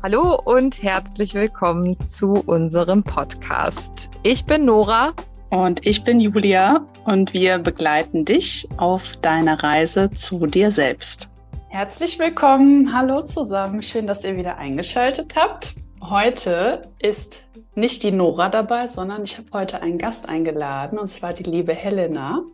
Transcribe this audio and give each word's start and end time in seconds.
Hallo 0.00 0.40
und 0.44 0.80
herzlich 0.80 1.34
willkommen 1.34 1.98
zu 2.04 2.44
unserem 2.46 3.02
Podcast. 3.02 4.08
Ich 4.22 4.44
bin 4.44 4.64
Nora. 4.64 5.12
Und 5.50 5.84
ich 5.84 6.04
bin 6.04 6.20
Julia 6.20 6.86
und 7.04 7.34
wir 7.34 7.58
begleiten 7.58 8.24
dich 8.24 8.68
auf 8.76 9.16
deiner 9.16 9.60
Reise 9.60 10.08
zu 10.12 10.46
dir 10.46 10.70
selbst. 10.70 11.28
Herzlich 11.70 12.16
willkommen, 12.20 12.94
hallo 12.94 13.22
zusammen, 13.22 13.82
schön, 13.82 14.06
dass 14.06 14.22
ihr 14.22 14.36
wieder 14.36 14.58
eingeschaltet 14.58 15.34
habt. 15.34 15.74
Heute 16.00 16.92
ist 17.00 17.48
nicht 17.74 18.04
die 18.04 18.12
Nora 18.12 18.50
dabei, 18.50 18.86
sondern 18.86 19.24
ich 19.24 19.36
habe 19.36 19.48
heute 19.52 19.82
einen 19.82 19.98
Gast 19.98 20.28
eingeladen 20.28 20.96
und 20.98 21.08
zwar 21.08 21.32
die 21.32 21.42
liebe 21.42 21.72
Helena. 21.72 22.44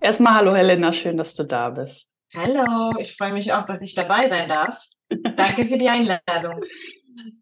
Erstmal 0.00 0.34
hallo 0.34 0.56
Helena, 0.56 0.92
schön, 0.92 1.18
dass 1.18 1.34
du 1.34 1.44
da 1.44 1.70
bist. 1.70 2.10
Hallo, 2.34 2.98
ich 2.98 3.16
freue 3.16 3.32
mich 3.32 3.52
auch, 3.52 3.64
dass 3.64 3.80
ich 3.80 3.94
dabei 3.94 4.28
sein 4.28 4.48
darf. 4.48 4.76
Danke 5.36 5.64
für 5.64 5.78
die 5.78 5.88
Einladung. 5.88 6.62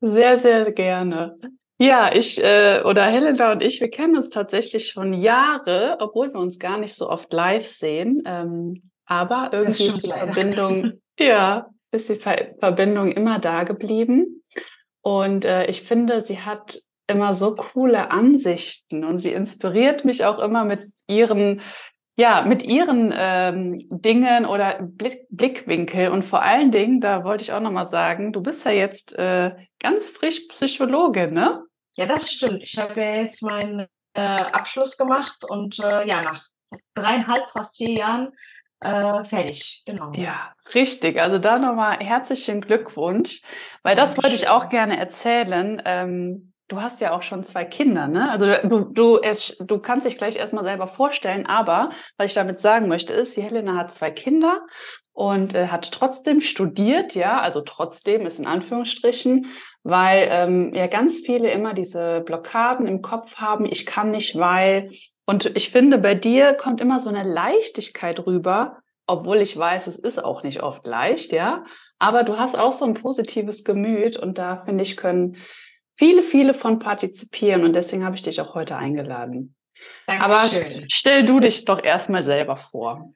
Sehr, 0.01 0.39
sehr 0.39 0.73
gerne. 0.73 1.39
Ja, 1.79 2.15
ich 2.15 2.43
äh, 2.43 2.81
oder 2.85 3.05
Helena 3.07 3.53
und 3.53 3.63
ich, 3.63 3.81
wir 3.81 3.91
kennen 3.91 4.17
uns 4.17 4.29
tatsächlich 4.29 4.89
schon 4.89 5.13
Jahre, 5.13 5.97
obwohl 6.01 6.33
wir 6.33 6.39
uns 6.39 6.59
gar 6.59 6.79
nicht 6.79 6.95
so 6.95 7.11
oft 7.11 7.33
live 7.33 7.67
sehen. 7.67 8.23
Ähm, 8.25 8.91
aber 9.05 9.51
irgendwie 9.53 9.87
ist 9.87 10.03
die 10.03 10.07
leider. 10.07 10.33
Verbindung, 10.33 10.93
ja, 11.19 11.67
ist 11.91 12.09
die 12.09 12.17
Ver 12.17 12.55
Verbindung 12.61 13.11
immer 13.11 13.39
da 13.39 13.65
geblieben. 13.65 14.43
Und 15.01 15.45
äh, 15.45 15.67
ich 15.67 15.83
finde, 15.83 16.21
sie 16.21 16.39
hat 16.39 16.79
immer 17.09 17.35
so 17.35 17.57
coole 17.57 18.11
Ansichten 18.11 19.05
und 19.05 19.19
sie 19.19 19.33
inspiriert 19.33 20.05
mich 20.05 20.25
auch 20.25 20.39
immer 20.39 20.65
mit 20.65 20.89
ihren 21.09 21.61
ja, 22.17 22.43
mit 22.43 22.63
ihren 22.63 23.13
ähm, 23.17 23.79
Dingen 23.91 24.45
oder 24.45 24.83
Blick, 24.83 25.27
Blickwinkel 25.31 26.11
und 26.11 26.23
vor 26.23 26.43
allen 26.43 26.71
Dingen, 26.71 27.01
da 27.01 27.25
wollte 27.25 27.43
ich 27.43 27.53
auch 27.53 27.61
nochmal 27.61 27.87
sagen, 27.87 28.33
du 28.33 28.43
bist 28.43 28.65
ja 28.67 28.73
jetzt 28.73 29.13
äh, 29.15 29.53
ganz 29.79 30.11
frisch 30.11 30.41
Psychologe, 30.49 31.31
ne? 31.31 31.65
Ja, 31.97 32.07
das 32.07 32.31
stimmt. 32.31 32.63
Ich 32.63 32.79
habe 32.79 33.01
ja 33.01 33.15
jetzt 33.17 33.43
meinen 33.43 33.87
äh, 34.15 34.21
Abschluss 34.21 34.97
gemacht 34.97 35.45
und 35.49 35.79
äh, 35.79 36.07
ja, 36.07 36.23
nach 36.23 36.45
dreieinhalb, 36.95 37.51
fast 37.51 37.77
vier 37.77 37.91
Jahren 37.91 38.33
äh, 38.81 39.25
fertig, 39.25 39.83
genau. 39.87 40.13
Ja, 40.13 40.53
richtig. 40.75 41.21
Also 41.21 41.39
da 41.39 41.59
nochmal 41.59 41.99
herzlichen 42.01 42.61
Glückwunsch, 42.61 43.41
weil 43.83 43.95
das 43.95 44.17
wollte 44.17 44.35
ich 44.35 44.49
auch 44.49 44.69
gerne 44.69 44.99
erzählen. 44.99 45.81
Ähm, 45.85 46.52
du 46.73 46.81
hast 46.81 47.01
ja 47.03 47.13
auch 47.13 47.23
schon 47.23 47.45
zwei 47.45 47.65
Kinder, 47.65 48.09
ne? 48.09 48.31
Also 48.31 48.47
du, 48.65 48.81
du, 48.81 49.19
es, 49.19 49.59
du 49.59 49.79
kannst 49.79 50.07
dich 50.07 50.17
gleich 50.17 50.37
erstmal 50.37 50.65
selber 50.65 50.89
vorstellen, 50.89 51.45
aber 51.47 51.91
was 52.17 52.29
ich 52.29 52.35
damit 52.35 52.59
sagen 52.59 52.89
möchte, 52.89 53.13
ist, 53.13 53.37
die 53.37 53.43
Helena 53.43 53.77
hat 53.77 53.93
zwei 53.93 54.11
Kinder 54.11 54.63
und 55.13 55.55
äh, 55.55 55.69
hat 55.69 55.93
trotzdem 55.93 56.41
studiert, 56.41 57.15
ja, 57.15 57.41
also 57.41 57.61
trotzdem 57.61 58.25
ist 58.25 58.39
in 58.39 58.47
Anführungsstrichen, 58.47 59.47
weil 59.83 60.29
ähm, 60.31 60.73
ja 60.75 60.87
ganz 60.87 61.21
viele 61.21 61.51
immer 61.51 61.75
diese 61.75 62.23
Blockaden 62.23 62.87
im 62.87 63.03
Kopf 63.03 63.37
haben, 63.37 63.67
ich 63.67 63.85
kann 63.85 64.11
nicht, 64.11 64.39
weil. 64.39 64.91
Und 65.25 65.55
ich 65.55 65.71
finde, 65.71 65.99
bei 65.99 66.15
dir 66.15 66.55
kommt 66.55 66.81
immer 66.81 66.99
so 66.99 67.09
eine 67.09 67.23
Leichtigkeit 67.23 68.27
rüber, 68.27 68.79
obwohl 69.07 69.37
ich 69.39 69.57
weiß, 69.57 69.87
es 69.87 69.97
ist 69.97 70.25
auch 70.25 70.43
nicht 70.43 70.63
oft 70.63 70.87
leicht, 70.87 71.33
ja. 71.33 71.65
Aber 71.99 72.25
du 72.25 72.39
hast 72.39 72.59
auch 72.59 72.73
so 72.73 72.87
ein 72.87 72.95
positives 72.95 73.63
Gemüt 73.63 74.17
und 74.17 74.39
da 74.39 74.65
finde 74.65 74.83
ich, 74.83 74.97
können 74.97 75.37
viele, 75.95 76.23
viele 76.23 76.55
von 76.55 76.79
partizipieren 76.79 77.65
und 77.65 77.75
deswegen 77.77 78.05
habe 78.05 78.17
ich 78.17 78.23
dich 78.23 78.41
auch 78.41 78.55
heute 78.55 78.77
eingeladen. 78.77 79.55
Dankeschön. 80.07 80.65
Aber 80.65 80.87
stell 80.89 81.27
du 81.27 81.41
dich 81.41 81.65
doch 81.65 81.83
erstmal 81.83 82.23
selber 82.23 82.57
vor. 82.57 83.13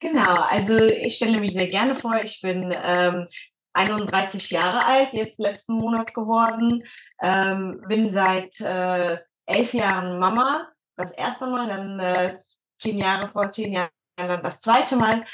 Genau, 0.00 0.42
also 0.42 0.78
ich 0.78 1.16
stelle 1.16 1.40
mich 1.40 1.52
sehr 1.52 1.68
gerne 1.68 1.94
vor. 1.94 2.20
Ich 2.22 2.40
bin 2.42 2.74
ähm, 2.84 3.26
31 3.72 4.50
Jahre 4.50 4.84
alt, 4.84 5.12
jetzt 5.12 5.38
letzten 5.38 5.74
Monat 5.74 6.14
geworden, 6.14 6.82
ähm, 7.22 7.82
bin 7.88 8.10
seit 8.10 8.60
äh, 8.60 9.18
elf 9.46 9.74
Jahren 9.74 10.18
Mama, 10.18 10.68
das 10.96 11.12
erste 11.12 11.46
Mal, 11.46 11.68
dann 11.68 12.00
äh, 12.00 12.38
zehn 12.78 12.98
Jahre 12.98 13.28
vor 13.28 13.50
zehn 13.50 13.72
Jahren 13.72 13.90
dann 14.16 14.42
das 14.42 14.60
zweite 14.60 14.96
Mal 14.96 15.24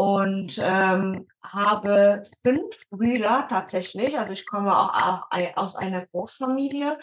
und 0.00 0.58
ähm, 0.62 1.26
habe 1.42 2.22
fünf 2.42 2.88
Brüder 2.88 3.46
tatsächlich. 3.50 4.18
Also 4.18 4.32
ich 4.32 4.46
komme 4.46 4.74
auch 4.74 5.28
aus 5.56 5.76
einer 5.76 6.06
Großfamilie 6.06 6.98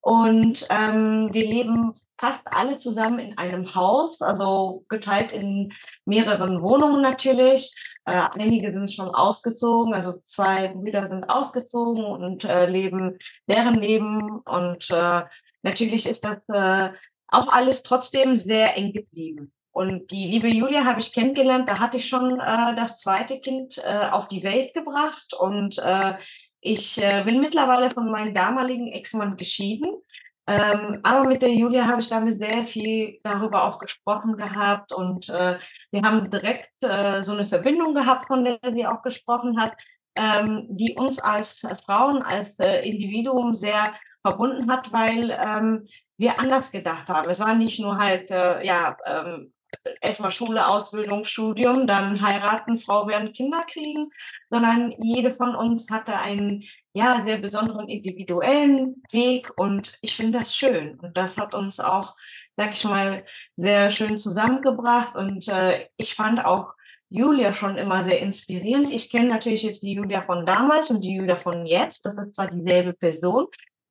und 0.00 0.64
ähm, 0.70 1.30
wir 1.32 1.44
leben 1.44 1.92
fast 2.16 2.42
alle 2.44 2.76
zusammen 2.76 3.18
in 3.18 3.36
einem 3.36 3.74
Haus, 3.74 4.22
also 4.22 4.84
geteilt 4.88 5.32
in 5.32 5.72
mehreren 6.04 6.62
Wohnungen 6.62 7.02
natürlich. 7.02 7.74
Äh, 8.04 8.22
einige 8.38 8.72
sind 8.72 8.92
schon 8.92 9.08
ausgezogen, 9.08 9.92
also 9.92 10.20
zwei 10.24 10.68
Brüder 10.68 11.08
sind 11.08 11.28
ausgezogen 11.28 12.04
und 12.04 12.44
äh, 12.44 12.66
leben 12.66 13.18
deren 13.48 13.74
Leben. 13.74 14.38
Und 14.42 14.88
äh, 14.90 15.22
natürlich 15.62 16.08
ist 16.08 16.24
das 16.24 16.38
äh, 16.46 16.96
auch 17.26 17.48
alles 17.48 17.82
trotzdem 17.82 18.36
sehr 18.36 18.76
eng 18.76 18.92
geblieben. 18.92 19.52
Und 19.76 20.10
die 20.10 20.26
liebe 20.26 20.48
Julia 20.48 20.86
habe 20.86 21.00
ich 21.00 21.12
kennengelernt, 21.12 21.68
da 21.68 21.78
hatte 21.78 21.98
ich 21.98 22.08
schon 22.08 22.40
äh, 22.40 22.74
das 22.76 22.98
zweite 22.98 23.38
Kind 23.40 23.76
äh, 23.76 24.08
auf 24.10 24.26
die 24.26 24.42
Welt 24.42 24.72
gebracht 24.72 25.34
und 25.38 25.76
äh, 25.76 26.14
ich 26.62 26.96
äh, 26.96 27.24
bin 27.26 27.42
mittlerweile 27.42 27.90
von 27.90 28.10
meinem 28.10 28.32
damaligen 28.32 28.88
Ex-Mann 28.88 29.36
geschieden. 29.36 29.92
Ähm, 30.46 31.00
aber 31.02 31.28
mit 31.28 31.42
der 31.42 31.52
Julia 31.52 31.86
habe 31.86 32.00
ich 32.00 32.08
damit 32.08 32.38
sehr 32.38 32.64
viel 32.64 33.20
darüber 33.22 33.64
auch 33.64 33.78
gesprochen 33.78 34.38
gehabt 34.38 34.94
und 34.94 35.28
äh, 35.28 35.58
wir 35.90 36.00
haben 36.00 36.30
direkt 36.30 36.82
äh, 36.82 37.22
so 37.22 37.32
eine 37.32 37.44
Verbindung 37.44 37.92
gehabt, 37.92 38.28
von 38.28 38.46
der 38.46 38.58
sie 38.72 38.86
auch 38.86 39.02
gesprochen 39.02 39.60
hat, 39.60 39.74
ähm, 40.14 40.68
die 40.70 40.94
uns 40.94 41.18
als 41.18 41.66
Frauen, 41.84 42.22
als 42.22 42.58
Individuum 42.58 43.54
sehr 43.54 43.92
verbunden 44.22 44.70
hat, 44.70 44.90
weil 44.90 45.36
ähm, 45.38 45.86
wir 46.16 46.40
anders 46.40 46.72
gedacht 46.72 47.08
haben. 47.08 47.28
Es 47.28 47.40
war 47.40 47.54
nicht 47.54 47.78
nur 47.78 47.98
halt, 47.98 48.30
äh, 48.30 48.64
ja, 48.64 48.96
ähm, 49.04 49.52
erstmal 50.00 50.30
Schule, 50.30 50.66
Ausbildung, 50.66 51.24
Studium, 51.24 51.86
dann 51.86 52.20
heiraten, 52.20 52.78
Frau 52.78 53.06
werden, 53.08 53.32
Kinder 53.32 53.64
kriegen, 53.70 54.10
sondern 54.50 54.92
jede 55.02 55.34
von 55.34 55.54
uns 55.54 55.86
hatte 55.90 56.16
einen 56.16 56.64
ja 56.92 57.22
sehr 57.26 57.38
besonderen 57.38 57.88
individuellen 57.88 59.02
Weg 59.10 59.50
und 59.56 59.98
ich 60.00 60.16
finde 60.16 60.38
das 60.38 60.54
schön 60.54 60.98
und 61.00 61.16
das 61.16 61.36
hat 61.36 61.54
uns 61.54 61.80
auch, 61.80 62.14
sag 62.56 62.72
ich 62.72 62.84
mal, 62.84 63.24
sehr 63.56 63.90
schön 63.90 64.18
zusammengebracht 64.18 65.14
und 65.14 65.46
äh, 65.48 65.88
ich 65.96 66.14
fand 66.14 66.44
auch 66.44 66.72
Julia 67.08 67.52
schon 67.54 67.76
immer 67.76 68.02
sehr 68.02 68.18
inspirierend. 68.18 68.92
Ich 68.92 69.10
kenne 69.10 69.28
natürlich 69.28 69.62
jetzt 69.62 69.82
die 69.82 69.92
Julia 69.94 70.22
von 70.22 70.44
damals 70.44 70.90
und 70.90 71.02
die 71.02 71.14
Julia 71.14 71.36
von 71.36 71.64
jetzt. 71.66 72.04
Das 72.04 72.14
ist 72.14 72.34
zwar 72.34 72.50
dieselbe 72.50 72.94
Person, 72.94 73.46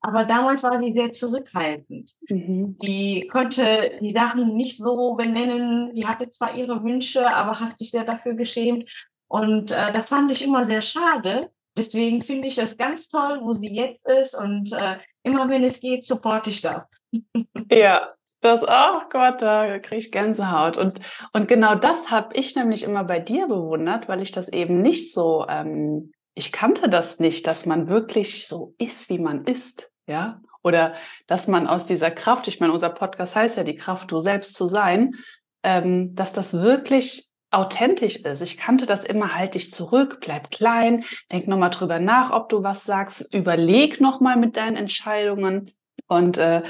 aber 0.06 0.24
damals 0.24 0.62
war 0.62 0.80
sie 0.80 0.94
sehr 0.94 1.12
zurückhaltend. 1.12 2.12
Mhm. 2.30 2.78
Die 2.78 3.28
konnte 3.28 3.98
die 4.00 4.12
Sachen 4.12 4.56
nicht 4.56 4.78
so 4.78 5.16
benennen. 5.16 5.96
Die 5.96 6.06
hatte 6.06 6.30
zwar 6.30 6.56
ihre 6.56 6.84
Wünsche, 6.84 7.28
aber 7.28 7.60
hat 7.60 7.80
sich 7.80 7.90
sehr 7.90 8.04
dafür 8.04 8.36
geschämt. 8.36 8.88
Und 9.28 9.72
äh, 9.72 9.92
das 9.94 10.10
fand 10.10 10.32
ich 10.32 10.44
immer 10.44 10.64
sehr 10.64 10.84
schade. 10.84 11.50
Deswegen 11.76 12.22
finde 12.22 12.48
ich 12.48 12.56
das 12.56 12.78
ganz 12.78 13.10
toll, 13.10 13.40
wo 13.42 13.54
sie 13.54 13.74
jetzt 13.74 14.08
ist. 14.08 14.36
Und 14.36 14.72
äh, 14.74 14.98
immer 15.24 15.50
wenn 15.50 15.64
es 15.64 15.80
geht, 15.80 16.06
supporte 16.06 16.52
ich 16.52 16.62
das. 16.62 16.88
Ja, 17.72 18.08
das, 18.42 18.62
oh 18.62 19.02
Gott, 19.10 19.42
da 19.42 19.80
kriege 19.80 19.98
ich 19.98 20.12
Gänsehaut. 20.12 20.78
Und, 20.78 21.00
und 21.34 21.48
genau 21.48 21.74
das 21.74 22.12
habe 22.12 22.36
ich 22.36 22.56
nämlich 22.56 22.84
immer 22.84 23.04
bei 23.04 23.18
dir 23.18 23.48
bewundert, 23.48 24.08
weil 24.08 24.22
ich 24.22 24.32
das 24.32 24.50
eben 24.50 24.84
nicht 24.84 25.12
so, 25.12 25.48
ähm, 25.50 26.12
ich 26.36 26.52
kannte 26.52 26.90
das 26.90 27.20
nicht, 27.20 27.48
dass 27.48 27.66
man 27.66 27.88
wirklich 27.88 28.48
so 28.48 28.76
ist, 28.78 29.10
wie 29.10 29.18
man 29.18 29.46
ist 29.46 29.90
ja, 30.08 30.42
oder 30.64 30.94
dass 31.28 31.48
man 31.48 31.68
aus 31.68 31.86
dieser 31.86 32.12
Kraft, 32.12 32.48
ich 32.48 32.60
meine, 32.60 32.74
unser 32.74 32.90
Podcast 32.90 33.36
heißt 33.36 33.58
ja 33.58 33.64
die 33.64 33.76
Kraft, 33.76 34.12
du 34.12 34.20
selbst 34.20 34.56
zu 34.56 34.66
sein, 34.66 35.16
ähm, 35.64 36.16
dass 36.16 36.34
das 36.34 36.54
wirklich 36.54 37.30
authentisch 37.52 38.18
ist. 38.18 38.42
Ich 38.42 38.58
kannte 38.58 38.86
das 38.86 39.04
immer, 39.04 39.36
halt 39.36 39.54
dich 39.54 39.72
zurück, 39.72 40.20
bleib 40.22 40.52
klein, 40.52 41.06
denk 41.32 41.48
nochmal 41.48 41.70
drüber 41.70 42.00
nach, 42.00 42.32
ob 42.32 42.50
du 42.50 42.64
was 42.64 42.84
sagst, 42.84 43.34
überleg 43.34 44.02
nochmal 44.02 44.38
mit 44.38 44.58
deinen 44.58 44.76
Entscheidungen. 44.76 45.72
Und 46.08 46.38
äh, 46.38 46.64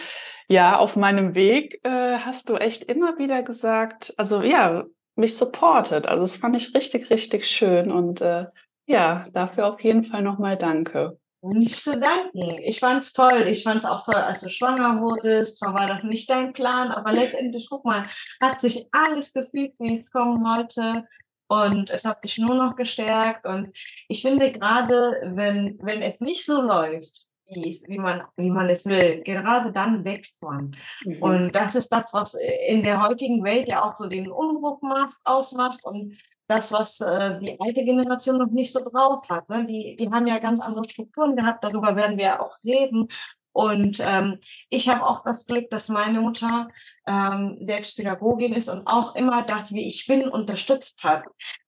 ja, 0.47 0.77
auf 0.77 0.95
meinem 0.95 1.33
Weg 1.33 1.79
äh, 1.83 2.19
hast 2.19 2.49
du 2.49 2.55
echt 2.55 2.83
immer 2.83 3.17
wieder 3.17 3.43
gesagt, 3.43 4.13
also 4.17 4.43
ja, 4.43 4.83
mich 5.15 5.35
supportet. 5.37 6.07
Also 6.07 6.23
das 6.23 6.35
fand 6.35 6.55
ich 6.55 6.75
richtig, 6.75 7.09
richtig 7.09 7.47
schön. 7.47 7.91
Und 7.91 8.21
äh, 8.21 8.45
ja, 8.85 9.25
dafür 9.31 9.67
auf 9.67 9.81
jeden 9.81 10.03
Fall 10.03 10.21
nochmal 10.21 10.57
danke. 10.57 11.17
Nicht 11.53 11.79
zu 11.79 11.99
danken. 11.99 12.57
Ich 12.63 12.79
fand's 12.79 13.13
toll. 13.13 13.43
Ich 13.47 13.63
fand's 13.63 13.85
auch 13.85 14.03
toll, 14.03 14.15
als 14.15 14.41
du 14.41 14.49
schwanger 14.49 14.99
wurdest. 15.01 15.59
Zwar 15.59 15.73
war 15.75 15.87
das 15.87 16.03
nicht 16.03 16.29
dein 16.29 16.53
Plan, 16.53 16.91
aber 16.91 17.11
letztendlich, 17.11 17.67
guck 17.69 17.85
mal, 17.85 18.07
hat 18.41 18.59
sich 18.59 18.87
alles 18.91 19.31
gefühlt, 19.33 19.73
wie 19.79 19.95
es 19.95 20.11
kommen 20.11 20.43
wollte. 20.43 21.07
Und 21.47 21.91
es 21.91 22.05
hat 22.05 22.23
dich 22.23 22.39
nur 22.39 22.55
noch 22.55 22.75
gestärkt. 22.75 23.45
Und 23.45 23.77
ich 24.07 24.23
finde 24.23 24.51
gerade, 24.51 25.31
wenn, 25.35 25.77
wenn 25.81 26.01
es 26.01 26.19
nicht 26.19 26.45
so 26.45 26.61
läuft, 26.61 27.27
wie, 27.47 27.79
wie, 27.85 27.99
man, 27.99 28.23
wie 28.37 28.49
man 28.49 28.69
es 28.69 28.85
will, 28.87 29.21
gerade 29.23 29.71
dann 29.71 30.03
wächst 30.03 30.41
man. 30.41 30.75
Mhm. 31.03 31.21
Und 31.21 31.51
das 31.51 31.75
ist 31.75 31.89
das, 31.89 32.11
was 32.13 32.35
in 32.67 32.81
der 32.81 33.03
heutigen 33.07 33.43
Welt 33.43 33.67
ja 33.67 33.83
auch 33.83 33.97
so 33.97 34.07
den 34.07 34.31
Umbruch 34.31 34.81
macht, 34.81 35.17
ausmacht. 35.23 35.83
Und 35.83 36.17
das, 36.47 36.71
was 36.71 37.01
äh, 37.01 37.39
die 37.39 37.59
alte 37.59 37.83
Generation 37.83 38.37
noch 38.37 38.51
nicht 38.51 38.71
so 38.71 38.87
drauf 38.87 39.27
hat. 39.29 39.49
Ne? 39.49 39.65
Die, 39.65 39.95
die 39.97 40.09
haben 40.11 40.27
ja 40.27 40.39
ganz 40.39 40.59
andere 40.59 40.87
Strukturen 40.89 41.35
gehabt, 41.35 41.63
darüber 41.63 41.95
werden 41.95 42.17
wir 42.17 42.41
auch 42.41 42.57
reden. 42.63 43.07
Und 43.51 43.99
ähm, 44.01 44.39
ich 44.69 44.89
habe 44.89 45.05
auch 45.05 45.23
das 45.23 45.45
Glück, 45.45 45.69
dass 45.69 45.87
meine 45.87 46.19
Mutter 46.19 46.67
ähm, 47.07 47.57
selbst 47.61 47.95
Pädagogin 47.95 48.53
ist 48.53 48.67
und 48.67 48.85
auch 48.85 49.15
immer 49.15 49.43
das, 49.43 49.73
wie 49.73 49.87
ich 49.87 50.05
bin, 50.07 50.27
unterstützt 50.27 51.03
hat. 51.05 51.23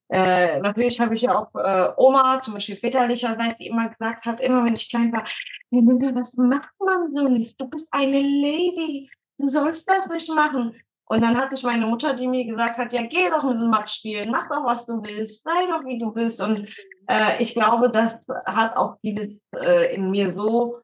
Äh, 0.09 0.59
natürlich 0.59 0.99
habe 0.99 1.15
ich 1.15 1.21
ja 1.21 1.37
auch 1.37 1.53
äh, 1.55 1.89
Oma, 1.97 2.41
zum 2.41 2.55
Beispiel 2.55 2.75
väterlicherseits, 2.75 3.57
die 3.57 3.67
immer 3.67 3.87
gesagt 3.89 4.25
hat, 4.25 4.41
immer 4.41 4.63
wenn 4.65 4.75
ich 4.75 4.89
klein 4.89 5.11
war, 5.11 5.23
was 5.71 6.37
macht 6.37 6.69
man 6.79 7.13
so 7.13 7.27
nicht? 7.27 7.59
Du 7.59 7.67
bist 7.67 7.85
eine 7.91 8.21
Lady, 8.21 9.09
du 9.37 9.49
sollst 9.49 9.89
das 9.89 10.07
nicht 10.07 10.29
machen. 10.29 10.75
Und 11.09 11.21
dann 11.21 11.37
hatte 11.37 11.55
ich 11.55 11.63
meine 11.63 11.85
Mutter, 11.85 12.15
die 12.15 12.27
mir 12.27 12.45
gesagt 12.45 12.77
hat, 12.77 12.91
ja, 12.91 13.03
geh 13.03 13.29
doch 13.29 13.43
mit 13.43 13.61
dem 13.61 13.69
Max 13.69 13.95
spielen, 13.95 14.29
mach 14.29 14.49
doch, 14.49 14.65
was 14.65 14.85
du 14.85 15.01
willst, 15.01 15.43
sei 15.43 15.65
doch, 15.69 15.85
wie 15.85 15.99
du 15.99 16.11
bist. 16.11 16.41
Und 16.41 16.69
äh, 17.07 17.41
ich 17.41 17.53
glaube, 17.53 17.89
das 17.89 18.15
hat 18.45 18.75
auch 18.75 18.97
vieles 19.01 19.39
äh, 19.55 19.95
in 19.95 20.11
mir 20.11 20.33
so 20.35 20.81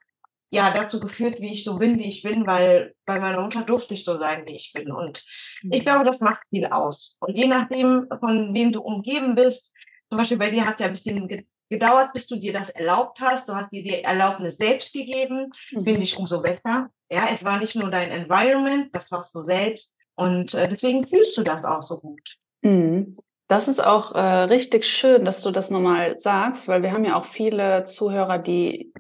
ja 0.50 0.72
dazu 0.72 1.00
geführt, 1.00 1.42
wie 1.42 1.52
ich 1.52 1.64
so 1.64 1.78
bin, 1.78 1.98
wie 1.98 2.08
ich 2.08 2.22
bin, 2.22 2.46
weil 2.46 2.94
bei 3.06 3.20
meiner 3.20 3.42
Mutter 3.42 3.64
durfte 3.64 3.96
ich 3.96 4.06
so 4.06 4.18
sein, 4.18 4.46
wie 4.46 4.56
ich 4.56 4.72
bin. 4.74 4.92
Und 4.92 5.26
ich 5.64 5.80
mhm. 5.80 5.84
glaube, 5.84 6.06
das 6.06 6.22
macht 6.22 6.42
viel 6.52 6.68
aus. 6.68 7.18
Und 7.22 7.36
je 7.36 7.48
nachdem, 7.48 8.08
von 8.20 8.54
wem 8.54 8.72
du 8.72 8.82
umgeben 8.82 9.36
bist, 9.36 9.74
zum 10.10 10.20
Beispiel 10.20 10.38
bei 10.38 10.52
dir 10.52 10.66
hat 10.66 10.80
ja 10.80 10.86
ein 10.86 10.94
bisschen 10.94 11.48
gedauert, 11.70 12.14
bis 12.14 12.28
du 12.28 12.36
dir 12.36 12.54
das 12.54 12.70
erlaubt 12.70 13.20
hast. 13.20 13.50
Du 13.50 13.56
hast 13.56 13.72
dir 13.72 13.82
die 13.82 14.04
Erlaubnis 14.04 14.58
selbst 14.58 14.94
gegeben, 14.94 15.52
mhm. 15.72 15.84
finde 15.84 16.04
ich 16.04 16.18
umso 16.18 16.42
besser. 16.42 16.90
Ja, 17.10 17.28
es 17.34 17.44
war 17.44 17.58
nicht 17.58 17.76
nur 17.76 17.90
dein 17.90 18.12
Environment, 18.12 18.96
das 18.96 19.12
warst 19.12 19.34
du 19.34 19.44
selbst. 19.44 19.96
Und 20.16 20.54
äh, 20.54 20.68
deswegen 20.68 21.06
fühlst 21.06 21.38
du 21.38 21.44
das 21.44 21.64
auch 21.64 21.82
so 21.82 21.98
gut. 21.98 22.38
Mhm. 22.62 23.18
Das 23.48 23.68
ist 23.68 23.84
auch 23.84 24.16
äh, 24.16 24.44
richtig 24.44 24.86
schön, 24.86 25.26
dass 25.26 25.42
du 25.42 25.52
das 25.52 25.70
nochmal 25.70 26.18
sagst, 26.18 26.68
weil 26.68 26.82
wir 26.82 26.92
haben 26.92 27.06
ja 27.06 27.16
auch 27.16 27.26
viele 27.26 27.84
Zuhörer, 27.84 28.40
die 28.40 28.94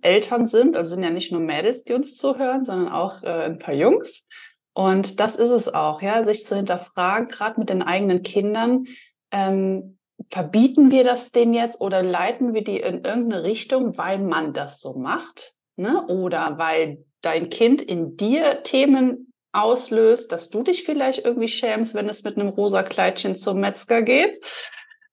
Eltern 0.00 0.46
sind, 0.46 0.76
also 0.76 0.94
sind 0.94 1.02
ja 1.04 1.10
nicht 1.10 1.32
nur 1.32 1.40
Mädels, 1.40 1.84
die 1.84 1.94
uns 1.94 2.16
zuhören, 2.16 2.64
sondern 2.64 2.92
auch 2.92 3.22
äh, 3.22 3.44
ein 3.44 3.58
paar 3.58 3.74
Jungs. 3.74 4.26
Und 4.72 5.18
das 5.20 5.36
ist 5.36 5.50
es 5.50 5.72
auch, 5.72 6.02
ja, 6.02 6.24
sich 6.24 6.44
zu 6.44 6.56
hinterfragen, 6.56 7.28
gerade 7.28 7.58
mit 7.58 7.68
den 7.68 7.82
eigenen 7.82 8.22
Kindern, 8.22 8.84
ähm, 9.32 9.98
verbieten 10.30 10.90
wir 10.90 11.04
das 11.04 11.32
denen 11.32 11.54
jetzt 11.54 11.80
oder 11.80 12.02
leiten 12.02 12.54
wir 12.54 12.62
die 12.62 12.78
in 12.78 13.04
irgendeine 13.04 13.42
Richtung, 13.42 13.96
weil 13.96 14.18
man 14.18 14.52
das 14.52 14.80
so 14.80 14.94
macht, 14.94 15.54
ne? 15.76 16.06
Oder 16.06 16.58
weil 16.58 17.04
dein 17.22 17.48
Kind 17.48 17.82
in 17.82 18.16
dir 18.16 18.62
Themen 18.62 19.32
auslöst, 19.62 20.32
dass 20.32 20.50
du 20.50 20.62
dich 20.62 20.84
vielleicht 20.84 21.24
irgendwie 21.24 21.48
schämst, 21.48 21.94
wenn 21.94 22.08
es 22.08 22.24
mit 22.24 22.36
einem 22.36 22.48
rosa 22.48 22.82
Kleidchen 22.82 23.36
zum 23.36 23.60
Metzger 23.60 24.02
geht. 24.02 24.38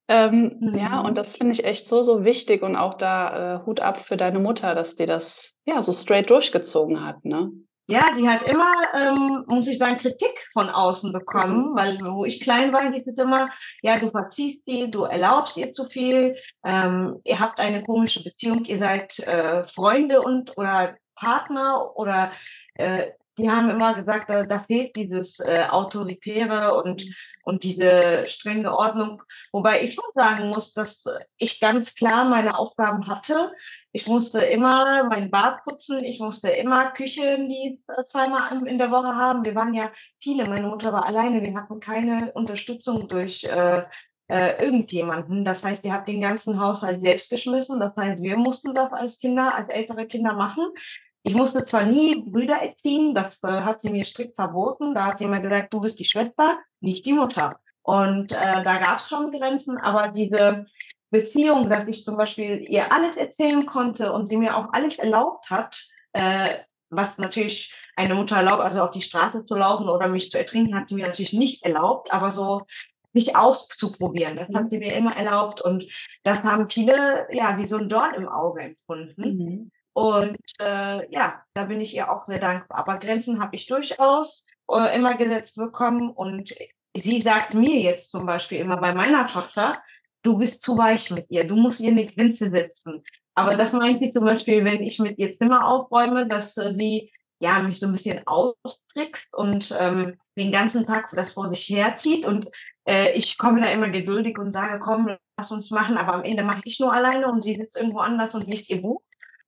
Ähm, 0.07 0.57
mhm. 0.59 0.77
Ja, 0.77 1.01
und 1.01 1.17
das 1.17 1.35
finde 1.35 1.53
ich 1.53 1.65
echt 1.65 1.87
so, 1.87 2.01
so 2.03 2.23
wichtig 2.23 2.61
und 2.61 2.75
auch 2.75 2.93
da 2.93 3.55
äh, 3.55 3.65
Hut 3.65 3.79
ab 3.79 3.99
für 3.99 4.17
deine 4.17 4.39
Mutter, 4.39 4.75
dass 4.75 4.95
die 4.95 5.05
das 5.05 5.55
ja 5.65 5.81
so 5.81 5.93
straight 5.93 6.29
durchgezogen 6.29 7.03
hat, 7.03 7.25
ne? 7.25 7.51
Ja, 7.87 8.15
die 8.17 8.27
hat 8.27 8.49
immer, 8.49 8.73
ähm, 8.95 9.43
muss 9.47 9.67
ich 9.67 9.77
sagen, 9.77 9.97
Kritik 9.97 10.47
von 10.53 10.69
außen 10.69 11.13
bekommen, 11.13 11.71
mhm. 11.71 11.75
weil 11.75 11.99
wo 12.01 12.25
ich 12.25 12.41
klein 12.41 12.73
war, 12.73 12.91
hieß 12.91 13.05
es 13.05 13.17
immer, 13.19 13.49
ja, 13.81 13.99
du 13.99 14.09
verziehst 14.09 14.61
sie, 14.65 14.89
du 14.89 15.03
erlaubst 15.03 15.55
ihr 15.55 15.71
zu 15.71 15.85
viel, 15.85 16.35
ähm, 16.63 17.19
ihr 17.23 17.39
habt 17.39 17.59
eine 17.59 17.83
komische 17.83 18.23
Beziehung, 18.23 18.65
ihr 18.65 18.79
seid 18.79 19.19
äh, 19.19 19.63
Freunde 19.65 20.21
und 20.21 20.57
oder 20.57 20.95
Partner 21.15 21.95
oder 21.95 22.31
äh, 22.73 23.11
die 23.37 23.49
haben 23.49 23.69
immer 23.69 23.93
gesagt, 23.93 24.29
da, 24.29 24.43
da 24.43 24.59
fehlt 24.59 24.95
dieses 24.95 25.39
äh, 25.39 25.65
Autoritäre 25.69 26.81
und, 26.81 27.05
und 27.43 27.63
diese 27.63 28.27
strenge 28.27 28.77
Ordnung. 28.77 29.21
Wobei 29.51 29.83
ich 29.83 29.93
schon 29.93 30.05
sagen 30.13 30.49
muss, 30.49 30.73
dass 30.73 31.05
ich 31.37 31.59
ganz 31.59 31.95
klar 31.95 32.25
meine 32.25 32.57
Aufgaben 32.57 33.07
hatte. 33.07 33.51
Ich 33.91 34.07
musste 34.07 34.39
immer 34.39 35.03
mein 35.05 35.31
Bad 35.31 35.63
putzen, 35.63 36.03
ich 36.03 36.19
musste 36.19 36.49
immer 36.49 36.91
Küchendienst 36.91 37.83
zweimal 38.07 38.65
in 38.67 38.77
der 38.77 38.91
Woche 38.91 39.15
haben. 39.15 39.45
Wir 39.45 39.55
waren 39.55 39.73
ja 39.73 39.91
viele, 40.19 40.47
meine 40.47 40.67
Mutter 40.67 40.93
war 40.93 41.05
alleine, 41.05 41.41
wir 41.41 41.55
hatten 41.55 41.79
keine 41.79 42.31
Unterstützung 42.33 43.07
durch 43.07 43.43
äh, 43.43 43.83
äh, 44.27 44.63
irgendjemanden. 44.63 45.43
Das 45.43 45.63
heißt, 45.63 45.83
die 45.85 45.91
hat 45.91 46.07
den 46.07 46.21
ganzen 46.21 46.59
Haushalt 46.59 47.01
selbst 47.01 47.29
geschmissen. 47.29 47.79
Das 47.79 47.95
heißt, 47.95 48.23
wir 48.23 48.37
mussten 48.37 48.73
das 48.73 48.91
als 48.91 49.19
Kinder, 49.19 49.53
als 49.55 49.69
ältere 49.69 50.07
Kinder 50.07 50.33
machen. 50.33 50.71
Ich 51.27 51.33
musste 51.33 51.65
zwar 51.65 51.85
nie 51.85 52.21
Brüder 52.21 52.57
erziehen, 52.57 53.15
das 53.15 53.39
äh, 53.41 53.47
hat 53.47 53.81
sie 53.81 53.89
mir 53.89 54.05
strikt 54.05 54.35
verboten. 54.35 54.93
Da 54.93 55.07
hat 55.07 55.17
sie 55.17 55.25
immer 55.25 55.39
gesagt, 55.39 55.73
du 55.73 55.81
bist 55.81 55.99
die 55.99 56.05
Schwester, 56.05 56.59
nicht 56.81 57.03
die 57.03 57.13
Mutter. 57.13 57.59
Und 57.81 58.31
äh, 58.31 58.63
da 58.63 58.77
gab 58.77 58.99
es 58.99 59.09
schon 59.09 59.31
Grenzen, 59.31 59.79
aber 59.79 60.09
diese 60.09 60.67
Beziehung, 61.09 61.67
dass 61.67 61.87
ich 61.87 62.03
zum 62.03 62.15
Beispiel 62.15 62.63
ihr 62.69 62.93
alles 62.93 63.15
erzählen 63.15 63.65
konnte 63.65 64.11
und 64.11 64.27
sie 64.27 64.37
mir 64.37 64.55
auch 64.55 64.67
alles 64.73 64.99
erlaubt 64.99 65.49
hat, 65.49 65.83
äh, 66.13 66.59
was 66.91 67.17
natürlich 67.17 67.73
eine 67.95 68.13
Mutter 68.13 68.35
erlaubt, 68.35 68.61
also 68.61 68.83
auf 68.83 68.91
die 68.91 69.01
Straße 69.01 69.45
zu 69.45 69.55
laufen 69.55 69.89
oder 69.89 70.07
mich 70.07 70.29
zu 70.29 70.37
ertrinken, 70.37 70.75
hat 70.75 70.89
sie 70.89 70.95
mir 70.95 71.07
natürlich 71.07 71.33
nicht 71.33 71.65
erlaubt, 71.65 72.13
aber 72.13 72.29
so 72.29 72.61
mich 73.13 73.35
auszuprobieren, 73.35 74.35
das 74.35 74.53
hat 74.53 74.69
sie 74.69 74.77
mir 74.77 74.93
immer 74.93 75.15
erlaubt 75.15 75.59
und 75.59 75.85
das 76.23 76.43
haben 76.43 76.69
viele 76.69 77.25
ja 77.31 77.57
wie 77.57 77.65
so 77.65 77.77
ein 77.77 77.89
Dorn 77.89 78.13
im 78.13 78.27
Auge 78.27 78.61
empfunden. 78.61 79.37
Mhm. 79.37 79.71
Und 79.95 80.37
äh, 80.59 81.09
ja, 81.09 81.41
da 81.53 81.63
bin 81.63 81.79
ich 81.79 81.95
ihr 81.95 82.11
auch 82.11 82.25
sehr 82.25 82.39
dankbar. 82.39 82.79
Aber 82.79 82.97
Grenzen 82.97 83.39
habe 83.39 83.55
ich 83.55 83.65
durchaus 83.65 84.45
äh, 84.69 84.93
immer 84.93 85.15
gesetzt 85.15 85.55
bekommen. 85.55 86.09
Und 86.09 86.53
sie 86.93 87.21
sagt 87.21 87.53
mir 87.53 87.79
jetzt 87.79 88.11
zum 88.11 88.25
Beispiel 88.25 88.59
immer 88.59 88.75
bei 88.75 88.93
meiner 88.93 89.25
Tochter, 89.27 89.81
du 90.21 90.37
bist 90.37 90.61
zu 90.61 90.77
weich 90.77 91.11
mit 91.11 91.27
ihr, 91.29 91.45
du 91.45 91.55
musst 91.55 91.79
ihr 91.79 91.91
eine 91.91 92.07
Grenze 92.07 92.49
setzen. 92.49 93.05
Aber 93.35 93.55
das 93.55 93.71
meint 93.71 93.99
sie 93.99 94.11
zum 94.11 94.25
Beispiel, 94.25 94.65
wenn 94.65 94.83
ich 94.83 94.99
mit 94.99 95.17
ihr 95.17 95.31
Zimmer 95.31 95.65
aufräume, 95.65 96.27
dass 96.27 96.57
äh, 96.57 96.73
sie 96.73 97.13
ja 97.39 97.61
mich 97.61 97.79
so 97.79 97.87
ein 97.87 97.93
bisschen 97.93 98.21
austrickst 98.27 99.33
und 99.33 99.73
ähm, 99.79 100.17
den 100.37 100.51
ganzen 100.51 100.85
Tag 100.85 101.09
das 101.13 101.31
vor 101.31 101.47
sich 101.47 101.69
herzieht. 101.69 102.25
Und 102.25 102.49
äh, 102.85 103.13
ich 103.13 103.37
komme 103.37 103.61
da 103.61 103.69
immer 103.69 103.91
geduldig 103.91 104.37
und 104.39 104.51
sage, 104.51 104.79
komm, 104.79 105.15
lass 105.37 105.51
uns 105.51 105.71
machen. 105.71 105.95
Aber 105.95 106.15
am 106.15 106.25
Ende 106.25 106.43
mache 106.43 106.63
ich 106.65 106.81
nur 106.81 106.91
alleine 106.91 107.31
und 107.31 107.41
sie 107.41 107.55
sitzt 107.55 107.77
irgendwo 107.77 107.99
anders 107.99 108.35
und 108.35 108.45
liest 108.45 108.69
ihr 108.69 108.81
Buch. 108.81 109.01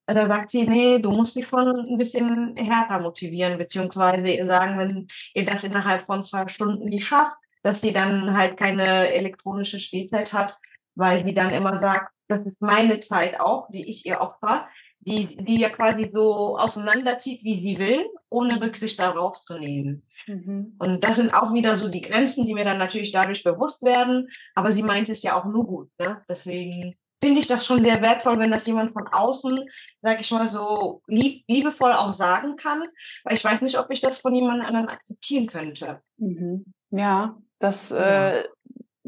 Da 0.07 0.25
sagt 0.27 0.51
sie, 0.51 0.65
nee, 0.65 0.99
du 0.99 1.11
musst 1.11 1.35
dich 1.35 1.47
schon 1.47 1.67
ein 1.67 1.97
bisschen 1.97 2.55
härter 2.55 2.99
motivieren, 2.99 3.57
beziehungsweise 3.57 4.45
sagen, 4.45 4.79
wenn 4.79 5.07
ihr 5.33 5.45
das 5.45 5.65
innerhalb 5.65 6.01
von 6.01 6.23
zwei 6.23 6.47
Stunden 6.47 6.85
nicht 6.85 7.05
schafft, 7.05 7.35
dass 7.61 7.81
sie 7.81 7.91
dann 7.91 8.37
halt 8.37 8.55
keine 8.57 9.11
elektronische 9.11 9.79
Spielzeit 9.79 10.31
hat, 10.31 10.57
weil 10.95 11.23
sie 11.23 11.33
dann 11.33 11.49
immer 11.49 11.79
sagt, 11.79 12.13
das 12.29 12.45
ist 12.45 12.61
meine 12.61 12.99
Zeit 12.99 13.39
auch, 13.39 13.69
die 13.69 13.89
ich 13.89 14.05
ihr 14.05 14.21
opfer, 14.21 14.67
die, 14.99 15.37
die 15.37 15.59
ja 15.59 15.69
quasi 15.69 16.09
so 16.09 16.57
auseinanderzieht, 16.57 17.43
wie 17.43 17.59
sie 17.59 17.77
will, 17.77 18.05
ohne 18.29 18.61
Rücksicht 18.61 18.99
darauf 18.99 19.35
zu 19.35 19.57
nehmen. 19.57 20.03
Mhm. 20.25 20.75
Und 20.79 21.03
das 21.03 21.17
sind 21.17 21.33
auch 21.33 21.53
wieder 21.53 21.75
so 21.75 21.89
die 21.89 22.01
Grenzen, 22.01 22.45
die 22.45 22.53
mir 22.53 22.65
dann 22.65 22.77
natürlich 22.77 23.11
dadurch 23.11 23.43
bewusst 23.43 23.83
werden, 23.83 24.29
aber 24.55 24.71
sie 24.71 24.83
meint 24.83 25.09
es 25.09 25.23
ja 25.23 25.39
auch 25.39 25.45
nur 25.45 25.65
gut, 25.65 25.89
ne? 25.99 26.23
Deswegen 26.27 26.95
finde 27.21 27.39
ich 27.39 27.47
das 27.47 27.65
schon 27.65 27.81
sehr 27.81 28.01
wertvoll, 28.01 28.39
wenn 28.39 28.51
das 28.51 28.67
jemand 28.67 28.93
von 28.93 29.07
außen, 29.07 29.67
sage 30.01 30.21
ich 30.21 30.31
mal 30.31 30.47
so, 30.47 31.01
lieb, 31.07 31.43
liebevoll 31.47 31.93
auch 31.93 32.13
sagen 32.13 32.55
kann, 32.55 32.83
weil 33.23 33.35
ich 33.35 33.43
weiß 33.43 33.61
nicht, 33.61 33.79
ob 33.79 33.89
ich 33.89 34.01
das 34.01 34.19
von 34.19 34.35
jemand 34.35 34.65
anderen 34.65 34.87
akzeptieren 34.87 35.47
könnte. 35.47 36.01
Mhm. 36.17 36.65
Ja, 36.91 37.37
das, 37.59 37.89
ja. 37.89 38.29
Äh, 38.29 38.47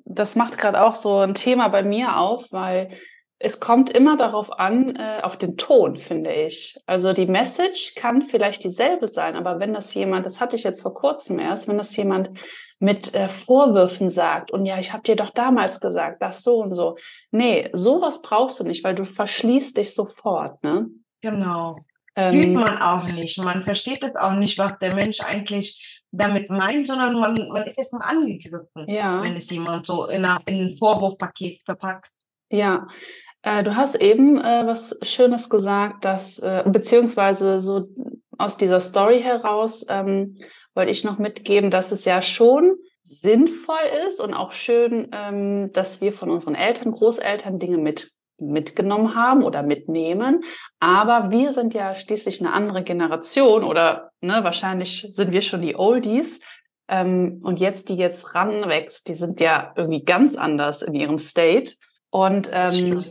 das 0.05 0.35
macht 0.35 0.57
gerade 0.57 0.81
auch 0.83 0.95
so 0.95 1.19
ein 1.19 1.35
Thema 1.35 1.67
bei 1.67 1.83
mir 1.83 2.17
auf, 2.17 2.51
weil 2.51 2.89
es 3.41 3.61
kommt 3.61 3.89
immer 3.89 4.17
darauf 4.17 4.59
an, 4.59 4.95
äh, 4.97 5.21
auf 5.23 5.37
den 5.37 5.55
Ton, 5.55 5.95
finde 5.95 6.33
ich. 6.33 6.77
Also 6.85 7.13
die 7.13 7.25
Message 7.25 7.95
kann 7.95 8.23
vielleicht 8.23 8.65
dieselbe 8.65 9.07
sein, 9.07 9.37
aber 9.37 9.59
wenn 9.59 9.73
das 9.73 9.93
jemand, 9.93 10.25
das 10.25 10.41
hatte 10.41 10.57
ich 10.57 10.63
jetzt 10.63 10.81
vor 10.81 10.93
kurzem 10.93 11.39
erst, 11.39 11.69
wenn 11.69 11.77
das 11.77 11.95
jemand 11.95 12.31
mit 12.79 13.13
äh, 13.15 13.29
Vorwürfen 13.29 14.09
sagt 14.09 14.51
und 14.51 14.65
ja, 14.65 14.77
ich 14.77 14.91
habe 14.91 15.03
dir 15.03 15.15
doch 15.15 15.29
damals 15.29 15.79
gesagt, 15.79 16.21
das 16.21 16.43
so 16.43 16.57
und 16.61 16.75
so. 16.75 16.97
Nee, 17.31 17.69
sowas 17.71 18.21
brauchst 18.21 18.59
du 18.59 18.65
nicht, 18.65 18.83
weil 18.83 18.95
du 18.95 19.05
verschließt 19.05 19.77
dich 19.77 19.93
sofort, 19.93 20.61
ne? 20.61 20.87
Genau. 21.21 21.77
Ähm, 22.15 22.33
Fühlt 22.33 22.55
man 22.55 22.77
auch 22.77 23.05
nicht. 23.05 23.37
Man 23.37 23.63
versteht 23.63 24.03
es 24.03 24.15
auch 24.15 24.33
nicht, 24.33 24.57
was 24.57 24.77
der 24.79 24.95
Mensch 24.95 25.21
eigentlich 25.21 26.01
damit 26.11 26.49
meint, 26.49 26.87
sondern 26.87 27.13
man, 27.13 27.47
man 27.49 27.63
ist 27.63 27.77
erstmal 27.77 28.09
angegriffen, 28.09 28.85
ja. 28.87 29.21
wenn 29.21 29.37
es 29.37 29.49
jemand 29.49 29.85
so 29.85 30.07
in, 30.07 30.25
in 30.45 30.67
ein 30.67 30.77
Vorwurfpaket 30.77 31.61
verpackt. 31.63 32.11
Ja, 32.51 32.87
äh, 33.41 33.63
du 33.63 33.75
hast 33.75 33.95
eben 33.95 34.37
äh, 34.37 34.65
was 34.65 34.97
Schönes 35.01 35.49
gesagt, 35.49 36.05
dass, 36.05 36.39
äh, 36.39 36.63
beziehungsweise 36.65 37.59
so 37.59 37.89
aus 38.37 38.57
dieser 38.57 38.79
Story 38.79 39.21
heraus 39.21 39.85
ähm, 39.89 40.37
wollte 40.73 40.91
ich 40.91 41.03
noch 41.03 41.17
mitgeben, 41.17 41.69
dass 41.69 41.91
es 41.91 42.05
ja 42.05 42.21
schon 42.21 42.77
sinnvoll 43.03 43.77
ist 44.07 44.21
und 44.21 44.33
auch 44.33 44.51
schön, 44.51 45.09
ähm, 45.11 45.71
dass 45.73 45.99
wir 45.99 46.13
von 46.13 46.29
unseren 46.29 46.55
Eltern, 46.55 46.91
Großeltern 46.91 47.59
Dinge 47.59 47.77
mit 47.77 48.11
mitgenommen 48.41 49.15
haben 49.15 49.43
oder 49.43 49.63
mitnehmen. 49.63 50.43
Aber 50.79 51.31
wir 51.31 51.51
sind 51.51 51.73
ja 51.73 51.93
schließlich 51.95 52.39
eine 52.39 52.53
andere 52.53 52.83
Generation 52.83 53.63
oder 53.63 54.11
ne, 54.21 54.43
wahrscheinlich 54.43 55.07
sind 55.11 55.33
wir 55.33 55.41
schon 55.41 55.61
die 55.61 55.75
Oldies. 55.75 56.41
Ähm, 56.87 57.41
und 57.43 57.59
jetzt, 57.59 57.89
die 57.89 57.95
jetzt 57.95 58.33
ranwächst, 58.33 59.07
die 59.09 59.13
sind 59.13 59.39
ja 59.39 59.73
irgendwie 59.75 60.03
ganz 60.03 60.35
anders 60.35 60.81
in 60.81 60.95
ihrem 60.95 61.17
State. 61.17 61.73
Und 62.09 62.49
ähm, 62.51 63.05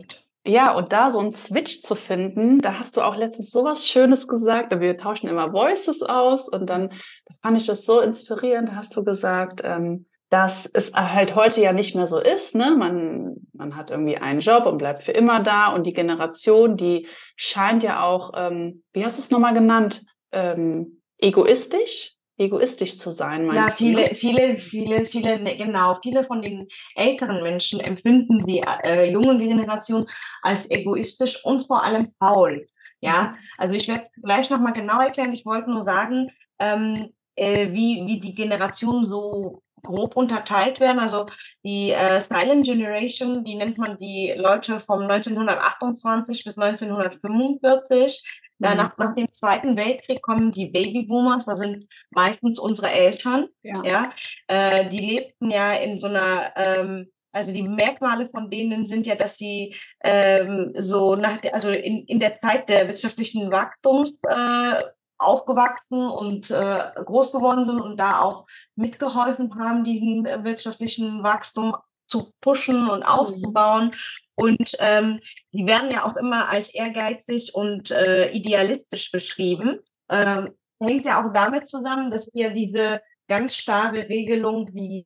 ja, 0.45 0.73
und 0.73 0.93
da 0.93 1.11
so 1.11 1.19
einen 1.19 1.33
Switch 1.33 1.81
zu 1.81 1.95
finden, 1.95 2.59
da 2.59 2.79
hast 2.79 2.95
du 2.97 3.01
auch 3.01 3.15
letztens 3.15 3.51
sowas 3.51 3.85
Schönes 3.85 4.27
gesagt. 4.27 4.77
Wir 4.79 4.97
tauschen 4.97 5.27
immer 5.29 5.51
Voices 5.51 6.01
aus 6.01 6.47
und 6.47 6.69
dann 6.69 6.89
da 6.89 7.33
fand 7.41 7.59
ich 7.59 7.67
das 7.67 7.85
so 7.85 7.99
inspirierend. 7.99 8.69
Da 8.69 8.75
hast 8.75 8.95
du 8.95 9.03
gesagt, 9.03 9.61
ähm, 9.63 10.05
dass 10.29 10.67
es 10.67 10.93
halt 10.93 11.35
heute 11.35 11.61
ja 11.61 11.73
nicht 11.73 11.95
mehr 11.95 12.07
so 12.07 12.19
ist. 12.19 12.55
Ne? 12.55 12.75
Man, 12.77 13.35
man 13.53 13.75
hat 13.75 13.91
irgendwie 13.91 14.17
einen 14.17 14.39
Job 14.39 14.65
und 14.65 14.77
bleibt 14.77 15.03
für 15.03 15.11
immer 15.11 15.41
da. 15.41 15.67
Und 15.67 15.85
die 15.85 15.93
Generation, 15.93 16.77
die 16.77 17.07
scheint 17.35 17.83
ja 17.83 18.03
auch, 18.03 18.31
ähm, 18.35 18.83
wie 18.93 19.03
hast 19.03 19.17
du 19.17 19.21
es 19.21 19.31
nochmal 19.31 19.53
genannt, 19.53 20.05
ähm, 20.31 21.01
egoistisch? 21.17 22.18
Egoistisch 22.39 22.97
zu 22.97 23.11
sein, 23.11 23.45
meinst 23.45 23.79
ja, 23.79 23.87
viele, 23.87 24.03
du? 24.03 24.09
Ja, 24.09 24.15
viele, 24.15 24.57
viele, 24.57 25.05
viele, 25.05 25.39
ne, 25.39 25.57
genau, 25.57 25.95
viele 26.01 26.23
von 26.23 26.41
den 26.41 26.67
älteren 26.95 27.43
Menschen 27.43 27.79
empfinden 27.79 28.45
die 28.45 28.63
äh, 28.83 29.11
junge 29.11 29.37
Generation 29.37 30.05
als 30.41 30.69
egoistisch 30.71 31.43
und 31.43 31.67
vor 31.67 31.83
allem 31.83 32.13
faul. 32.17 32.67
Ja, 33.01 33.35
also 33.57 33.75
ich 33.75 33.87
werde 33.87 34.07
gleich 34.21 34.49
nochmal 34.49 34.73
genau 34.73 34.99
erklären. 34.99 35.33
Ich 35.33 35.45
wollte 35.45 35.69
nur 35.69 35.83
sagen, 35.83 36.31
ähm, 36.59 37.13
äh, 37.35 37.71
wie, 37.71 38.03
wie 38.05 38.19
die 38.19 38.35
Generationen 38.35 39.05
so 39.05 39.61
grob 39.83 40.15
unterteilt 40.15 40.79
werden. 40.79 40.99
Also 40.99 41.27
die 41.63 41.91
äh, 41.91 42.21
Silent 42.21 42.65
Generation, 42.65 43.43
die 43.43 43.55
nennt 43.55 43.77
man 43.77 43.97
die 43.97 44.33
Leute 44.35 44.79
vom 44.79 45.01
1928 45.03 46.43
bis 46.43 46.57
1945. 46.57 48.23
Mhm. 48.59 48.77
Nach, 48.77 48.97
nach 48.97 49.15
dem 49.15 49.31
Zweiten 49.31 49.75
Weltkrieg 49.75 50.21
kommen 50.21 50.51
die 50.51 50.67
Babyboomers, 50.67 51.45
das 51.45 51.59
sind 51.59 51.87
meistens 52.11 52.59
unsere 52.59 52.91
Eltern. 52.91 53.47
Ja. 53.63 53.83
ja? 53.83 54.09
Äh, 54.47 54.89
die 54.89 54.99
lebten 54.99 55.49
ja 55.49 55.73
in 55.73 55.97
so 55.97 56.07
einer, 56.07 56.51
ähm, 56.55 57.07
also 57.31 57.51
die 57.51 57.63
Merkmale 57.63 58.29
von 58.29 58.49
denen 58.49 58.85
sind 58.85 59.05
ja, 59.05 59.15
dass 59.15 59.37
sie 59.37 59.75
ähm, 60.03 60.73
so 60.75 61.15
nach, 61.15 61.39
also 61.53 61.69
in, 61.69 62.05
in 62.05 62.19
der 62.19 62.37
Zeit 62.37 62.69
der 62.69 62.87
wirtschaftlichen 62.87 63.51
Wachstums 63.51 64.13
äh, 64.27 64.83
aufgewachsen 65.17 66.09
und 66.09 66.49
äh, 66.49 66.91
groß 67.03 67.33
geworden 67.33 67.65
sind 67.65 67.81
und 67.81 67.97
da 67.97 68.21
auch 68.21 68.45
mitgeholfen 68.75 69.53
haben, 69.59 69.83
diesen 69.83 70.23
wirtschaftlichen 70.43 71.23
Wachstum 71.23 71.75
zu 72.09 72.33
pushen 72.41 72.89
und 72.89 72.99
mhm. 72.99 73.05
aufzubauen. 73.05 73.91
Und 74.35 74.75
ähm, 74.79 75.19
die 75.51 75.65
werden 75.67 75.91
ja 75.91 76.05
auch 76.05 76.15
immer 76.15 76.49
als 76.49 76.73
ehrgeizig 76.73 77.53
und 77.55 77.91
äh, 77.91 78.29
idealistisch 78.31 79.11
beschrieben. 79.11 79.79
Ähm, 80.09 80.53
hängt 80.79 81.05
ja 81.05 81.23
auch 81.23 81.33
damit 81.33 81.67
zusammen, 81.67 82.09
dass 82.11 82.29
wir 82.33 82.51
diese 82.51 83.01
ganz 83.27 83.55
starre 83.55 84.09
Regelung 84.09 84.73
wie 84.73 85.05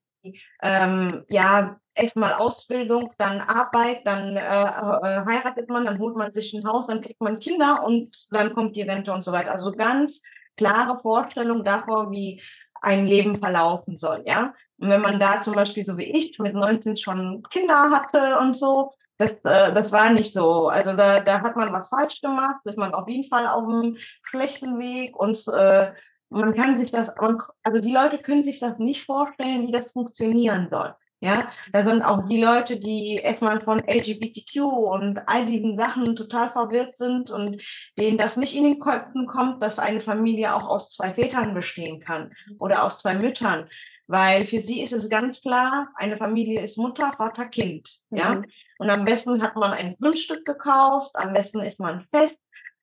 ähm, 0.61 1.25
ja 1.29 1.79
erstmal 1.95 2.33
Ausbildung, 2.33 3.11
dann 3.17 3.41
Arbeit, 3.41 4.05
dann 4.05 4.37
äh, 4.37 4.41
äh, 4.41 5.25
heiratet 5.25 5.69
man, 5.69 5.85
dann 5.85 5.99
holt 5.99 6.15
man 6.15 6.33
sich 6.33 6.53
ein 6.53 6.65
Haus, 6.65 6.87
dann 6.87 7.01
kriegt 7.01 7.21
man 7.21 7.39
Kinder 7.39 7.83
und 7.85 8.27
dann 8.31 8.53
kommt 8.53 8.75
die 8.75 8.81
Rente 8.83 9.13
und 9.13 9.23
so 9.23 9.31
weiter. 9.31 9.51
Also 9.51 9.71
ganz 9.71 10.21
klare 10.55 10.99
Vorstellung 10.99 11.63
davor, 11.63 12.11
wie 12.11 12.41
ein 12.83 13.07
Leben 13.07 13.39
verlaufen 13.39 13.97
soll, 13.97 14.23
ja. 14.25 14.53
Und 14.77 14.89
wenn 14.89 15.01
man 15.01 15.19
da 15.19 15.41
zum 15.41 15.55
Beispiel 15.55 15.85
so 15.85 15.97
wie 15.97 16.03
ich 16.03 16.37
mit 16.39 16.53
19 16.53 16.97
schon 16.97 17.43
Kinder 17.49 17.89
hatte 17.91 18.37
und 18.39 18.55
so, 18.55 18.91
das, 19.17 19.33
äh, 19.45 19.73
das 19.73 19.91
war 19.91 20.09
nicht 20.09 20.33
so. 20.33 20.67
Also 20.67 20.93
da, 20.93 21.21
da 21.21 21.41
hat 21.41 21.55
man 21.55 21.71
was 21.71 21.89
falsch 21.89 22.21
gemacht, 22.21 22.57
ist 22.65 22.77
man 22.77 22.93
auf 22.93 23.07
jeden 23.07 23.27
Fall 23.27 23.47
auf 23.47 23.63
einem 23.63 23.97
schlechten 24.23 24.79
Weg 24.79 25.15
und 25.15 25.39
äh, 25.47 25.91
man 26.29 26.53
kann 26.55 26.79
sich 26.79 26.91
das, 26.91 27.09
also 27.09 27.79
die 27.79 27.93
Leute 27.93 28.17
können 28.17 28.43
sich 28.43 28.59
das 28.59 28.79
nicht 28.79 29.05
vorstellen, 29.05 29.67
wie 29.67 29.71
das 29.71 29.91
funktionieren 29.91 30.67
soll. 30.69 30.95
Ja, 31.23 31.49
da 31.71 31.85
sind 31.85 32.01
auch 32.01 32.25
die 32.25 32.41
Leute, 32.41 32.77
die 32.77 33.15
erstmal 33.15 33.61
von 33.61 33.79
LGBTQ 33.79 34.57
und 34.59 35.21
all 35.25 35.45
diesen 35.45 35.77
Sachen 35.77 36.17
total 36.17 36.49
verwirrt 36.49 36.97
sind 36.97 37.31
und 37.31 37.61
denen 37.97 38.17
das 38.17 38.35
nicht 38.35 38.53
in 38.57 38.65
den 38.65 38.79
Köpfen 38.79 39.25
kommt, 39.25 39.63
dass 39.63 39.79
eine 39.79 40.01
Familie 40.01 40.53
auch 40.53 40.67
aus 40.67 40.91
zwei 40.91 41.13
Vätern 41.13 41.53
bestehen 41.53 42.01
kann 42.01 42.33
oder 42.59 42.83
aus 42.83 42.99
zwei 42.99 43.13
Müttern. 43.13 43.69
Weil 44.07 44.45
für 44.45 44.59
sie 44.59 44.81
ist 44.81 44.91
es 44.91 45.07
ganz 45.07 45.41
klar, 45.41 45.87
eine 45.95 46.17
Familie 46.17 46.61
ist 46.61 46.77
Mutter, 46.77 47.13
Vater, 47.13 47.45
Kind. 47.45 47.89
Ja. 48.09 48.35
Mhm. 48.35 48.45
Und 48.79 48.89
am 48.89 49.05
besten 49.05 49.41
hat 49.41 49.55
man 49.55 49.71
ein 49.71 49.95
Grundstück 50.01 50.43
gekauft, 50.43 51.11
am 51.13 51.31
besten 51.31 51.61
ist 51.61 51.79
man 51.79 52.05
fest. 52.13 52.37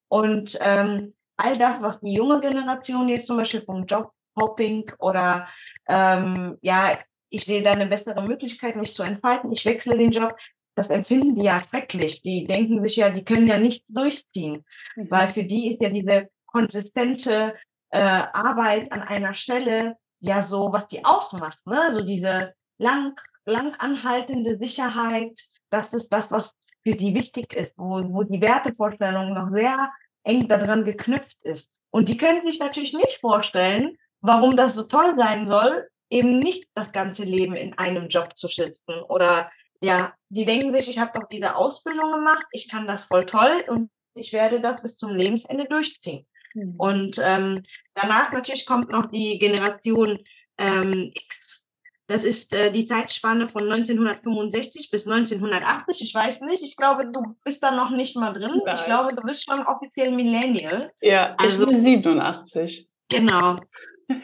Und 0.08 0.58
ähm, 0.62 1.12
all 1.36 1.58
das, 1.58 1.82
was 1.82 2.00
die 2.00 2.14
junge 2.14 2.40
Generation 2.40 3.10
jetzt 3.10 3.26
zum 3.26 3.36
Beispiel 3.36 3.60
vom 3.60 3.84
Jobhopping 3.84 4.90
oder 4.98 5.46
ähm, 5.86 6.56
ja, 6.62 6.96
ich 7.30 7.44
sehe 7.44 7.62
da 7.62 7.72
eine 7.72 7.86
bessere 7.86 8.22
Möglichkeit, 8.22 8.76
mich 8.76 8.94
zu 8.94 9.02
entfalten, 9.02 9.52
ich 9.52 9.64
wechsle 9.64 9.96
den 9.96 10.10
Job, 10.10 10.36
das 10.74 10.90
empfinden 10.90 11.36
die 11.36 11.44
ja 11.44 11.62
schrecklich. 11.64 12.22
Die 12.22 12.46
denken 12.46 12.82
sich 12.82 12.96
ja, 12.96 13.10
die 13.10 13.24
können 13.24 13.46
ja 13.46 13.58
nicht 13.58 13.84
durchziehen, 13.88 14.64
mhm. 14.96 15.10
weil 15.10 15.28
für 15.28 15.44
die 15.44 15.72
ist 15.72 15.82
ja 15.82 15.90
diese 15.90 16.28
konsistente 16.46 17.54
äh, 17.90 17.98
Arbeit 17.98 18.92
an 18.92 19.02
einer 19.02 19.34
Stelle 19.34 19.96
ja 20.20 20.42
so, 20.42 20.72
was 20.72 20.86
die 20.88 21.04
ausmacht, 21.04 21.58
ne? 21.66 21.92
So 21.92 22.02
diese 22.02 22.54
lang, 22.78 23.18
lang 23.44 23.74
anhaltende 23.78 24.58
Sicherheit, 24.58 25.38
das 25.70 25.94
ist 25.94 26.08
das, 26.08 26.30
was 26.30 26.56
für 26.82 26.94
die 26.94 27.14
wichtig 27.14 27.52
ist, 27.52 27.72
wo, 27.76 28.02
wo 28.12 28.22
die 28.22 28.40
Wertevorstellung 28.40 29.34
noch 29.34 29.50
sehr 29.52 29.90
eng 30.24 30.48
daran 30.48 30.84
geknüpft 30.84 31.42
ist. 31.42 31.80
Und 31.90 32.08
die 32.08 32.16
können 32.16 32.42
sich 32.48 32.58
natürlich 32.58 32.92
nicht 32.92 33.20
vorstellen, 33.20 33.96
warum 34.20 34.56
das 34.56 34.74
so 34.74 34.84
toll 34.84 35.14
sein 35.16 35.46
soll, 35.46 35.88
eben 36.10 36.38
nicht 36.38 36.68
das 36.74 36.92
ganze 36.92 37.24
Leben 37.24 37.54
in 37.54 37.78
einem 37.78 38.08
Job 38.08 38.36
zu 38.36 38.48
sitzen. 38.48 39.00
Oder 39.08 39.50
ja, 39.80 40.12
die 40.28 40.44
denken 40.44 40.74
sich, 40.74 40.90
ich 40.90 40.98
habe 40.98 41.18
doch 41.18 41.28
diese 41.28 41.56
Ausbildung 41.56 42.12
gemacht, 42.12 42.44
ich 42.52 42.68
kann 42.68 42.86
das 42.86 43.06
voll 43.06 43.24
toll 43.24 43.64
und 43.68 43.90
ich 44.14 44.32
werde 44.32 44.60
das 44.60 44.82
bis 44.82 44.96
zum 44.96 45.16
Lebensende 45.16 45.64
durchziehen. 45.64 46.26
Mhm. 46.54 46.74
Und 46.76 47.16
ähm, 47.22 47.62
danach 47.94 48.32
natürlich 48.32 48.66
kommt 48.66 48.90
noch 48.90 49.06
die 49.06 49.38
Generation 49.38 50.18
ähm, 50.58 51.12
X. 51.14 51.64
Das 52.08 52.24
ist 52.24 52.52
äh, 52.52 52.72
die 52.72 52.84
Zeitspanne 52.84 53.46
von 53.46 53.70
1965 53.70 54.90
bis 54.90 55.06
1980. 55.06 56.02
Ich 56.02 56.12
weiß 56.12 56.40
nicht, 56.40 56.64
ich 56.64 56.76
glaube, 56.76 57.06
du 57.06 57.36
bist 57.44 57.62
da 57.62 57.70
noch 57.70 57.90
nicht 57.90 58.16
mal 58.16 58.32
drin. 58.32 58.60
Nein. 58.66 58.74
Ich 58.74 58.84
glaube, 58.84 59.14
du 59.14 59.22
bist 59.22 59.48
schon 59.48 59.62
offiziell 59.62 60.10
Millennial. 60.10 60.92
Ja, 61.00 61.36
also, 61.38 61.62
ich 61.62 61.68
bin 61.68 61.78
87. 61.78 62.88
Genau. 63.08 63.60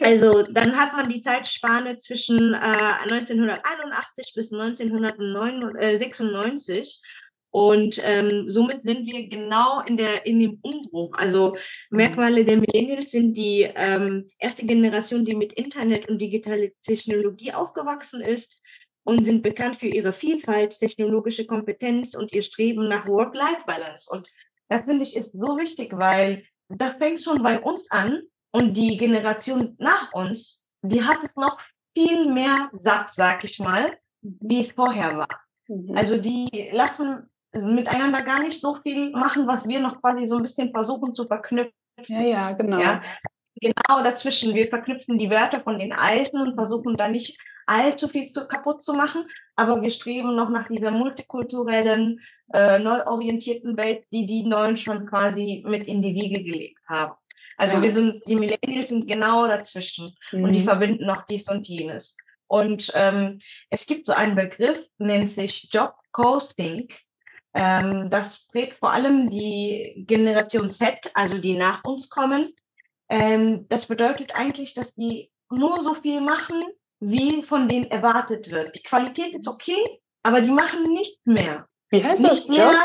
Also 0.01 0.43
dann 0.43 0.75
hat 0.75 0.93
man 0.93 1.09
die 1.09 1.21
Zeitspanne 1.21 1.97
zwischen 1.97 2.53
äh, 2.53 2.57
1981 2.57 4.33
bis 4.35 4.51
1996 4.51 7.01
und 7.51 7.99
ähm, 8.03 8.49
somit 8.49 8.83
sind 8.83 9.07
wir 9.07 9.29
genau 9.29 9.79
in, 9.81 9.97
der, 9.97 10.25
in 10.25 10.39
dem 10.39 10.59
Umbruch. 10.61 11.15
Also 11.17 11.57
Merkmale 11.89 12.45
der 12.45 12.57
Millennials 12.57 13.11
sind 13.11 13.37
die 13.37 13.69
ähm, 13.75 14.27
erste 14.37 14.65
Generation, 14.65 15.25
die 15.25 15.35
mit 15.35 15.53
Internet 15.53 16.09
und 16.09 16.21
digitaler 16.21 16.69
Technologie 16.83 17.53
aufgewachsen 17.53 18.21
ist 18.21 18.61
und 19.03 19.23
sind 19.23 19.41
bekannt 19.41 19.77
für 19.77 19.87
ihre 19.87 20.11
Vielfalt, 20.11 20.77
technologische 20.77 21.45
Kompetenz 21.45 22.15
und 22.15 22.33
ihr 22.33 22.41
Streben 22.41 22.89
nach 22.89 23.07
Work-Life-Balance. 23.07 24.09
Und 24.11 24.27
das 24.67 24.83
finde 24.83 25.03
ich 25.03 25.15
ist 25.15 25.31
so 25.31 25.57
wichtig, 25.57 25.97
weil 25.97 26.43
das 26.67 26.97
fängt 26.97 27.21
schon 27.21 27.41
bei 27.41 27.59
uns 27.59 27.89
an, 27.89 28.23
und 28.57 28.73
die 28.73 28.97
Generation 28.97 29.75
nach 29.77 30.11
uns, 30.13 30.67
die 30.81 31.03
hat 31.03 31.19
es 31.23 31.35
noch 31.35 31.59
viel 31.95 32.31
mehr 32.31 32.71
satt, 32.79 33.13
sag 33.13 33.43
ich 33.43 33.59
mal, 33.59 33.97
wie 34.21 34.61
es 34.61 34.71
vorher 34.71 35.15
war. 35.15 35.41
Mhm. 35.67 35.95
Also 35.95 36.17
die 36.17 36.69
lassen 36.71 37.29
miteinander 37.53 38.23
gar 38.23 38.41
nicht 38.41 38.59
so 38.59 38.75
viel 38.81 39.11
machen, 39.11 39.47
was 39.47 39.67
wir 39.67 39.79
noch 39.79 40.01
quasi 40.01 40.25
so 40.25 40.37
ein 40.37 40.41
bisschen 40.41 40.71
versuchen 40.71 41.13
zu 41.13 41.27
verknüpfen. 41.27 41.73
Ja, 42.07 42.21
ja, 42.21 42.51
genau. 42.53 42.79
Ja, 42.79 43.01
genau 43.61 44.03
dazwischen. 44.03 44.55
Wir 44.55 44.69
verknüpfen 44.69 45.19
die 45.19 45.29
Werte 45.29 45.59
von 45.59 45.77
den 45.77 45.93
Alten 45.93 46.41
und 46.41 46.55
versuchen 46.55 46.97
da 46.97 47.07
nicht 47.07 47.39
allzu 47.67 48.07
viel 48.07 48.25
zu, 48.31 48.47
kaputt 48.47 48.83
zu 48.83 48.93
machen, 48.93 49.25
aber 49.55 49.81
wir 49.81 49.89
streben 49.91 50.35
noch 50.35 50.49
nach 50.49 50.67
dieser 50.67 50.89
multikulturellen, 50.89 52.21
äh, 52.53 52.79
neu 52.79 53.05
orientierten 53.05 53.77
Welt, 53.77 54.05
die 54.11 54.25
die 54.25 54.43
Neuen 54.43 54.77
schon 54.77 55.05
quasi 55.05 55.63
mit 55.67 55.85
in 55.85 56.01
die 56.01 56.15
Wiege 56.15 56.43
gelegt 56.43 56.79
haben. 56.87 57.13
Also 57.57 57.73
ja. 57.75 57.81
wir 57.81 57.91
sind, 57.91 58.23
die 58.27 58.35
Millennials 58.35 58.89
sind 58.89 59.07
genau 59.07 59.47
dazwischen 59.47 60.15
mhm. 60.31 60.43
und 60.43 60.53
die 60.53 60.61
mhm. 60.61 60.65
verbinden 60.65 61.05
noch 61.05 61.25
dies 61.25 61.47
und 61.47 61.67
jenes. 61.67 62.15
Und 62.47 62.91
ähm, 62.95 63.39
es 63.69 63.85
gibt 63.85 64.05
so 64.05 64.13
einen 64.13 64.35
Begriff, 64.35 64.79
nennt 64.99 65.29
sich 65.29 65.67
Job 65.71 65.95
Coasting. 66.11 66.87
Ähm, 67.53 68.09
das 68.09 68.47
prägt 68.47 68.77
vor 68.77 68.91
allem 68.91 69.29
die 69.29 70.05
Generation 70.07 70.71
Z, 70.71 71.11
also 71.13 71.39
die 71.39 71.55
nach 71.55 71.83
uns 71.83 72.09
kommen. 72.09 72.53
Ähm, 73.09 73.67
das 73.67 73.87
bedeutet 73.87 74.35
eigentlich, 74.35 74.73
dass 74.75 74.95
die 74.95 75.31
nur 75.49 75.81
so 75.81 75.93
viel 75.93 76.21
machen, 76.21 76.63
wie 76.99 77.43
von 77.43 77.67
denen 77.67 77.89
erwartet 77.89 78.51
wird. 78.51 78.75
Die 78.75 78.83
Qualität 78.83 79.33
ist 79.35 79.47
okay, 79.47 79.99
aber 80.23 80.41
die 80.41 80.51
machen 80.51 80.83
nicht 80.93 81.25
mehr. 81.25 81.67
Wie 81.89 82.03
heißt 82.03 82.21
nicht 82.21 82.49
das? 82.49 82.57
Job? 82.57 82.75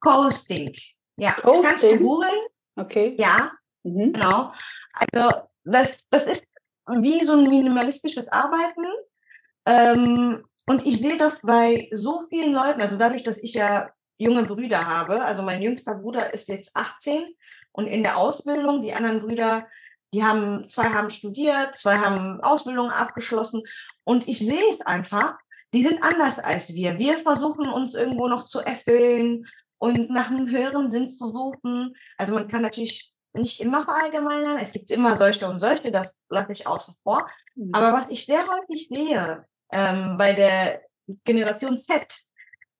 Coasting. 0.00 0.74
Ja, 1.16 1.32
Coasting. 1.32 1.62
kannst 1.62 1.82
du 1.84 1.98
googeln. 1.98 2.40
Okay. 2.76 3.14
Ja, 3.18 3.52
Mhm. 3.82 4.12
Genau. 4.12 4.52
Also 4.92 5.42
das, 5.64 5.96
das 6.10 6.24
ist 6.24 6.44
wie 6.86 7.24
so 7.24 7.32
ein 7.32 7.44
minimalistisches 7.44 8.28
Arbeiten. 8.28 8.86
Ähm, 9.66 10.44
und 10.66 10.86
ich 10.86 10.98
sehe 10.98 11.16
das 11.16 11.40
bei 11.42 11.88
so 11.92 12.24
vielen 12.28 12.52
Leuten, 12.52 12.80
also 12.80 12.96
dadurch, 12.96 13.22
dass 13.22 13.42
ich 13.42 13.54
ja 13.54 13.90
junge 14.18 14.44
Brüder 14.44 14.86
habe, 14.86 15.22
also 15.24 15.42
mein 15.42 15.62
jüngster 15.62 15.94
Bruder 15.94 16.32
ist 16.32 16.48
jetzt 16.48 16.76
18 16.76 17.24
und 17.72 17.86
in 17.86 18.02
der 18.02 18.18
Ausbildung, 18.18 18.82
die 18.82 18.92
anderen 18.92 19.20
Brüder, 19.20 19.66
die 20.12 20.24
haben, 20.24 20.68
zwei 20.68 20.90
haben 20.90 21.10
studiert, 21.10 21.76
zwei 21.76 21.98
haben 21.98 22.40
Ausbildung 22.40 22.90
abgeschlossen 22.90 23.62
und 24.04 24.28
ich 24.28 24.38
sehe 24.38 24.62
es 24.72 24.80
einfach, 24.82 25.38
die 25.72 25.84
sind 25.84 26.04
anders 26.04 26.38
als 26.38 26.74
wir. 26.74 26.98
Wir 26.98 27.18
versuchen 27.18 27.68
uns 27.68 27.94
irgendwo 27.94 28.28
noch 28.28 28.44
zu 28.44 28.60
erfüllen 28.60 29.46
und 29.78 30.10
nach 30.10 30.30
einem 30.30 30.50
höheren 30.50 30.90
Sinn 30.90 31.10
zu 31.10 31.28
suchen. 31.28 31.94
Also 32.18 32.34
man 32.34 32.48
kann 32.48 32.62
natürlich 32.62 33.12
nicht 33.32 33.60
immer 33.60 33.84
verallgemeinern. 33.84 34.58
Es 34.58 34.72
gibt 34.72 34.90
immer 34.90 35.16
solche 35.16 35.48
und 35.48 35.60
solche, 35.60 35.92
das 35.92 36.18
lasse 36.28 36.52
ich 36.52 36.66
außen 36.66 36.94
vor. 37.02 37.28
Mhm. 37.54 37.70
Aber 37.72 37.92
was 37.92 38.10
ich 38.10 38.26
sehr 38.26 38.46
häufig 38.46 38.88
sehe 38.88 39.44
ähm, 39.72 40.16
bei 40.16 40.32
der 40.32 40.82
Generation 41.24 41.78
Z, 41.78 42.06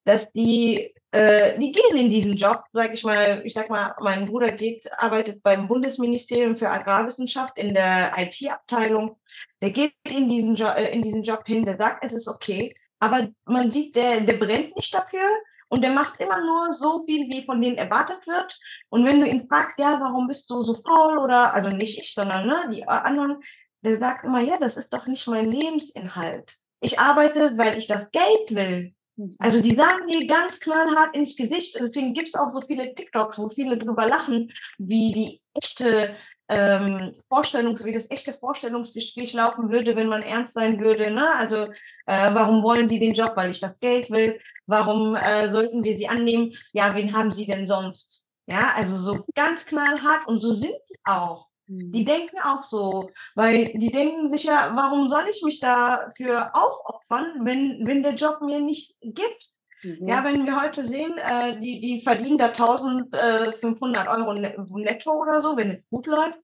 dass 0.03 0.31
die, 0.31 0.93
äh, 1.11 1.57
die 1.59 1.71
gehen 1.71 1.95
in 1.95 2.09
diesen 2.09 2.35
Job, 2.35 2.63
sage 2.73 2.93
ich 2.93 3.03
mal, 3.03 3.41
ich 3.45 3.53
sag 3.53 3.69
mal, 3.69 3.95
mein 4.01 4.25
Bruder 4.25 4.51
geht, 4.51 4.89
arbeitet 4.97 5.43
beim 5.43 5.67
Bundesministerium 5.67 6.57
für 6.57 6.69
Agrarwissenschaft 6.69 7.57
in 7.57 7.73
der 7.73 8.13
IT-Abteilung. 8.17 9.19
Der 9.61 9.71
geht 9.71 9.93
in 10.07 10.27
diesen, 10.27 10.55
jo 10.55 10.67
äh, 10.67 10.91
in 10.91 11.01
diesen 11.01 11.23
Job 11.23 11.43
hin, 11.45 11.65
der 11.65 11.77
sagt, 11.77 12.03
es 12.03 12.13
ist 12.13 12.27
okay, 12.27 12.73
aber 12.99 13.29
man 13.45 13.71
sieht, 13.71 13.95
der, 13.95 14.21
der 14.21 14.33
brennt 14.33 14.75
nicht 14.75 14.93
dafür 14.93 15.27
und 15.71 15.81
der 15.81 15.91
macht 15.91 16.19
immer 16.19 16.41
nur 16.41 16.73
so 16.73 17.05
viel, 17.05 17.29
wie 17.29 17.45
von 17.45 17.61
denen 17.61 17.77
erwartet 17.77 18.27
wird. 18.27 18.59
Und 18.89 19.05
wenn 19.05 19.21
du 19.21 19.27
ihn 19.27 19.47
fragst, 19.47 19.79
ja, 19.79 19.99
warum 20.01 20.27
bist 20.27 20.49
du 20.49 20.63
so 20.63 20.75
faul 20.75 21.17
oder, 21.17 21.53
also 21.53 21.69
nicht 21.69 21.97
ich, 21.97 22.13
sondern 22.13 22.45
ne, 22.45 22.69
die 22.69 22.85
anderen, 22.85 23.41
der 23.81 23.97
sagt 23.97 24.25
immer, 24.25 24.41
ja, 24.41 24.57
das 24.57 24.75
ist 24.75 24.89
doch 24.89 25.07
nicht 25.07 25.25
mein 25.27 25.49
Lebensinhalt. 25.49 26.57
Ich 26.81 26.99
arbeite, 26.99 27.57
weil 27.57 27.77
ich 27.77 27.87
das 27.87 28.11
Geld 28.11 28.53
will. 28.53 28.93
Mhm. 29.15 29.37
Also 29.39 29.61
die 29.61 29.73
sagen 29.73 30.07
dir 30.07 30.27
ganz 30.27 30.59
knallhart 30.59 31.15
ins 31.15 31.37
Gesicht. 31.37 31.77
Deswegen 31.79 32.13
gibt 32.13 32.27
es 32.27 32.35
auch 32.35 32.51
so 32.53 32.59
viele 32.67 32.93
TikToks, 32.93 33.39
wo 33.39 33.49
viele 33.49 33.77
drüber 33.77 34.07
lachen, 34.07 34.51
wie 34.77 35.13
die 35.13 35.41
echte 35.53 36.17
ähm, 36.51 37.13
Vorstellungs, 37.29 37.85
wie 37.85 37.93
das 37.93 38.11
echte 38.11 38.33
Vorstellungsgespräch 38.33 39.33
laufen 39.33 39.69
würde, 39.69 39.95
wenn 39.95 40.07
man 40.07 40.21
ernst 40.21 40.53
sein 40.53 40.79
würde. 40.79 41.09
Ne? 41.09 41.27
Also 41.35 41.71
äh, 42.05 42.33
warum 42.33 42.61
wollen 42.61 42.89
Sie 42.89 42.99
den 42.99 43.13
Job? 43.13 43.33
Weil 43.35 43.51
ich 43.51 43.61
das 43.61 43.79
Geld 43.79 44.11
will. 44.11 44.39
Warum 44.67 45.15
äh, 45.15 45.49
sollten 45.49 45.83
wir 45.83 45.97
Sie 45.97 46.09
annehmen? 46.09 46.53
Ja, 46.73 46.93
wen 46.95 47.15
haben 47.15 47.31
Sie 47.31 47.45
denn 47.45 47.65
sonst? 47.65 48.29
Ja, 48.47 48.73
also 48.75 48.97
so 48.97 49.25
ganz 49.33 49.65
knallhart 49.65 50.27
und 50.27 50.41
so 50.41 50.51
sind 50.51 50.75
sie 50.89 50.99
auch. 51.05 51.47
Die 51.67 52.01
mhm. 52.01 52.05
denken 52.05 52.37
auch 52.43 52.63
so, 52.63 53.09
weil 53.33 53.71
die 53.73 53.91
denken 53.91 54.29
sich 54.29 54.43
ja, 54.43 54.73
warum 54.75 55.09
soll 55.09 55.23
ich 55.29 55.41
mich 55.41 55.61
dafür 55.61 56.51
aufopfern, 56.53 57.45
wenn, 57.45 57.87
wenn 57.87 58.03
der 58.03 58.15
Job 58.15 58.41
mir 58.41 58.59
nicht 58.59 58.97
gibt? 59.01 59.50
Mhm. 59.83 60.07
Ja, 60.07 60.23
wenn 60.23 60.45
wir 60.45 60.61
heute 60.61 60.83
sehen, 60.83 61.17
äh, 61.17 61.59
die, 61.59 61.79
die 61.79 62.01
verdienen 62.01 62.37
da 62.37 62.47
1500 62.47 64.07
Euro 64.09 64.33
netto 64.33 65.11
oder 65.11 65.41
so, 65.41 65.57
wenn 65.57 65.69
es 65.69 65.87
gut 65.89 66.07
läuft. 66.07 66.39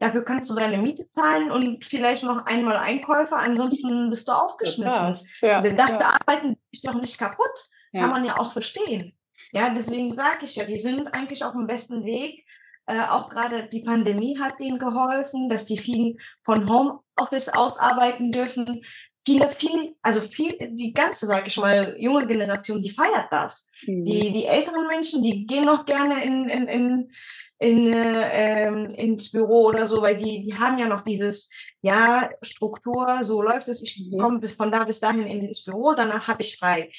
Dafür 0.00 0.24
kannst 0.24 0.48
du 0.48 0.54
deine 0.54 0.78
Miete 0.78 1.10
zahlen 1.10 1.50
und 1.50 1.84
vielleicht 1.84 2.22
noch 2.22 2.46
einmal 2.46 2.76
Einkäufe, 2.76 3.34
ansonsten 3.34 4.10
bist 4.10 4.28
du 4.28 4.32
aufgeschmissen. 4.32 5.16
Ja, 5.40 5.62
ja, 5.64 5.72
dafür 5.72 6.00
ja. 6.00 6.18
arbeiten 6.20 6.56
dich 6.72 6.82
doch 6.82 6.94
nicht 6.94 7.18
kaputt. 7.18 7.46
Ja. 7.92 8.02
Kann 8.02 8.10
man 8.10 8.24
ja 8.24 8.38
auch 8.38 8.52
verstehen. 8.52 9.18
Ja, 9.50 9.70
deswegen 9.70 10.14
sage 10.14 10.44
ich 10.44 10.56
ja, 10.56 10.64
die 10.64 10.78
sind 10.78 11.08
eigentlich 11.14 11.42
auf 11.42 11.52
dem 11.52 11.66
besten 11.66 12.04
Weg, 12.04 12.44
äh, 12.88 13.02
auch 13.02 13.28
gerade 13.28 13.68
die 13.68 13.82
Pandemie 13.82 14.38
hat 14.38 14.58
denen 14.60 14.78
geholfen, 14.78 15.50
dass 15.50 15.66
die 15.66 15.76
viel 15.76 16.16
von 16.42 16.70
Homeoffice 16.70 17.50
aus 17.50 17.78
arbeiten 17.78 18.32
dürfen. 18.32 18.82
Viele, 19.28 19.50
viel, 19.52 19.94
also 20.02 20.20
viel, 20.22 20.56
die 20.72 20.92
ganze, 20.92 21.26
sage 21.26 21.48
ich 21.48 21.56
mal, 21.58 21.94
junge 21.98 22.26
Generation, 22.26 22.80
die 22.80 22.90
feiert 22.90 23.30
das. 23.30 23.70
Mhm. 23.86 24.04
Die, 24.04 24.32
die 24.32 24.44
älteren 24.46 24.86
Menschen, 24.86 25.22
die 25.22 25.46
gehen 25.46 25.66
noch 25.66 25.84
gerne 25.84 26.24
in, 26.24 26.48
in, 26.48 26.66
in, 26.66 27.10
in, 27.58 27.92
äh, 27.92 28.66
ähm, 28.66 28.86
ins 28.86 29.30
Büro 29.30 29.66
oder 29.66 29.86
so, 29.86 30.00
weil 30.00 30.16
die, 30.16 30.44
die 30.44 30.54
haben 30.54 30.78
ja 30.78 30.86
noch 30.86 31.02
dieses, 31.02 31.50
ja, 31.82 32.30
Struktur, 32.42 33.18
so 33.22 33.42
läuft 33.42 33.68
es, 33.68 33.82
ich 33.82 34.10
mhm. 34.10 34.18
komme 34.18 34.38
bis 34.38 34.54
von 34.54 34.72
da 34.72 34.84
bis 34.84 35.00
dahin 35.00 35.26
ins 35.26 35.64
Büro, 35.64 35.94
danach 35.94 36.28
habe 36.28 36.42
ich 36.42 36.56
frei. 36.56 36.90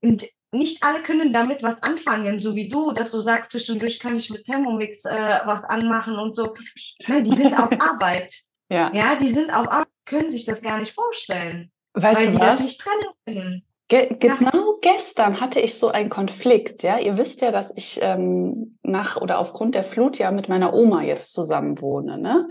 Und 0.00 0.26
nicht 0.54 0.84
alle 0.84 1.02
können 1.02 1.32
damit 1.32 1.62
was 1.62 1.82
anfangen, 1.82 2.40
so 2.40 2.54
wie 2.54 2.68
du, 2.68 2.92
dass 2.92 3.10
du 3.10 3.20
sagst, 3.20 3.50
zwischendurch 3.50 3.98
kann 3.98 4.16
ich 4.16 4.30
mit 4.30 4.44
Thermomix 4.44 5.04
äh, 5.04 5.40
was 5.44 5.64
anmachen 5.64 6.16
und 6.16 6.34
so. 6.34 6.54
Ja, 7.00 7.20
die 7.20 7.30
sind 7.30 7.58
auf 7.58 7.72
Arbeit. 7.80 8.34
Ja. 8.70 8.90
ja, 8.94 9.16
die 9.16 9.28
sind 9.28 9.50
auf 9.54 9.70
Arbeit, 9.70 9.83
können 10.04 10.30
sich 10.30 10.44
das 10.44 10.62
gar 10.62 10.78
nicht 10.78 10.94
vorstellen. 10.94 11.70
Weißt 11.94 12.20
weil 12.20 12.26
du 12.26 12.32
die 12.32 12.40
was? 12.40 12.56
das 12.56 12.66
nicht 12.66 12.80
trennen 12.80 13.12
können. 13.26 13.66
Ge 13.88 14.16
genau 14.18 14.50
ja. 14.50 14.78
gestern 14.80 15.40
hatte 15.40 15.60
ich 15.60 15.78
so 15.78 15.88
einen 15.88 16.08
Konflikt, 16.08 16.82
ja. 16.82 16.98
Ihr 16.98 17.18
wisst 17.18 17.42
ja, 17.42 17.50
dass 17.50 17.72
ich 17.76 17.98
ähm, 18.02 18.78
nach 18.82 19.16
oder 19.18 19.38
aufgrund 19.38 19.74
der 19.74 19.84
Flut 19.84 20.18
ja 20.18 20.30
mit 20.30 20.48
meiner 20.48 20.72
Oma 20.72 21.02
jetzt 21.02 21.32
zusammen 21.32 21.80
wohne, 21.80 22.18
ne? 22.18 22.48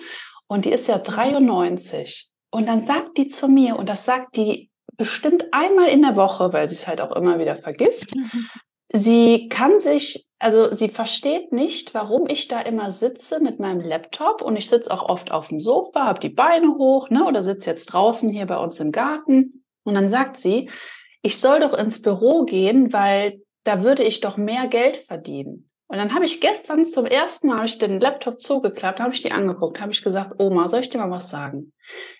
Und 0.47 0.65
die 0.65 0.71
ist 0.71 0.87
ja 0.87 0.99
93. 0.99 2.29
Mhm. 2.29 2.59
Und 2.59 2.67
dann 2.67 2.81
sagt 2.81 3.17
die 3.17 3.27
zu 3.27 3.47
mir, 3.47 3.77
und 3.77 3.89
das 3.89 4.05
sagt 4.05 4.35
die 4.35 4.69
bestimmt 4.95 5.45
einmal 5.51 5.89
in 5.89 6.03
der 6.03 6.15
Woche, 6.15 6.53
weil 6.53 6.69
sie 6.69 6.75
es 6.75 6.87
halt 6.87 7.01
auch 7.01 7.15
immer 7.15 7.39
wieder 7.39 7.57
vergisst. 7.57 8.13
Sie 8.95 9.49
kann 9.49 9.79
sich, 9.79 10.29
also 10.37 10.71
sie 10.71 10.87
versteht 10.87 11.51
nicht, 11.51 11.95
warum 11.95 12.27
ich 12.27 12.47
da 12.47 12.61
immer 12.61 12.91
sitze 12.91 13.39
mit 13.39 13.59
meinem 13.59 13.81
Laptop 13.81 14.43
und 14.43 14.55
ich 14.55 14.69
sitze 14.69 14.91
auch 14.91 15.09
oft 15.09 15.31
auf 15.31 15.47
dem 15.47 15.59
Sofa, 15.59 16.05
habe 16.05 16.19
die 16.19 16.29
Beine 16.29 16.75
hoch, 16.75 17.09
ne, 17.09 17.25
oder 17.25 17.41
sitze 17.41 17.71
jetzt 17.71 17.87
draußen 17.87 18.29
hier 18.29 18.45
bei 18.45 18.57
uns 18.57 18.79
im 18.79 18.91
Garten. 18.91 19.65
Und 19.83 19.95
dann 19.95 20.09
sagt 20.09 20.37
sie, 20.37 20.69
ich 21.23 21.39
soll 21.39 21.59
doch 21.59 21.73
ins 21.73 22.03
Büro 22.03 22.43
gehen, 22.43 22.93
weil 22.93 23.41
da 23.63 23.83
würde 23.83 24.03
ich 24.03 24.21
doch 24.21 24.37
mehr 24.37 24.67
Geld 24.67 24.97
verdienen. 24.97 25.71
Und 25.87 25.97
dann 25.97 26.13
habe 26.13 26.25
ich 26.25 26.39
gestern 26.39 26.85
zum 26.85 27.07
ersten 27.07 27.47
Mal 27.47 27.65
ich 27.65 27.79
den 27.79 27.99
Laptop 27.99 28.39
zugeklappt, 28.39 28.99
habe 28.99 29.13
ich 29.13 29.21
die 29.21 29.31
angeguckt, 29.31 29.81
habe 29.81 29.91
ich 29.91 30.03
gesagt, 30.03 30.39
Oma, 30.39 30.67
soll 30.67 30.81
ich 30.81 30.89
dir 30.89 30.99
mal 30.99 31.09
was 31.09 31.31
sagen? 31.31 31.73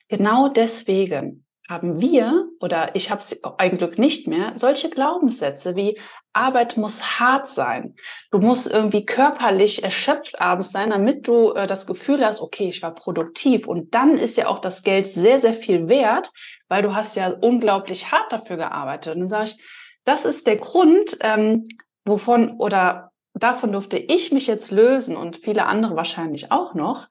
Genau 0.09 0.47
deswegen 0.47 1.45
haben 1.69 2.02
wir, 2.02 2.49
oder 2.60 2.95
ich 2.95 3.10
habe 3.10 3.19
es 3.19 3.41
ein 3.58 3.78
nicht 3.97 4.28
mehr, 4.28 4.52
solche 4.56 4.89
Glaubenssätze 4.89 5.76
wie 5.76 5.97
Arbeit 6.34 6.78
muss 6.78 7.19
hart 7.19 7.47
sein. 7.47 7.95
Du 8.32 8.39
musst 8.39 8.69
irgendwie 8.69 9.06
körperlich 9.06 9.84
erschöpft 9.84 10.41
abends 10.41 10.71
sein, 10.71 10.89
damit 10.89 11.28
du 11.28 11.52
äh, 11.52 11.67
das 11.67 11.86
Gefühl 11.88 12.26
hast, 12.26 12.41
okay, 12.41 12.69
ich 12.69 12.82
war 12.82 12.93
produktiv. 12.93 13.67
Und 13.67 13.93
dann 13.93 14.17
ist 14.17 14.38
ja 14.38 14.47
auch 14.47 14.60
das 14.60 14.84
Geld 14.84 15.06
sehr, 15.06 15.39
sehr 15.39 15.54
viel 15.54 15.88
wert, 15.88 16.32
weil 16.67 16.82
du 16.82 16.95
hast 16.95 17.15
ja 17.15 17.30
unglaublich 17.30 18.12
hart 18.12 18.32
dafür 18.34 18.58
gearbeitet. 18.58 19.13
Und 19.13 19.21
dann 19.21 19.30
sage 19.30 19.52
ich, 19.52 19.63
das 20.04 20.26
ist 20.26 20.47
der 20.47 20.58
Grund, 20.58 21.17
ähm, 21.21 21.67
wovon 22.04 22.58
oder 22.58 23.12
davon 23.34 23.71
durfte 23.71 23.97
ich 23.97 24.32
mich 24.32 24.47
jetzt 24.47 24.71
lösen 24.71 25.15
und 25.15 25.38
viele 25.38 25.65
andere 25.65 25.95
wahrscheinlich 25.95 26.52
auch 26.52 26.73
noch, 26.73 27.08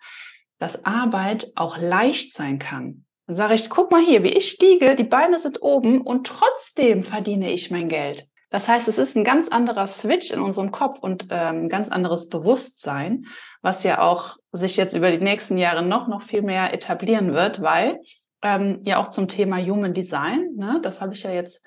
dass 0.58 0.84
Arbeit 0.84 1.52
auch 1.54 1.78
leicht 1.78 2.34
sein 2.34 2.58
kann. 2.58 3.04
Dann 3.26 3.36
sage 3.36 3.54
ich, 3.54 3.70
guck 3.70 3.90
mal 3.90 4.02
hier, 4.02 4.22
wie 4.22 4.32
ich 4.32 4.50
stiege, 4.50 4.94
die 4.94 5.04
Beine 5.04 5.38
sind 5.38 5.62
oben 5.62 6.00
und 6.00 6.26
trotzdem 6.26 7.02
verdiene 7.02 7.52
ich 7.52 7.70
mein 7.70 7.88
Geld. 7.88 8.26
Das 8.50 8.68
heißt, 8.68 8.86
es 8.86 8.98
ist 8.98 9.16
ein 9.16 9.24
ganz 9.24 9.48
anderer 9.48 9.86
Switch 9.86 10.30
in 10.30 10.40
unserem 10.40 10.72
Kopf 10.72 10.98
und 10.98 11.28
ähm, 11.30 11.64
ein 11.64 11.68
ganz 11.70 11.88
anderes 11.88 12.28
Bewusstsein, 12.28 13.24
was 13.62 13.82
ja 13.82 14.02
auch 14.02 14.36
sich 14.52 14.76
jetzt 14.76 14.94
über 14.94 15.10
die 15.10 15.24
nächsten 15.24 15.56
Jahre 15.56 15.82
noch, 15.82 16.06
noch 16.06 16.22
viel 16.22 16.42
mehr 16.42 16.74
etablieren 16.74 17.32
wird, 17.32 17.62
weil 17.62 18.00
ähm, 18.42 18.82
ja 18.84 18.98
auch 18.98 19.08
zum 19.08 19.26
Thema 19.28 19.56
Human 19.56 19.94
Design, 19.94 20.50
ne, 20.56 20.80
das 20.82 21.00
habe 21.00 21.14
ich 21.14 21.22
ja 21.22 21.30
jetzt 21.30 21.66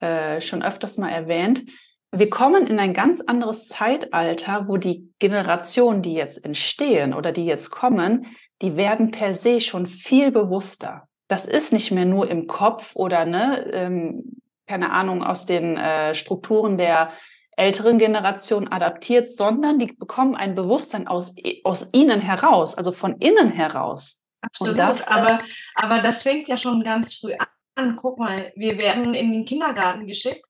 äh, 0.00 0.42
schon 0.42 0.62
öfters 0.62 0.98
mal 0.98 1.08
erwähnt, 1.08 1.64
wir 2.12 2.30
kommen 2.30 2.66
in 2.66 2.78
ein 2.78 2.94
ganz 2.94 3.20
anderes 3.20 3.68
Zeitalter, 3.68 4.66
wo 4.68 4.76
die 4.76 5.12
Generationen, 5.18 6.02
die 6.02 6.14
jetzt 6.14 6.44
entstehen 6.44 7.14
oder 7.14 7.32
die 7.32 7.46
jetzt 7.46 7.70
kommen, 7.70 8.26
die 8.62 8.76
werden 8.76 9.10
per 9.10 9.34
se 9.34 9.60
schon 9.60 9.86
viel 9.86 10.30
bewusster. 10.30 11.08
Das 11.28 11.46
ist 11.46 11.72
nicht 11.72 11.90
mehr 11.90 12.04
nur 12.04 12.30
im 12.30 12.46
Kopf 12.46 12.94
oder 12.94 13.24
ne, 13.24 13.70
ähm, 13.72 14.40
keine 14.66 14.92
Ahnung 14.92 15.22
aus 15.22 15.46
den 15.46 15.76
äh, 15.76 16.14
Strukturen 16.14 16.76
der 16.76 17.10
älteren 17.56 17.98
Generation 17.98 18.68
adaptiert, 18.68 19.30
sondern 19.30 19.78
die 19.78 19.86
bekommen 19.86 20.36
ein 20.36 20.54
Bewusstsein 20.54 21.08
aus, 21.08 21.34
aus 21.64 21.88
ihnen 21.92 22.20
heraus, 22.20 22.76
also 22.76 22.92
von 22.92 23.16
innen 23.18 23.50
heraus. 23.50 24.22
Absolut, 24.42 24.78
das, 24.78 25.08
aber, 25.08 25.40
äh, 25.40 25.42
aber 25.74 26.00
das 26.00 26.22
fängt 26.22 26.48
ja 26.48 26.56
schon 26.56 26.84
ganz 26.84 27.14
früh 27.14 27.34
an. 27.34 27.96
Guck 27.96 28.18
mal, 28.18 28.52
wir 28.56 28.78
werden 28.78 29.14
in 29.14 29.32
den 29.32 29.44
Kindergarten 29.44 30.06
geschickt, 30.06 30.45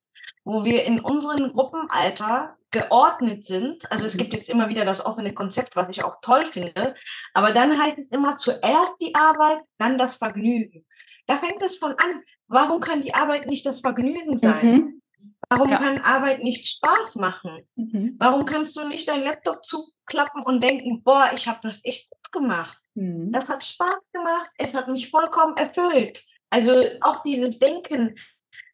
wo 0.47 0.65
wir 0.65 0.85
in 0.85 1.01
unserem 1.01 1.53
Gruppenalter 1.53 2.57
geordnet 2.71 3.45
sind. 3.45 3.91
Also 3.91 4.05
es 4.05 4.15
mhm. 4.15 4.19
gibt 4.19 4.35
jetzt 4.35 4.49
immer 4.49 4.69
wieder 4.69 4.85
das 4.85 5.05
offene 5.05 5.35
Konzept, 5.35 5.75
was 5.75 5.89
ich 5.91 6.05
auch 6.05 6.19
toll 6.23 6.47
finde. 6.47 6.95
Aber 7.35 7.51
dann 7.51 7.77
heißt 7.77 7.99
es 7.99 8.09
immer 8.11 8.37
zuerst 8.37 8.95
die 9.01 9.15
Arbeit, 9.15 9.63
dann 9.79 9.99
das 9.99 10.17
Vergnügen. 10.17 10.87
Da 11.27 11.39
fängt 11.39 11.63
es 11.63 11.77
von 11.77 11.91
an. 11.93 12.23
Warum 12.47 12.81
kann 12.81 13.01
die 13.01 13.13
Arbeit 13.13 13.49
nicht 13.49 13.67
das 13.67 13.81
Vergnügen 13.81 14.39
sein? 14.39 14.67
Mhm. 14.67 15.03
Warum 15.49 15.69
ja. 15.69 15.79
kann 15.79 15.99
Arbeit 15.99 16.45
nicht 16.45 16.69
Spaß 16.69 17.17
machen? 17.17 17.67
Mhm. 17.75 18.15
Warum 18.19 18.45
kannst 18.45 18.77
du 18.77 18.87
nicht 18.87 19.09
dein 19.09 19.25
Laptop 19.25 19.65
zuklappen 19.65 20.45
und 20.45 20.63
denken, 20.63 21.03
boah, 21.03 21.29
ich 21.35 21.49
habe 21.49 21.59
das 21.63 21.81
echt 21.83 22.09
gut 22.09 22.31
gemacht. 22.31 22.81
Mhm. 22.95 23.33
Das 23.33 23.49
hat 23.49 23.65
Spaß 23.65 23.99
gemacht. 24.13 24.51
Es 24.59 24.75
hat 24.75 24.87
mich 24.87 25.11
vollkommen 25.11 25.57
erfüllt. 25.57 26.25
Also 26.51 26.85
auch 27.01 27.25
dieses 27.25 27.59
Denken, 27.59 28.15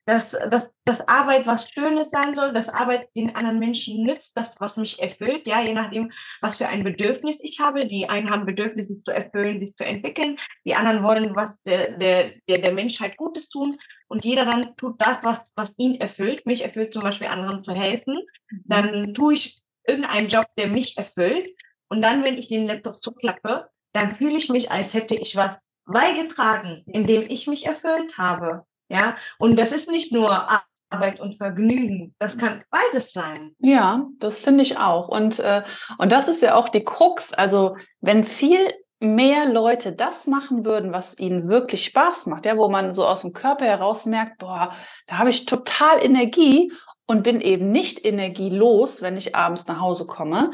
dass, 0.05 0.31
dass, 0.31 0.69
dass 0.85 1.01
Arbeit 1.09 1.47
was 1.47 1.71
Schönes 1.71 2.09
sein 2.11 2.35
soll, 2.35 2.53
dass 2.53 2.69
Arbeit 2.69 3.09
den 3.15 3.35
anderen 3.37 3.59
Menschen 3.59 4.03
nützt, 4.03 4.37
das, 4.37 4.55
was 4.59 4.77
mich 4.77 5.01
erfüllt, 5.01 5.47
ja, 5.47 5.63
je 5.63 5.75
nachdem, 5.75 6.11
was 6.41 6.59
für 6.59 6.67
ein 6.67 6.83
Bedürfnis 6.83 7.39
ich 7.41 7.61
habe. 7.61 7.87
Die 7.87 8.09
einen 8.09 8.31
haben 8.31 8.47
Bedürfnis, 8.47 8.89
sich 8.89 9.05
zu 9.05 9.13
erfüllen, 9.13 9.61
sich 9.61 9.77
zu 9.77 9.85
entwickeln, 9.85 10.39
die 10.65 10.75
anderen 10.75 11.03
wollen 11.03 11.37
was 11.37 11.53
der, 11.65 11.93
der, 11.93 12.33
der, 12.49 12.59
der 12.59 12.73
Menschheit 12.73 13.17
Gutes 13.17 13.49
tun 13.49 13.79
und 14.09 14.25
jeder 14.25 14.45
dann 14.45 14.77
tut 14.77 15.01
das, 15.01 15.19
was, 15.23 15.41
was 15.55 15.73
ihn 15.79 16.01
erfüllt. 16.01 16.47
Mich 16.47 16.63
erfüllt 16.63 16.93
zum 16.93 17.03
Beispiel 17.03 17.29
anderen 17.29 17.63
zu 17.63 17.73
helfen. 17.73 18.15
Mhm. 18.51 18.63
Dann 18.65 19.15
tue 19.15 19.35
ich 19.35 19.63
irgendeinen 19.87 20.29
Job, 20.29 20.47
der 20.59 20.69
mich 20.69 20.97
erfüllt 20.99 21.49
und 21.89 22.03
dann, 22.03 22.25
wenn 22.25 22.39
ich 22.39 22.49
den 22.49 22.67
Laptop 22.67 23.03
zuklappe, 23.03 23.69
dann 23.93 24.17
fühle 24.17 24.37
ich 24.37 24.49
mich, 24.49 24.71
als 24.71 24.95
hätte 24.95 25.15
ich 25.15 25.37
was 25.37 25.59
beigetragen, 25.85 26.83
indem 26.87 27.29
ich 27.29 27.47
mich 27.47 27.67
erfüllt 27.67 28.17
habe. 28.17 28.65
Ja, 28.93 29.17
und 29.39 29.57
das 29.57 29.73
ist 29.73 29.91
nicht 29.91 30.13
nur 30.13 30.47
Arbeit 30.91 31.19
und 31.19 31.39
Vergnügen. 31.39 32.15
Das 32.19 32.37
kann 32.37 32.63
beides 32.71 33.15
sein. 33.15 33.57
Ja, 33.59 34.07
das 34.19 34.39
finde 34.39 34.63
ich 34.63 34.77
auch. 34.77 35.09
Und, 35.09 35.39
äh, 35.39 35.63
und 35.97 36.13
das 36.13 36.29
ist 36.29 36.43
ja 36.43 36.55
auch 36.55 36.69
die 36.69 36.85
Krux. 36.85 37.33
Also, 37.33 37.77
wenn 38.03 38.23
viel 38.23 38.71
mehr 39.01 39.49
Leute 39.49 39.93
das 39.93 40.27
machen 40.27 40.67
würden, 40.67 40.93
was 40.93 41.19
ihnen 41.19 41.49
wirklich 41.49 41.85
Spaß 41.85 42.27
macht, 42.27 42.45
ja, 42.45 42.59
wo 42.59 42.69
man 42.69 42.95
so 42.95 43.07
aus 43.07 43.23
dem 43.23 43.33
Körper 43.33 43.65
heraus 43.65 44.05
merkt, 44.05 44.39
boah, 44.39 44.73
da 45.07 45.19
habe 45.19 45.31
ich 45.31 45.47
total 45.47 46.05
Energie 46.05 46.71
und 47.07 47.23
bin 47.23 47.41
eben 47.41 47.71
nicht 47.71 48.05
energielos, 48.05 49.01
wenn 49.01 49.17
ich 49.17 49.35
abends 49.35 49.67
nach 49.67 49.81
Hause 49.81 50.07
komme, 50.07 50.51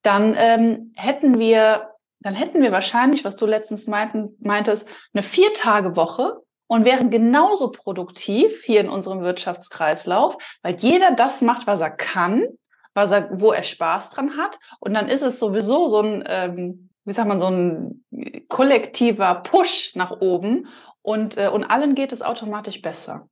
dann 0.00 0.34
ähm, 0.36 0.92
hätten 0.96 1.38
wir, 1.38 1.90
dann 2.20 2.34
hätten 2.34 2.62
wir 2.62 2.72
wahrscheinlich, 2.72 3.24
was 3.24 3.36
du 3.36 3.44
letztens 3.44 3.86
meinten, 3.86 4.36
meintest, 4.40 4.88
eine 5.12 5.22
Vier-Tage-Woche 5.22 6.41
und 6.72 6.86
wären 6.86 7.10
genauso 7.10 7.70
produktiv 7.70 8.62
hier 8.64 8.80
in 8.80 8.88
unserem 8.88 9.20
Wirtschaftskreislauf, 9.20 10.38
weil 10.62 10.74
jeder 10.76 11.10
das 11.10 11.42
macht, 11.42 11.66
was 11.66 11.82
er 11.82 11.90
kann, 11.90 12.46
was 12.94 13.12
er, 13.12 13.28
wo 13.30 13.52
er 13.52 13.62
Spaß 13.62 14.08
dran 14.08 14.38
hat. 14.38 14.58
Und 14.80 14.94
dann 14.94 15.06
ist 15.06 15.20
es 15.20 15.38
sowieso 15.38 15.86
so 15.86 16.00
ein, 16.00 16.24
ähm, 16.26 16.88
wie 17.04 17.12
sagt 17.12 17.28
man, 17.28 17.38
so 17.38 17.48
ein 17.48 18.06
kollektiver 18.48 19.34
Push 19.42 19.96
nach 19.96 20.12
oben 20.22 20.66
und, 21.02 21.36
äh, 21.36 21.48
und 21.48 21.64
allen 21.64 21.94
geht 21.94 22.10
es 22.10 22.22
automatisch 22.22 22.80
besser. 22.80 23.28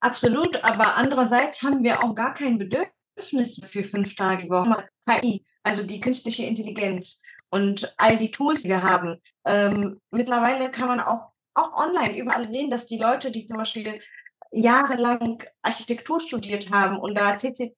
Absolut, 0.00 0.62
aber 0.62 0.98
andererseits 0.98 1.62
haben 1.62 1.82
wir 1.82 2.04
auch 2.04 2.14
gar 2.14 2.34
kein 2.34 2.58
Bedürfnis 2.58 3.58
für 3.70 3.84
fünf 3.84 4.16
Tage 4.16 4.50
Woche. 4.50 4.86
KI, 5.08 5.42
also 5.62 5.82
die 5.82 6.00
künstliche 6.00 6.44
Intelligenz 6.44 7.22
und 7.48 7.94
all 7.96 8.18
die 8.18 8.30
Tools, 8.30 8.64
die 8.64 8.68
wir 8.68 8.82
haben. 8.82 9.16
Ähm, 9.46 9.98
mittlerweile 10.10 10.70
kann 10.70 10.88
man 10.88 11.00
auch 11.00 11.31
auch 11.54 11.72
online 11.74 12.18
überall 12.18 12.48
sehen, 12.48 12.70
dass 12.70 12.86
die 12.86 12.98
Leute, 12.98 13.30
die 13.30 13.46
zum 13.46 13.58
Beispiel 13.58 14.00
jahrelang 14.52 15.42
Architektur 15.62 16.20
studiert 16.20 16.70
haben 16.70 16.98
und 16.98 17.14
da 17.14 17.38
CC 17.38 17.74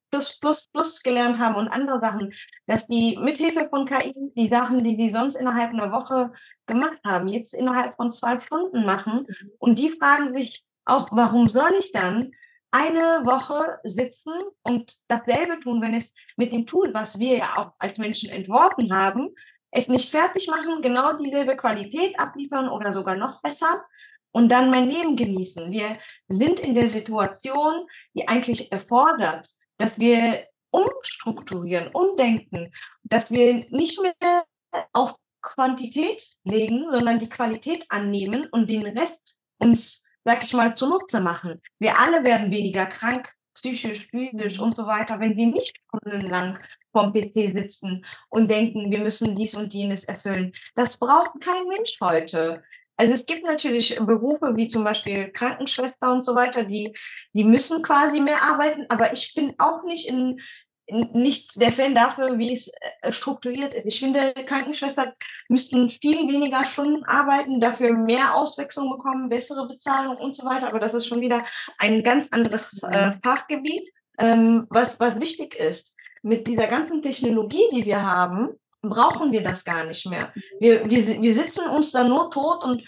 gelernt 1.05 1.39
haben 1.39 1.55
und 1.55 1.69
andere 1.69 2.01
Sachen, 2.01 2.33
dass 2.67 2.87
die 2.87 3.17
mithilfe 3.17 3.69
von 3.69 3.87
KI 3.87 4.13
die 4.37 4.49
Sachen, 4.49 4.83
die 4.83 4.97
sie 4.97 5.11
sonst 5.11 5.37
innerhalb 5.37 5.73
einer 5.73 5.93
Woche 5.93 6.33
gemacht 6.67 6.99
haben, 7.05 7.29
jetzt 7.29 7.55
innerhalb 7.55 7.95
von 7.97 8.11
zwei 8.11 8.41
Stunden 8.41 8.85
machen. 8.85 9.27
Mhm. 9.29 9.51
Und 9.59 9.79
die 9.79 9.91
fragen 9.91 10.37
sich 10.37 10.65
auch, 10.85 11.09
warum 11.13 11.49
soll 11.49 11.73
ich 11.79 11.93
dann 11.93 12.33
eine 12.73 13.25
Woche 13.25 13.79
sitzen 13.85 14.33
und 14.63 14.97
dasselbe 15.07 15.61
tun, 15.61 15.81
wenn 15.81 15.95
es 15.95 16.13
mit 16.37 16.53
dem 16.53 16.67
Tool, 16.67 16.93
was 16.93 17.21
wir 17.21 17.37
ja 17.37 17.57
auch 17.57 17.73
als 17.79 17.99
Menschen 17.99 18.31
entworfen 18.31 18.93
haben, 18.93 19.31
es 19.75 19.89
nicht 19.89 20.11
fertig 20.11 20.47
machen, 20.49 20.83
genau 20.83 21.15
dieselbe 21.15 21.57
Qualität 21.57 22.19
abliefern 22.19 22.69
oder 22.69 22.93
sogar 22.93 23.17
noch 23.17 23.43
besser 23.43 23.85
und 24.31 24.49
dann 24.49 24.71
mein 24.71 24.89
Leben 24.89 25.17
genießen. 25.17 25.71
Wir 25.73 25.99
sind 26.29 26.61
in 26.61 26.75
der 26.75 26.89
Situation, 26.89 27.87
die 28.15 28.27
eigentlich 28.29 28.71
erfordert, 28.71 29.49
dass 29.79 29.99
wir 29.99 30.47
umstrukturieren, 30.71 31.89
umdenken, 31.89 32.73
dass 33.03 33.33
wir 33.33 33.67
nicht 33.71 34.01
mehr 34.01 34.45
auf 34.93 35.17
Quantität 35.43 36.23
legen, 36.45 36.87
sondern 36.91 37.19
die 37.19 37.29
Qualität 37.29 37.85
annehmen 37.89 38.47
und 38.53 38.71
den 38.71 38.87
Rest 38.87 39.39
uns, 39.59 40.05
sag 40.25 40.45
ich 40.45 40.53
mal, 40.53 40.77
zunutze 40.77 41.21
machen. 41.21 41.61
Wir 41.81 41.99
alle 41.99 42.23
werden 42.23 42.53
weniger 42.53 42.87
krank, 42.87 43.29
psychisch, 43.55 44.07
physisch 44.09 44.59
und 44.61 44.77
so 44.77 44.87
weiter, 44.87 45.19
wenn 45.19 45.37
wir 45.37 45.47
nicht 45.47 45.77
stundenlang 45.89 46.59
vorm 46.95 47.13
PC 47.13 47.53
sitzen 47.53 48.07
und 48.31 48.51
denken, 48.51 48.91
wir 48.91 49.01
müssen 49.01 49.37
dies 49.37 49.55
und 49.55 49.75
jenes 49.75 50.05
erfüllen. 50.05 50.53
Das 50.77 50.97
braucht 50.97 51.41
kein 51.41 51.67
Mensch 51.69 51.99
heute. 52.01 52.63
Also 52.97 53.13
es 53.13 53.27
gibt 53.27 53.45
natürlich 53.45 53.99
Berufe 53.99 54.57
wie 54.57 54.69
zum 54.69 54.85
Beispiel 54.85 55.31
Krankenschwester 55.33 56.13
und 56.13 56.25
so 56.25 56.35
weiter, 56.35 56.65
die, 56.65 56.95
die 57.33 57.45
müssen 57.45 57.83
quasi 57.83 58.21
mehr 58.21 58.43
arbeiten, 58.43 58.87
aber 58.89 59.13
ich 59.13 59.35
bin 59.35 59.55
auch 59.59 59.83
nicht 59.83 60.09
in, 60.09 60.41
in 60.87 61.11
nicht 61.13 61.61
der 61.61 61.73
Fan 61.73 61.97
dafür, 61.97 62.39
wie 62.39 62.53
es 62.53 62.71
äh, 63.03 63.13
strukturiert 63.13 63.75
ist. 63.75 63.87
Ich 63.87 63.99
finde, 63.99 64.33
Krankenschwestern 64.47 65.13
müssten 65.49 65.91
viel 65.91 66.29
weniger 66.29 66.65
Stunden 66.67 67.05
arbeiten, 67.05 67.61
dafür 67.61 67.93
mehr 67.95 68.37
Auswechslung 68.37 68.91
bekommen, 68.91 69.29
bessere 69.29 69.67
Bezahlung 69.67 70.17
und 70.17 70.37
so 70.37 70.47
weiter. 70.47 70.69
Aber 70.69 70.79
das 70.79 70.95
ist 70.95 71.09
schon 71.09 71.21
wieder 71.21 71.43
ein 71.79 72.05
ganz 72.05 72.29
anderes 72.31 72.81
äh, 72.85 73.13
Fachgebiet, 73.25 73.91
ähm, 74.19 74.67
was, 74.71 75.01
was 75.01 75.19
wichtig 75.19 75.57
ist 75.57 75.97
mit 76.25 76.47
dieser 76.47 76.67
ganzen 76.67 77.03
Technologie, 77.03 77.69
die 77.73 77.85
wir 77.85 78.03
haben, 78.03 78.49
brauchen 78.81 79.31
wir 79.31 79.43
das 79.43 79.65
gar 79.65 79.85
nicht 79.85 80.07
mehr. 80.07 80.33
Wir, 80.59 80.89
wir, 80.89 81.23
wir 81.23 81.35
sitzen 81.35 81.69
uns 81.69 81.93
da 81.93 82.05
nur 82.05 82.31
tot 82.31 82.65
und 82.65 82.83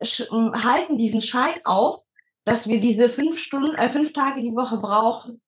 halten 0.00 0.98
diesen 0.98 1.22
Schein 1.22 1.60
auf, 1.64 2.02
dass 2.44 2.68
wir 2.68 2.80
diese 2.80 3.08
fünf 3.08 3.38
Stunden, 3.38 3.74
äh, 3.76 3.88
fünf 3.88 4.12
Tage 4.12 4.42
die 4.42 4.54
Woche 4.54 4.76
brauchen. 4.76 5.40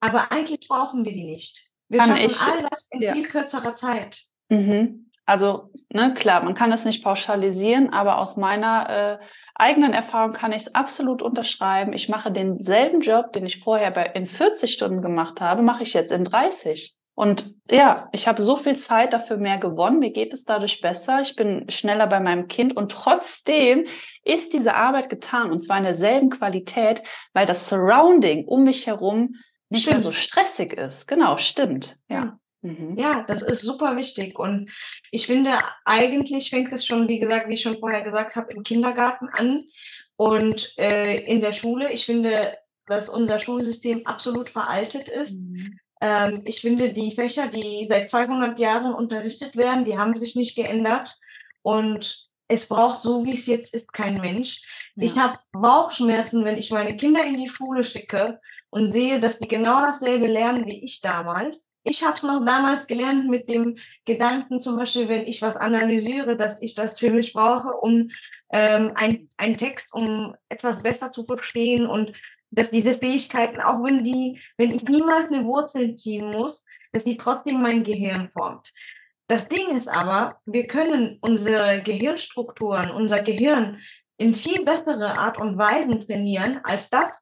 Aber 0.00 0.32
eigentlich 0.32 0.66
brauchen 0.66 1.04
wir 1.04 1.12
die 1.12 1.24
nicht. 1.24 1.68
Wir 1.88 1.98
kann 2.00 2.16
schaffen 2.16 2.24
ich, 2.26 2.42
all 2.42 2.68
das 2.70 2.88
in 2.90 3.02
ja. 3.02 3.12
viel 3.12 3.28
kürzerer 3.28 3.76
Zeit. 3.76 4.22
Mhm. 4.48 5.07
Also, 5.28 5.70
ne, 5.92 6.14
klar, 6.14 6.42
man 6.42 6.54
kann 6.54 6.72
es 6.72 6.86
nicht 6.86 7.04
pauschalisieren, 7.04 7.92
aber 7.92 8.16
aus 8.16 8.38
meiner 8.38 8.88
äh, 8.88 9.24
eigenen 9.54 9.92
Erfahrung 9.92 10.32
kann 10.32 10.52
ich 10.52 10.62
es 10.62 10.74
absolut 10.74 11.20
unterschreiben. 11.20 11.92
Ich 11.92 12.08
mache 12.08 12.32
denselben 12.32 13.02
Job, 13.02 13.32
den 13.32 13.44
ich 13.44 13.60
vorher 13.60 13.90
bei, 13.90 14.06
in 14.06 14.24
40 14.24 14.72
Stunden 14.72 15.02
gemacht 15.02 15.42
habe, 15.42 15.60
mache 15.60 15.82
ich 15.82 15.92
jetzt 15.92 16.12
in 16.12 16.24
30. 16.24 16.96
Und 17.14 17.56
ja, 17.70 18.08
ich 18.12 18.26
habe 18.26 18.40
so 18.40 18.56
viel 18.56 18.76
Zeit 18.76 19.12
dafür 19.12 19.36
mehr 19.36 19.58
gewonnen. 19.58 19.98
Mir 19.98 20.12
geht 20.12 20.32
es 20.32 20.46
dadurch 20.46 20.80
besser. 20.80 21.20
Ich 21.20 21.36
bin 21.36 21.68
schneller 21.68 22.06
bei 22.06 22.20
meinem 22.20 22.48
Kind 22.48 22.74
und 22.74 22.90
trotzdem 22.90 23.84
ist 24.24 24.54
diese 24.54 24.76
Arbeit 24.76 25.10
getan 25.10 25.52
und 25.52 25.60
zwar 25.60 25.76
in 25.76 25.82
derselben 25.82 26.30
Qualität, 26.30 27.02
weil 27.34 27.44
das 27.44 27.68
Surrounding 27.68 28.46
um 28.46 28.64
mich 28.64 28.86
herum 28.86 29.34
nicht 29.68 29.82
stimmt. 29.82 29.96
mehr 29.96 30.00
so 30.00 30.10
stressig 30.10 30.72
ist. 30.72 31.06
Genau, 31.06 31.36
stimmt. 31.36 31.98
Ja. 32.08 32.38
Mhm. 32.62 32.96
Ja, 32.98 33.24
das 33.26 33.42
ist 33.42 33.62
super 33.62 33.96
wichtig. 33.96 34.38
Und 34.38 34.70
ich 35.10 35.26
finde, 35.26 35.58
eigentlich 35.84 36.50
fängt 36.50 36.72
es 36.72 36.84
schon, 36.84 37.08
wie 37.08 37.18
gesagt, 37.18 37.48
wie 37.48 37.54
ich 37.54 37.62
schon 37.62 37.78
vorher 37.78 38.02
gesagt 38.02 38.36
habe, 38.36 38.52
im 38.52 38.62
Kindergarten 38.62 39.28
an 39.28 39.64
und 40.16 40.72
äh, 40.78 41.20
in 41.24 41.40
der 41.40 41.52
Schule. 41.52 41.92
Ich 41.92 42.06
finde, 42.06 42.56
dass 42.86 43.08
unser 43.08 43.38
Schulsystem 43.38 44.06
absolut 44.06 44.50
veraltet 44.50 45.08
ist. 45.08 45.38
Mhm. 45.38 45.78
Ähm, 46.00 46.42
ich 46.44 46.60
finde, 46.60 46.92
die 46.92 47.12
Fächer, 47.12 47.48
die 47.48 47.86
seit 47.88 48.10
200 48.10 48.58
Jahren 48.58 48.92
unterrichtet 48.92 49.56
werden, 49.56 49.84
die 49.84 49.98
haben 49.98 50.16
sich 50.16 50.34
nicht 50.34 50.56
geändert. 50.56 51.16
Und 51.62 52.28
es 52.48 52.66
braucht 52.66 53.02
so, 53.02 53.24
wie 53.24 53.34
es 53.34 53.46
jetzt 53.46 53.74
ist, 53.74 53.92
kein 53.92 54.20
Mensch. 54.20 54.62
Ja. 54.96 55.04
Ich 55.04 55.16
habe 55.16 55.38
Bauchschmerzen, 55.52 56.44
wenn 56.44 56.56
ich 56.58 56.70
meine 56.70 56.96
Kinder 56.96 57.24
in 57.24 57.38
die 57.38 57.48
Schule 57.48 57.84
schicke 57.84 58.40
und 58.70 58.90
sehe, 58.90 59.20
dass 59.20 59.38
die 59.38 59.48
genau 59.48 59.80
dasselbe 59.80 60.26
lernen 60.26 60.66
wie 60.66 60.82
ich 60.82 61.00
damals 61.00 61.67
ich 61.88 62.02
habe 62.02 62.14
es 62.14 62.22
noch 62.22 62.44
damals 62.44 62.86
gelernt 62.86 63.28
mit 63.28 63.48
dem 63.48 63.78
Gedanken, 64.04 64.60
zum 64.60 64.76
Beispiel, 64.76 65.08
wenn 65.08 65.26
ich 65.26 65.40
was 65.42 65.56
analysiere, 65.56 66.36
dass 66.36 66.60
ich 66.60 66.74
das 66.74 66.98
für 66.98 67.10
mich 67.10 67.32
brauche, 67.32 67.72
um 67.72 68.10
ähm, 68.52 68.92
ein, 68.94 69.28
einen 69.36 69.56
Text, 69.56 69.94
um 69.94 70.34
etwas 70.48 70.82
besser 70.82 71.10
zu 71.12 71.24
verstehen 71.24 71.86
und 71.86 72.12
dass 72.50 72.70
diese 72.70 72.94
Fähigkeiten, 72.94 73.60
auch 73.60 73.82
wenn 73.82 74.04
die, 74.04 74.40
wenn 74.56 74.74
ich 74.74 74.82
niemals 74.84 75.30
eine 75.30 75.44
Wurzel 75.44 75.96
ziehen 75.96 76.30
muss, 76.30 76.64
dass 76.92 77.04
die 77.04 77.16
trotzdem 77.16 77.60
mein 77.60 77.84
Gehirn 77.84 78.30
formt. 78.30 78.72
Das 79.26 79.46
Ding 79.48 79.76
ist 79.76 79.88
aber, 79.88 80.40
wir 80.46 80.66
können 80.66 81.18
unsere 81.20 81.82
Gehirnstrukturen, 81.82 82.90
unser 82.90 83.22
Gehirn 83.22 83.80
in 84.16 84.34
viel 84.34 84.64
bessere 84.64 85.18
Art 85.18 85.38
und 85.38 85.58
Weise 85.58 85.98
trainieren, 86.06 86.60
als 86.64 86.88
das, 86.90 87.16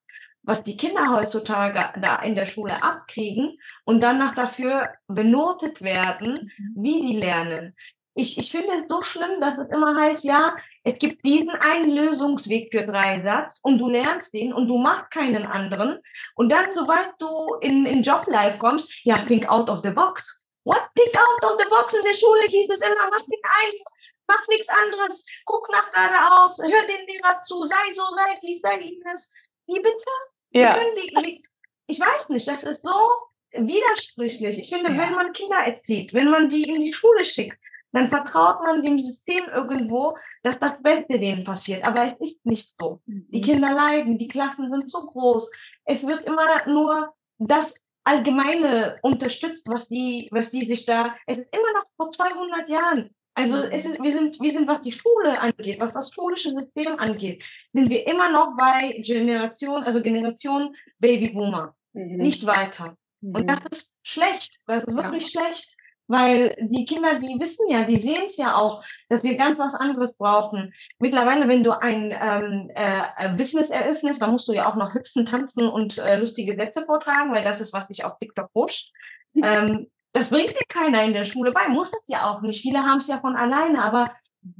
was 0.46 0.62
die 0.62 0.76
Kinder 0.76 1.14
heutzutage 1.14 2.00
da 2.00 2.16
in 2.22 2.34
der 2.34 2.46
Schule 2.46 2.82
abkriegen 2.82 3.58
und 3.84 4.00
danach 4.00 4.34
dafür 4.34 4.88
benotet 5.08 5.82
werden, 5.82 6.50
mhm. 6.56 6.82
wie 6.82 7.00
die 7.02 7.18
lernen. 7.18 7.76
Ich, 8.14 8.38
ich 8.38 8.50
finde 8.50 8.72
es 8.80 8.88
so 8.88 9.02
schlimm, 9.02 9.42
dass 9.42 9.58
es 9.58 9.68
immer 9.68 9.94
heißt, 9.94 10.24
ja, 10.24 10.56
es 10.84 10.98
gibt 10.98 11.22
diesen 11.26 11.50
einen 11.50 11.90
Lösungsweg 11.90 12.70
für 12.72 12.86
Dreisatz 12.86 13.60
und 13.62 13.76
du 13.78 13.90
lernst 13.90 14.32
den 14.32 14.54
und 14.54 14.68
du 14.68 14.78
machst 14.78 15.10
keinen 15.10 15.44
anderen. 15.44 15.98
Und 16.34 16.48
dann, 16.48 16.72
sobald 16.74 17.10
du 17.18 17.56
in, 17.60 17.84
in 17.84 18.02
Joblife 18.02 18.56
kommst, 18.56 18.90
ja, 19.04 19.18
think 19.18 19.46
out 19.50 19.68
of 19.68 19.82
the 19.82 19.90
box. 19.90 20.46
What 20.64 20.80
think 20.94 21.14
out 21.14 21.44
of 21.44 21.60
the 21.60 21.68
box 21.68 21.92
in 21.92 22.04
der 22.04 22.14
Schule 22.14 22.42
hieß 22.48 22.68
es 22.70 22.80
immer, 22.80 23.10
was 23.10 23.26
think 23.26 23.44
ein 23.44 23.72
mach 24.28 24.46
nichts 24.48 24.68
anderes, 24.68 25.24
guck 25.44 25.70
nach 25.70 25.90
geradeaus, 25.92 26.58
hör 26.58 26.86
dem 26.86 27.06
Lehrer 27.06 27.42
zu, 27.42 27.64
sei 27.64 27.92
so 27.94 28.02
seitlich, 28.16 28.60
sei 28.60 28.78
Ines. 28.78 29.30
Wie 29.66 29.80
bitte? 29.80 30.10
Ja. 30.60 30.76
Die, 31.24 31.42
ich 31.86 32.00
weiß 32.00 32.28
nicht, 32.30 32.48
das 32.48 32.62
ist 32.62 32.84
so 32.84 32.94
widersprüchlich. 33.52 34.58
Ich 34.58 34.68
finde, 34.68 34.92
Ja. 34.92 34.98
wenn 34.98 35.14
man 35.14 35.32
Kinder 35.32 35.58
erzieht, 35.58 36.14
wenn 36.14 36.30
man 36.30 36.48
die 36.48 36.62
in 36.68 36.82
die 36.82 36.92
Schule 36.92 37.24
schickt, 37.24 37.58
dann 37.92 38.08
vertraut 38.10 38.60
man 38.62 38.82
dem 38.82 38.98
System 38.98 39.44
irgendwo, 39.54 40.16
dass 40.42 40.58
das 40.58 40.82
Beste 40.82 41.18
denen 41.18 41.44
passiert. 41.44 41.84
Aber 41.84 42.02
es 42.04 42.12
ist 42.20 42.44
nicht 42.44 42.74
so. 42.78 43.00
Die 43.06 43.40
Kinder 43.40 43.72
leiden, 43.72 44.18
die 44.18 44.28
Klassen 44.28 44.70
sind 44.70 44.90
zu 44.90 45.06
groß. 45.06 45.50
Es 45.84 46.06
wird 46.06 46.26
immer 46.26 46.66
nur 46.66 47.14
das 47.38 47.74
Allgemeine 48.04 48.98
unterstützt, 49.02 49.68
was 49.68 49.88
die, 49.88 50.28
was 50.30 50.50
die 50.50 50.64
sich 50.64 50.84
da, 50.84 51.16
es 51.26 51.38
ist 51.38 51.52
immer 51.52 51.72
noch 51.72 51.84
vor 51.96 52.10
200 52.12 52.68
Jahren. 52.68 53.15
Also 53.36 53.56
es 53.58 53.84
ist, 53.84 54.02
wir, 54.02 54.12
sind, 54.14 54.40
wir 54.40 54.50
sind, 54.52 54.66
was 54.66 54.80
die 54.80 54.92
Schule 54.92 55.38
angeht, 55.38 55.78
was 55.78 55.92
das 55.92 56.10
schulische 56.10 56.52
System 56.52 56.98
angeht, 56.98 57.44
sind 57.74 57.90
wir 57.90 58.06
immer 58.08 58.30
noch 58.30 58.56
bei 58.56 58.98
Generation, 59.04 59.84
also 59.84 60.00
Generation 60.00 60.74
Babyboomer, 60.98 61.74
Mhm. 61.92 62.16
nicht 62.16 62.46
weiter. 62.46 62.96
Und 63.22 63.42
Mhm. 63.42 63.46
das 63.46 63.66
ist 63.70 63.94
schlecht, 64.02 64.60
das 64.66 64.84
ist 64.84 64.96
Ja. 64.96 65.02
wirklich 65.04 65.26
schlecht, 65.28 65.76
weil 66.08 66.56
die 66.60 66.86
Kinder, 66.86 67.16
die 67.18 67.36
wissen 67.38 67.68
ja, 67.68 67.82
die 67.82 67.96
sehen 67.96 68.22
es 68.26 68.38
ja 68.38 68.54
auch, 68.56 68.82
dass 69.10 69.22
wir 69.22 69.34
ganz 69.36 69.58
was 69.58 69.74
anderes 69.74 70.16
brauchen. 70.16 70.72
Mittlerweile, 70.98 71.46
wenn 71.46 71.62
du 71.62 71.72
ein 71.72 72.16
ähm, 72.18 72.70
äh, 72.74 73.34
Business 73.36 73.68
eröffnest, 73.68 74.22
dann 74.22 74.30
musst 74.30 74.48
du 74.48 74.52
ja 74.52 74.70
auch 74.70 74.76
noch 74.76 74.94
hüpfen, 74.94 75.26
tanzen 75.26 75.68
und 75.68 75.98
äh, 75.98 76.16
lustige 76.16 76.54
Sätze 76.56 76.86
vortragen, 76.86 77.32
weil 77.34 77.44
das 77.44 77.60
ist, 77.60 77.74
was 77.74 77.88
dich 77.88 78.02
auf 78.04 78.18
TikTok 78.18 78.50
pusht. 78.54 78.92
Ähm, 79.42 79.90
das 80.16 80.30
bringt 80.30 80.58
dir 80.58 80.66
keiner 80.68 81.02
in 81.04 81.12
der 81.12 81.26
Schule 81.26 81.52
bei, 81.52 81.68
muss 81.68 81.90
das 81.90 82.02
ja 82.08 82.30
auch 82.30 82.40
nicht. 82.40 82.62
Viele 82.62 82.82
haben 82.82 82.98
es 82.98 83.08
ja 83.08 83.20
von 83.20 83.36
alleine, 83.36 83.82
aber 83.82 84.12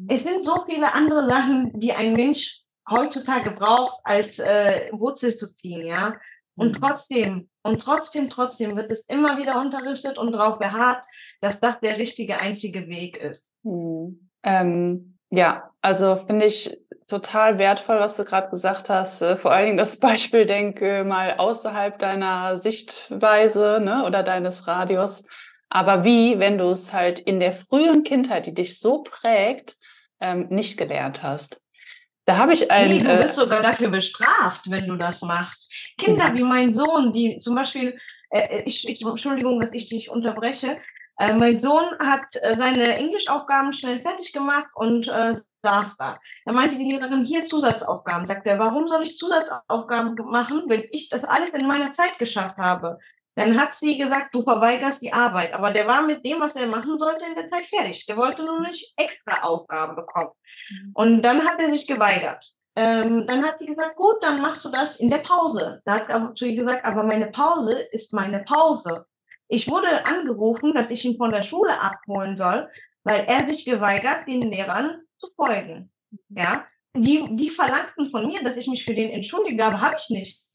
es 0.09 0.23
sind 0.23 0.45
so 0.45 0.65
viele 0.67 0.93
andere 0.93 1.29
Sachen, 1.29 1.79
die 1.79 1.93
ein 1.93 2.13
Mensch 2.13 2.63
heutzutage 2.91 3.51
braucht, 3.53 3.99
als 4.05 4.39
äh, 4.39 4.91
Wurzel 4.93 5.35
zu 5.35 5.53
ziehen, 5.53 5.87
ja. 5.87 6.17
Und 6.57 6.73
Mhm. 6.73 6.81
trotzdem, 6.81 7.49
und 7.63 7.81
trotzdem, 7.81 8.29
trotzdem 8.31 8.77
wird 8.77 8.91
es 8.91 9.09
immer 9.09 9.39
wieder 9.39 9.61
unterrichtet 9.61 10.19
und 10.19 10.33
darauf 10.33 10.59
beharrt, 10.59 11.05
dass 11.41 11.61
das 11.61 11.81
der 11.81 11.99
richtige, 11.99 12.39
einzige 12.39 12.87
Weg 12.89 13.17
ist. 13.19 13.55
Hm. 13.63 14.31
Ähm, 14.43 15.19
ja, 15.31 15.71
also 15.83 16.17
finde 16.17 16.47
ich 16.47 16.79
total 17.07 17.59
wertvoll, 17.59 17.99
was 17.99 18.17
du 18.17 18.25
gerade 18.25 18.51
gesagt 18.51 18.89
hast. 18.89 19.23
Äh, 19.23 19.37
vor 19.37 19.53
allen 19.53 19.67
Dingen 19.67 19.77
das 19.77 19.99
Beispiel, 20.01 20.47
denke 20.47 21.05
mal 21.05 21.35
außerhalb 21.39 21.99
deiner 21.99 22.57
Sichtweise 22.59 23.81
ne, 23.83 24.05
oder 24.05 24.23
deines 24.23 24.67
Radios. 24.67 25.25
Aber 25.69 26.05
wie, 26.05 26.39
wenn 26.39 26.59
du 26.59 26.71
es 26.71 26.93
halt 26.93 27.19
in 27.19 27.41
der 27.41 27.53
frühen 27.53 28.03
Kindheit, 28.03 28.47
die 28.47 28.55
dich 28.55 28.79
so 28.79 29.03
prägt, 29.03 29.77
ähm, 30.21 30.47
nicht 30.49 30.77
gelernt 30.79 31.23
hast. 31.23 31.63
Da 32.25 32.39
habe 32.39 32.53
ich 32.53 32.71
ein. 32.71 32.89
Nee, 32.89 33.03
du 33.03 33.13
äh, 33.13 33.23
bist 33.23 33.37
sogar 33.37 33.63
dafür 33.63 33.89
bestraft, 33.89 34.71
wenn 34.71 34.89
du 34.89 34.97
das 34.97 35.23
machst. 35.23 35.73
Kinder 35.99 36.35
wie 36.35 36.43
mein 36.43 36.73
Sohn, 36.73 37.13
die 37.13 37.39
zum 37.39 37.55
Beispiel, 37.55 37.99
äh, 38.31 38.63
ich, 38.65 38.89
ich, 38.89 39.05
Entschuldigung, 39.05 39.61
dass 39.61 39.73
ich 39.73 39.89
dich 39.89 40.11
unterbreche, 40.11 40.79
äh, 41.19 41.33
mein 41.33 41.59
Sohn 41.59 41.85
hat 42.01 42.37
äh, 42.43 42.57
seine 42.57 42.97
Englisch-Aufgaben 42.97 43.73
schnell 43.73 44.01
fertig 44.01 44.33
gemacht 44.33 44.69
und 44.75 45.09
äh, 45.09 45.35
saß 45.63 45.97
da. 45.97 46.19
Da 46.45 46.53
meinte 46.53 46.77
die 46.77 46.91
Lehrerin, 46.91 47.25
hier 47.25 47.45
Zusatzaufgaben. 47.45 48.27
Sagt 48.27 48.47
er, 48.47 48.59
warum 48.59 48.87
soll 48.89 49.03
ich 49.03 49.17
Zusatzaufgaben 49.17 50.17
machen, 50.27 50.65
wenn 50.67 50.85
ich 50.91 51.09
das 51.09 51.25
alles 51.25 51.49
in 51.51 51.67
meiner 51.67 51.93
Zeit 51.93 52.19
geschafft 52.19 52.59
habe? 52.59 52.99
Dann 53.37 53.61
hat 53.61 53.75
sie 53.75 53.99
gesagt, 53.99 54.35
du 54.35 54.43
verweigerst 54.43 55.03
die 55.03 55.13
Arbeit. 55.13 55.53
Aber 55.53 55.71
der 55.71 55.87
war 55.87 56.03
mit 56.03 56.25
dem, 56.25 56.41
was 56.41 56.57
er 56.57 56.67
machen 56.67 56.99
sollte, 56.99 57.27
in 57.27 57.35
der 57.35 57.49
Zeit 57.49 57.67
fertig. 57.67 58.07
Der 58.07 58.17
wollte 58.17 58.45
nur 58.45 58.61
nicht 58.61 58.95
extra 58.97 59.43
Aufgaben 59.43 59.95
bekommen. 59.95 60.31
Und 60.95 61.23
dann 61.23 61.45
hat 61.45 61.61
er 61.61 61.71
sich 61.71 61.87
geweigert. 61.87 62.51
Ähm, 62.77 63.27
dann 63.27 63.45
hat 63.45 63.59
sie 63.59 63.67
gesagt, 63.67 63.97
gut, 63.97 64.17
dann 64.23 64.41
machst 64.41 64.65
du 64.65 64.71
das 64.71 65.01
in 65.01 65.11
der 65.11 65.19
Pause. 65.19 65.83
Da 65.85 65.95
hat 65.97 66.11
er 66.11 66.35
zu 66.35 66.47
ihr 66.47 66.57
gesagt, 66.57 66.87
aber 66.87 67.03
meine 67.03 67.27
Pause 67.27 67.75
ist 67.93 68.15
meine 68.15 68.41
Pause. 68.41 69.07
Ich 69.49 69.69
wurde 69.69 70.05
angerufen, 70.07 70.75
dass 70.75 70.91
ich 70.91 71.05
ihn 71.05 71.19
von 71.19 71.31
der 71.31 71.43
Schule 71.43 71.81
abholen 71.81 72.37
soll, 72.37 72.69
weil 73.05 73.25
er 73.27 73.47
sich 73.51 73.65
geweigert, 73.67 74.27
den 74.27 74.51
Lehrern 74.51 75.03
zu 75.19 75.29
folgen. 75.37 75.93
Ja, 76.31 76.67
die, 76.95 77.27
die 77.37 77.51
verlangten 77.51 78.07
von 78.07 78.27
mir, 78.27 78.43
dass 78.43 78.57
ich 78.57 78.67
mich 78.67 78.85
für 78.85 78.95
den 78.95 79.11
entschuldige, 79.11 79.65
aber 79.65 79.81
habe 79.81 79.97
ich 79.99 80.09
nicht. 80.11 80.46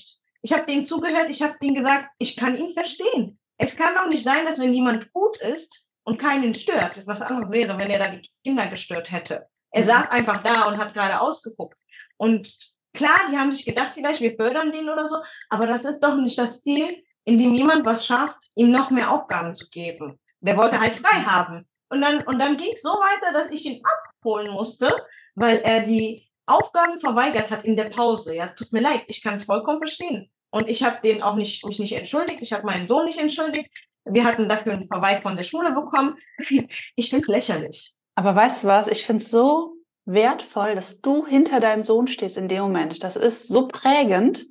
Ich 0.42 0.54
habe 0.54 0.66
denen 0.66 0.86
zugehört, 0.86 1.30
ich 1.30 1.42
habe 1.42 1.58
denen 1.62 1.76
gesagt, 1.76 2.10
ich 2.18 2.36
kann 2.36 2.56
ihn 2.56 2.74
verstehen. 2.74 3.40
Es 3.58 3.76
kann 3.76 3.94
doch 3.96 4.08
nicht 4.08 4.24
sein, 4.24 4.46
dass 4.46 4.60
wenn 4.60 4.74
jemand 4.74 5.14
gut 5.14 5.38
ist 5.38 5.86
und 6.04 6.18
keinen 6.18 6.54
stört, 6.54 6.98
das 6.98 7.08
was 7.08 7.22
anderes 7.22 7.52
wäre, 7.52 7.78
wenn 7.78 7.92
er 7.92 8.00
da 8.00 8.08
die 8.08 8.28
Kinder 8.44 8.68
gestört 8.68 9.12
hätte. 9.12 9.48
Er 9.72 9.84
saß 9.84 10.12
einfach 10.12 10.44
da 10.44 10.68
und 10.68 10.78
hat 10.78 10.94
gerade 10.94 11.22
ausgeguckt. 11.22 11.78
Und 12.18 12.54
klar, 12.94 13.20
die 13.32 13.38
haben 13.38 13.52
sich 13.52 13.66
gedacht, 13.66 13.92
vielleicht 13.94 14.22
wir 14.22 14.36
fördern 14.36 14.72
den 14.72 14.90
oder 14.90 15.08
so, 15.08 15.18
aber 15.50 15.68
das 15.68 15.86
ist 15.86 16.00
doch 16.00 16.16
nicht 16.16 16.38
das 16.38 16.62
Ziel, 16.62 17.04
in 17.24 17.38
dem 17.38 17.54
jemand 17.54 17.86
was 17.86 18.06
schafft, 18.06 18.50
ihm 18.56 18.72
noch 18.72 18.90
mehr 18.90 19.12
Aufgaben 19.12 19.56
zu 19.56 19.70
geben. 19.70 20.20
Der 20.40 20.58
wollte 20.58 20.80
halt 20.80 21.00
frei 21.00 21.22
haben. 21.22 21.68
Und 21.90 22.02
dann, 22.02 22.26
und 22.26 22.40
dann 22.40 22.58
ging 22.58 22.72
es 22.74 22.82
so 22.82 22.90
weiter, 22.90 23.34
dass 23.34 23.52
ich 23.52 23.66
ihn 23.66 23.84
abholen 23.84 24.52
musste, 24.52 24.96
weil 25.36 25.58
er 25.58 25.82
die 25.82 26.28
Aufgaben 26.46 27.00
verweigert 27.00 27.52
hat 27.52 27.64
in 27.64 27.76
der 27.76 27.90
Pause. 27.90 28.36
Ja, 28.36 28.48
tut 28.48 28.74
mir 28.74 28.82
leid, 28.82 29.04
ich 29.08 29.22
kann 29.22 29.36
es 29.36 29.44
vollkommen 29.44 29.80
verstehen. 29.80 30.31
Und 30.52 30.68
ich 30.68 30.84
habe 30.84 30.98
den 31.04 31.24
auch 31.24 31.36
nicht, 31.36 31.66
mich 31.66 31.80
nicht 31.80 31.94
entschuldigt, 31.94 32.42
ich 32.42 32.54
habe 32.54 32.66
meinen 32.66 32.88
Sohn 32.88 33.06
nicht 33.06 33.20
entschuldigt. 33.20 33.72
Wir 34.06 34.26
hatten 34.26 34.50
dafür 34.50 34.74
einen 34.74 34.88
Verweis 34.88 35.22
von 35.22 35.36
der 35.36 35.44
Schule 35.44 35.72
bekommen. 35.72 36.18
Ich 36.96 37.10
finde 37.10 37.32
lächerlich. 37.32 37.96
Aber 38.16 38.36
weißt 38.36 38.64
du 38.64 38.68
was? 38.68 38.88
Ich 38.88 39.06
finde 39.06 39.24
es 39.24 39.32
so 39.32 39.76
wertvoll, 40.06 40.76
dass 40.76 41.02
du 41.02 41.26
hinter 41.26 41.60
deinem 41.60 41.84
Sohn 41.84 42.08
stehst 42.08 42.38
in 42.38 42.48
dem 42.48 42.64
Moment. 42.64 43.04
Das 43.04 43.16
ist 43.16 43.48
so 43.48 43.68
prägend. 43.68 44.46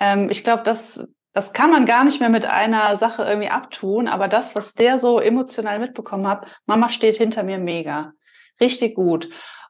Ähm, 0.00 0.28
ich 0.30 0.42
glaube, 0.42 0.62
das, 0.64 1.06
das 1.32 1.52
kann 1.52 1.70
man 1.70 1.84
gar 1.84 2.04
nicht 2.04 2.20
mehr 2.20 2.28
mit 2.28 2.46
einer 2.46 2.96
Sache 2.96 3.22
irgendwie 3.24 3.50
abtun. 3.50 4.08
Aber 4.08 4.26
das, 4.28 4.54
was 4.54 4.74
der 4.74 4.98
so 4.98 5.20
emotional 5.20 5.78
mitbekommen 5.78 6.26
hat, 6.26 6.46
Mama 6.66 6.88
steht 6.88 7.16
hinter 7.16 7.42
mir 7.42 7.58
mega. 7.58 8.12
Richtig 8.60 8.94
gut. 8.94 9.28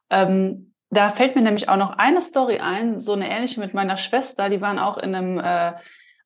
Ähm, 0.09 0.73
da 0.89 1.11
fällt 1.11 1.35
mir 1.35 1.41
nämlich 1.41 1.69
auch 1.69 1.77
noch 1.77 1.97
eine 1.97 2.21
Story 2.21 2.59
ein, 2.59 2.99
so 2.99 3.13
eine 3.13 3.29
ähnliche 3.29 3.59
mit 3.59 3.73
meiner 3.73 3.97
Schwester. 3.97 4.49
Die 4.49 4.61
waren 4.61 4.79
auch 4.79 4.97
in 4.97 5.13
einem 5.13 5.39
äh, 5.39 5.73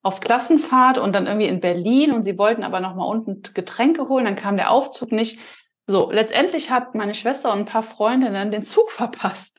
auf 0.04 0.20
Klassenfahrt 0.20 0.98
und 0.98 1.14
dann 1.14 1.28
irgendwie 1.28 1.48
in 1.48 1.60
Berlin 1.60 2.12
und 2.12 2.24
sie 2.24 2.38
wollten 2.38 2.64
aber 2.64 2.80
noch 2.80 2.96
mal 2.96 3.06
unten 3.06 3.42
Getränke 3.54 4.08
holen. 4.08 4.26
Dann 4.26 4.36
kam 4.36 4.58
der 4.58 4.72
Aufzug 4.72 5.12
nicht. 5.12 5.40
So, 5.88 6.12
letztendlich 6.12 6.72
hat 6.72 6.96
meine 6.96 7.16
Schwester 7.16 7.52
und 7.52 7.60
ein 7.60 7.66
paar 7.66 7.84
Freundinnen 7.84 8.52
den 8.52 8.64
Zug 8.64 8.92
verpasst. 8.92 9.58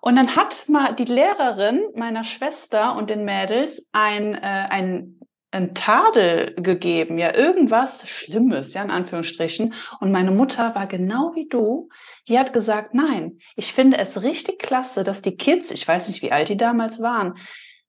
Und 0.00 0.16
dann 0.16 0.36
hat 0.36 0.68
mal 0.68 0.94
die 0.94 1.06
Lehrerin 1.06 1.82
meiner 1.94 2.24
Schwester 2.24 2.94
und 2.94 3.10
den 3.10 3.24
Mädels 3.24 3.88
ein, 3.92 4.34
äh, 4.34 4.66
ein, 4.68 5.18
ein 5.54 5.74
Tadel 5.74 6.54
gegeben, 6.56 7.18
ja, 7.18 7.34
irgendwas 7.34 8.08
Schlimmes, 8.08 8.74
ja, 8.74 8.82
in 8.82 8.90
Anführungsstrichen. 8.90 9.72
Und 10.00 10.12
meine 10.12 10.30
Mutter 10.30 10.74
war 10.74 10.86
genau 10.86 11.32
wie 11.34 11.48
du. 11.48 11.88
Die 12.28 12.38
hat 12.38 12.52
gesagt, 12.52 12.94
nein, 12.94 13.38
ich 13.56 13.72
finde 13.72 13.98
es 13.98 14.22
richtig 14.22 14.58
klasse, 14.58 15.04
dass 15.04 15.22
die 15.22 15.36
Kids, 15.36 15.70
ich 15.70 15.86
weiß 15.86 16.08
nicht, 16.08 16.22
wie 16.22 16.32
alt 16.32 16.48
die 16.48 16.56
damals 16.56 17.00
waren, 17.00 17.34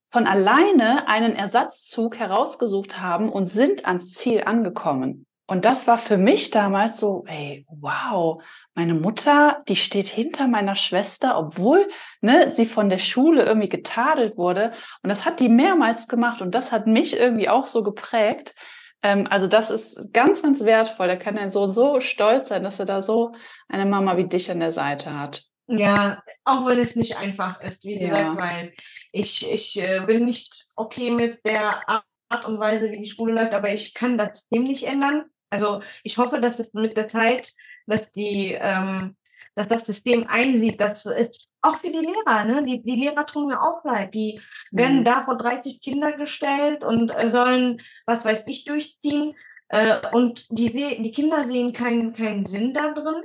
von 0.08 0.28
alleine 0.28 1.08
einen 1.08 1.36
Ersatzzug 1.36 2.17
herausgesucht 2.17 3.01
haben 3.01 3.30
und 3.30 3.47
sind 3.47 3.86
ans 3.86 4.13
Ziel 4.13 4.43
angekommen. 4.45 5.25
Und 5.47 5.65
das 5.65 5.88
war 5.88 5.97
für 5.99 6.17
mich 6.17 6.49
damals 6.49 6.99
so, 6.99 7.23
ey, 7.27 7.65
wow, 7.69 8.41
meine 8.73 8.95
Mutter, 8.95 9.63
die 9.67 9.75
steht 9.75 10.08
hinter 10.08 10.47
meiner 10.47 10.75
Schwester, 10.75 11.38
obwohl 11.38 11.88
ne, 12.21 12.49
sie 12.49 12.65
von 12.65 12.89
der 12.89 12.97
Schule 12.97 13.43
irgendwie 13.43 13.69
getadelt 13.69 14.38
wurde. 14.38 14.71
Und 15.03 15.10
das 15.10 15.23
hat 15.23 15.39
die 15.39 15.49
mehrmals 15.49 16.08
gemacht 16.08 16.41
und 16.41 16.55
das 16.55 16.71
hat 16.71 16.88
mich 16.88 17.19
irgendwie 17.19 17.47
auch 17.47 17.67
so 17.67 17.84
geprägt. 17.84 18.55
Ähm, 19.03 19.27
also 19.29 19.45
das 19.45 19.69
ist 19.69 20.13
ganz, 20.13 20.41
ganz 20.41 20.65
wertvoll. 20.65 21.08
Da 21.08 21.15
kann 21.15 21.36
dein 21.36 21.51
Sohn 21.51 21.71
so 21.71 21.99
stolz 21.99 22.47
sein, 22.47 22.63
dass 22.63 22.79
er 22.79 22.86
da 22.86 23.03
so 23.03 23.34
eine 23.69 23.86
Mama 23.86 24.17
wie 24.17 24.27
dich 24.27 24.49
an 24.49 24.60
der 24.60 24.71
Seite 24.71 25.17
hat. 25.17 25.45
Ja, 25.67 26.23
auch 26.43 26.65
wenn 26.65 26.79
es 26.79 26.95
nicht 26.95 27.17
einfach 27.17 27.62
ist, 27.62 27.84
wie 27.86 27.99
Ja. 28.01 28.10
gesagt, 28.10 28.38
weil 28.38 28.73
ich, 29.12 29.51
ich 29.51 29.79
äh, 29.81 30.01
bin 30.08 30.25
nicht 30.25 30.67
okay 30.75 31.12
mit 31.12 31.45
der 31.45 31.88
Art 31.88 32.45
und 32.47 32.60
Weise, 32.60 32.91
wie 32.91 32.99
die 32.99 33.10
Schule 33.10 33.34
läuft, 33.34 33.53
aber 33.53 33.71
ich 33.71 33.93
kann 33.93 34.17
das 34.17 34.39
System 34.39 34.63
nicht 34.63 34.84
ändern. 34.84 35.25
Also 35.49 35.81
ich 36.03 36.17
hoffe, 36.17 36.39
dass 36.41 36.60
es 36.60 36.73
mit 36.73 36.97
der 36.97 37.08
Zeit, 37.08 37.53
dass 37.88 38.12
die, 38.12 38.58
ähm, 38.60 39.15
dass 39.55 39.67
das 39.67 39.86
System 39.86 40.25
einsieht, 40.27 40.81
dass 40.81 41.05
es 41.05 41.47
auch 41.62 41.77
für 41.79 41.91
die 41.91 41.99
Lehrer, 41.99 42.43
ne? 42.45 42.63
Die, 42.65 42.81
die 42.84 42.95
Lehrer 42.95 43.25
tun 43.25 43.47
mir 43.47 43.62
auch 43.62 43.84
leid. 43.86 44.13
Die 44.13 44.41
werden 44.71 44.99
Mhm. 44.99 45.03
da 45.05 45.23
vor 45.23 45.38
30 45.38 45.81
Kinder 45.81 46.12
gestellt 46.13 46.84
und 46.84 47.10
äh, 47.12 47.29
sollen, 47.29 47.81
was 48.05 48.25
weiß 48.25 48.43
ich, 48.47 48.65
durchziehen. 48.65 49.34
Äh, 49.69 49.97
und 50.12 50.45
die, 50.49 50.71
die 50.71 51.12
Kinder 51.12 51.43
sehen 51.43 51.73
keinen, 51.73 52.12
keinen 52.13 52.45
Sinn 52.45 52.73
da 52.73 52.91
drin. 52.91 53.23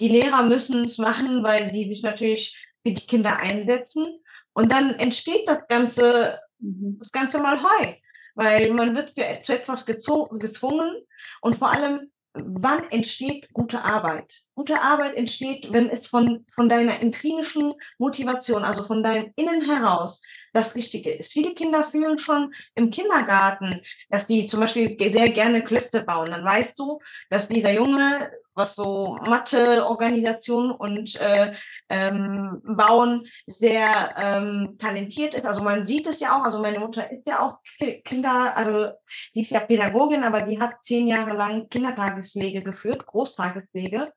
Die 0.00 0.08
Lehrer 0.08 0.42
müssen 0.42 0.84
es 0.84 0.98
machen, 0.98 1.42
weil 1.42 1.72
die 1.72 1.84
sich 1.88 2.02
natürlich 2.02 2.56
für 2.84 2.92
die 2.92 3.06
Kinder 3.06 3.38
einsetzen. 3.38 4.20
Und 4.52 4.72
dann 4.72 4.94
entsteht 4.94 5.48
das 5.48 5.66
Ganze, 5.68 6.40
das 6.58 7.12
Ganze 7.12 7.38
mal 7.38 7.62
heu. 7.62 7.94
Weil 8.38 8.72
man 8.72 8.94
wird 8.94 9.10
für, 9.10 9.42
zu 9.42 9.52
etwas 9.52 9.84
gezwungen 9.84 10.94
und 11.40 11.56
vor 11.58 11.72
allem 11.72 12.08
wann 12.34 12.88
entsteht 12.90 13.52
gute 13.52 13.82
Arbeit? 13.82 14.42
Gute 14.54 14.80
Arbeit 14.80 15.16
entsteht, 15.16 15.72
wenn 15.72 15.90
es 15.90 16.06
von, 16.06 16.46
von 16.54 16.68
deiner 16.68 17.00
intrinsischen 17.00 17.74
Motivation, 17.98 18.62
also 18.62 18.84
von 18.84 19.02
deinem 19.02 19.32
Innen 19.34 19.62
heraus, 19.62 20.22
das 20.52 20.74
Richtige 20.74 21.12
ist. 21.12 21.32
Viele 21.32 21.54
Kinder 21.54 21.84
fühlen 21.84 22.18
schon 22.18 22.54
im 22.74 22.90
Kindergarten, 22.90 23.82
dass 24.10 24.26
die 24.26 24.46
zum 24.46 24.60
Beispiel 24.60 24.96
sehr 25.10 25.30
gerne 25.30 25.62
Klötze 25.62 26.02
bauen. 26.04 26.30
Dann 26.30 26.44
weißt 26.44 26.78
du, 26.78 27.00
dass 27.30 27.48
dieser 27.48 27.72
Junge 27.72 28.30
was 28.58 28.74
so 28.74 29.16
Mathe, 29.24 29.86
Organisation 29.86 30.70
und 30.70 31.18
äh, 31.20 31.54
ähm, 31.88 32.60
Bauen 32.64 33.26
sehr 33.46 34.14
ähm, 34.18 34.76
talentiert 34.78 35.32
ist. 35.32 35.46
Also 35.46 35.62
man 35.62 35.86
sieht 35.86 36.06
es 36.06 36.20
ja 36.20 36.36
auch, 36.36 36.44
also 36.44 36.58
meine 36.58 36.80
Mutter 36.80 37.10
ist 37.10 37.26
ja 37.26 37.40
auch 37.40 37.58
Kinder, 38.04 38.54
also 38.54 38.90
sie 39.30 39.40
ist 39.40 39.50
ja 39.50 39.60
Pädagogin, 39.60 40.24
aber 40.24 40.42
die 40.42 40.60
hat 40.60 40.82
zehn 40.82 41.06
Jahre 41.06 41.34
lang 41.34 41.70
Kindertagespflege 41.70 42.62
geführt, 42.62 43.06
Großtagespflege. 43.06 44.12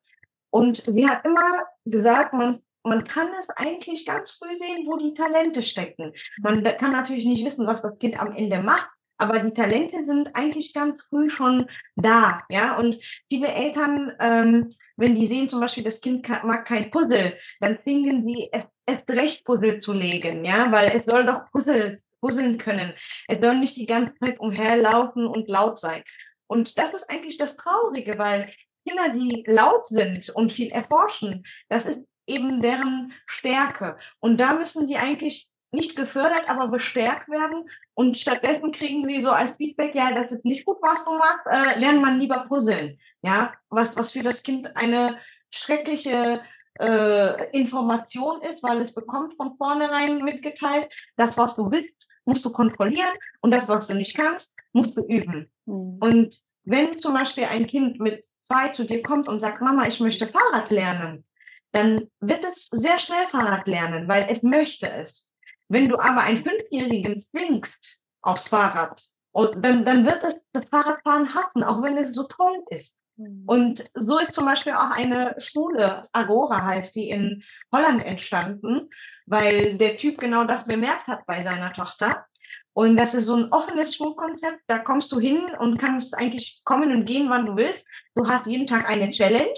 Und 0.50 0.78
sie 0.86 1.08
hat 1.08 1.24
immer 1.24 1.64
gesagt, 1.86 2.34
man 2.34 2.62
man 2.84 3.04
kann 3.04 3.28
es 3.38 3.48
eigentlich 3.50 4.06
ganz 4.06 4.32
früh 4.32 4.54
sehen, 4.56 4.86
wo 4.86 4.96
die 4.96 5.14
Talente 5.14 5.62
stecken. 5.62 6.12
Man 6.40 6.64
kann 6.78 6.92
natürlich 6.92 7.24
nicht 7.24 7.44
wissen, 7.44 7.66
was 7.66 7.82
das 7.82 7.98
Kind 7.98 8.20
am 8.20 8.34
Ende 8.34 8.60
macht, 8.62 8.88
aber 9.18 9.38
die 9.38 9.54
Talente 9.54 10.04
sind 10.04 10.34
eigentlich 10.34 10.74
ganz 10.74 11.02
früh 11.02 11.30
schon 11.30 11.68
da, 11.96 12.42
ja. 12.48 12.78
Und 12.78 12.98
viele 13.28 13.48
Eltern, 13.48 14.12
ähm, 14.20 14.68
wenn 14.96 15.14
die 15.14 15.28
sehen 15.28 15.48
zum 15.48 15.60
Beispiel, 15.60 15.84
das 15.84 16.00
Kind 16.00 16.24
kann, 16.24 16.46
mag 16.46 16.66
kein 16.66 16.90
Puzzle, 16.90 17.38
dann 17.60 17.78
zwingen 17.82 18.24
sie 18.26 18.48
es, 18.50 18.64
es 18.86 18.98
recht 19.08 19.44
Puzzle 19.44 19.80
zu 19.80 19.92
legen, 19.92 20.44
ja, 20.44 20.72
weil 20.72 20.90
es 20.96 21.04
soll 21.04 21.24
doch 21.24 21.50
Puzzle, 21.52 22.02
puzzeln 22.20 22.56
können. 22.56 22.94
Es 23.28 23.40
soll 23.40 23.56
nicht 23.58 23.76
die 23.76 23.86
ganze 23.86 24.14
Zeit 24.18 24.40
umherlaufen 24.40 25.26
und 25.26 25.48
laut 25.48 25.78
sein. 25.78 26.02
Und 26.46 26.78
das 26.78 26.90
ist 26.90 27.10
eigentlich 27.10 27.36
das 27.36 27.56
Traurige, 27.56 28.18
weil 28.18 28.52
Kinder, 28.86 29.10
die 29.10 29.44
laut 29.46 29.86
sind 29.86 30.30
und 30.30 30.52
viel 30.52 30.70
erforschen, 30.70 31.44
das 31.68 31.84
ist 31.84 32.00
eben 32.26 32.62
deren 32.62 33.12
Stärke. 33.26 33.96
Und 34.20 34.38
da 34.38 34.54
müssen 34.54 34.86
die 34.86 34.96
eigentlich 34.96 35.50
nicht 35.72 35.96
gefördert, 35.96 36.48
aber 36.48 36.68
bestärkt 36.68 37.28
werden. 37.28 37.68
Und 37.94 38.18
stattdessen 38.18 38.72
kriegen 38.72 39.06
sie 39.06 39.22
so 39.22 39.30
als 39.30 39.56
Feedback, 39.56 39.94
ja, 39.94 40.12
das 40.12 40.30
ist 40.30 40.44
nicht 40.44 40.66
gut, 40.66 40.76
was 40.82 41.04
du 41.04 41.12
machst, 41.12 41.46
äh, 41.46 41.78
lernt 41.78 42.02
man 42.02 42.20
lieber 42.20 42.44
puzzeln. 42.46 42.98
Ja, 43.22 43.54
was, 43.70 43.96
was 43.96 44.12
für 44.12 44.22
das 44.22 44.42
Kind 44.42 44.76
eine 44.76 45.18
schreckliche 45.50 46.42
äh, 46.78 47.50
Information 47.58 48.42
ist, 48.42 48.62
weil 48.62 48.80
es 48.80 48.94
bekommt 48.94 49.34
von 49.34 49.56
vornherein 49.56 50.22
mitgeteilt, 50.22 50.92
das, 51.16 51.36
was 51.38 51.54
du 51.54 51.70
willst, 51.70 52.10
musst 52.24 52.44
du 52.44 52.52
kontrollieren 52.52 53.12
und 53.40 53.50
das, 53.50 53.68
was 53.68 53.86
du 53.86 53.94
nicht 53.94 54.16
kannst, 54.16 54.54
musst 54.72 54.96
du 54.96 55.02
üben. 55.02 55.50
Mhm. 55.66 55.98
Und 56.00 56.40
wenn 56.64 56.98
zum 56.98 57.14
Beispiel 57.14 57.44
ein 57.44 57.66
Kind 57.66 57.98
mit 57.98 58.24
zwei 58.24 58.68
zu 58.68 58.84
dir 58.84 59.02
kommt 59.02 59.28
und 59.28 59.40
sagt, 59.40 59.60
Mama, 59.60 59.86
ich 59.86 60.00
möchte 60.00 60.26
Fahrrad 60.26 60.70
lernen, 60.70 61.24
dann 61.72 62.08
wird 62.20 62.44
es 62.44 62.66
sehr 62.66 62.98
schnell 62.98 63.26
Fahrrad 63.30 63.66
lernen, 63.66 64.08
weil 64.08 64.26
es 64.30 64.42
möchte 64.42 64.90
es. 64.90 65.32
Wenn 65.68 65.88
du 65.88 65.96
aber 65.96 66.20
einen 66.20 66.44
Fünfjährigen 66.44 67.18
zwingst 67.18 68.00
aufs 68.20 68.48
Fahrrad, 68.48 69.02
und 69.32 69.64
dann, 69.64 69.84
dann 69.86 70.04
wird 70.04 70.22
es 70.22 70.36
das 70.52 70.68
Fahrradfahren 70.68 71.34
hassen, 71.34 71.64
auch 71.64 71.82
wenn 71.82 71.96
es 71.96 72.14
so 72.14 72.24
toll 72.24 72.62
ist. 72.68 73.06
Mhm. 73.16 73.44
Und 73.46 73.90
so 73.94 74.18
ist 74.18 74.34
zum 74.34 74.44
Beispiel 74.44 74.74
auch 74.74 74.90
eine 74.90 75.34
Schule, 75.38 76.06
Agora 76.12 76.62
heißt 76.66 76.92
sie, 76.92 77.08
in 77.08 77.42
Holland 77.72 78.04
entstanden, 78.04 78.90
weil 79.24 79.78
der 79.78 79.96
Typ 79.96 80.18
genau 80.18 80.44
das 80.44 80.64
bemerkt 80.64 81.06
hat 81.06 81.24
bei 81.26 81.40
seiner 81.40 81.72
Tochter. 81.72 82.26
Und 82.74 82.96
das 82.96 83.14
ist 83.14 83.26
so 83.26 83.36
ein 83.36 83.52
offenes 83.52 83.96
Schulkonzept. 83.96 84.60
Da 84.66 84.78
kommst 84.78 85.10
du 85.12 85.18
hin 85.18 85.40
und 85.58 85.78
kannst 85.78 86.16
eigentlich 86.16 86.60
kommen 86.64 86.92
und 86.92 87.06
gehen, 87.06 87.30
wann 87.30 87.46
du 87.46 87.56
willst. 87.56 87.86
Du 88.14 88.28
hast 88.28 88.46
jeden 88.46 88.66
Tag 88.66 88.88
eine 88.88 89.10
Challenge 89.10 89.54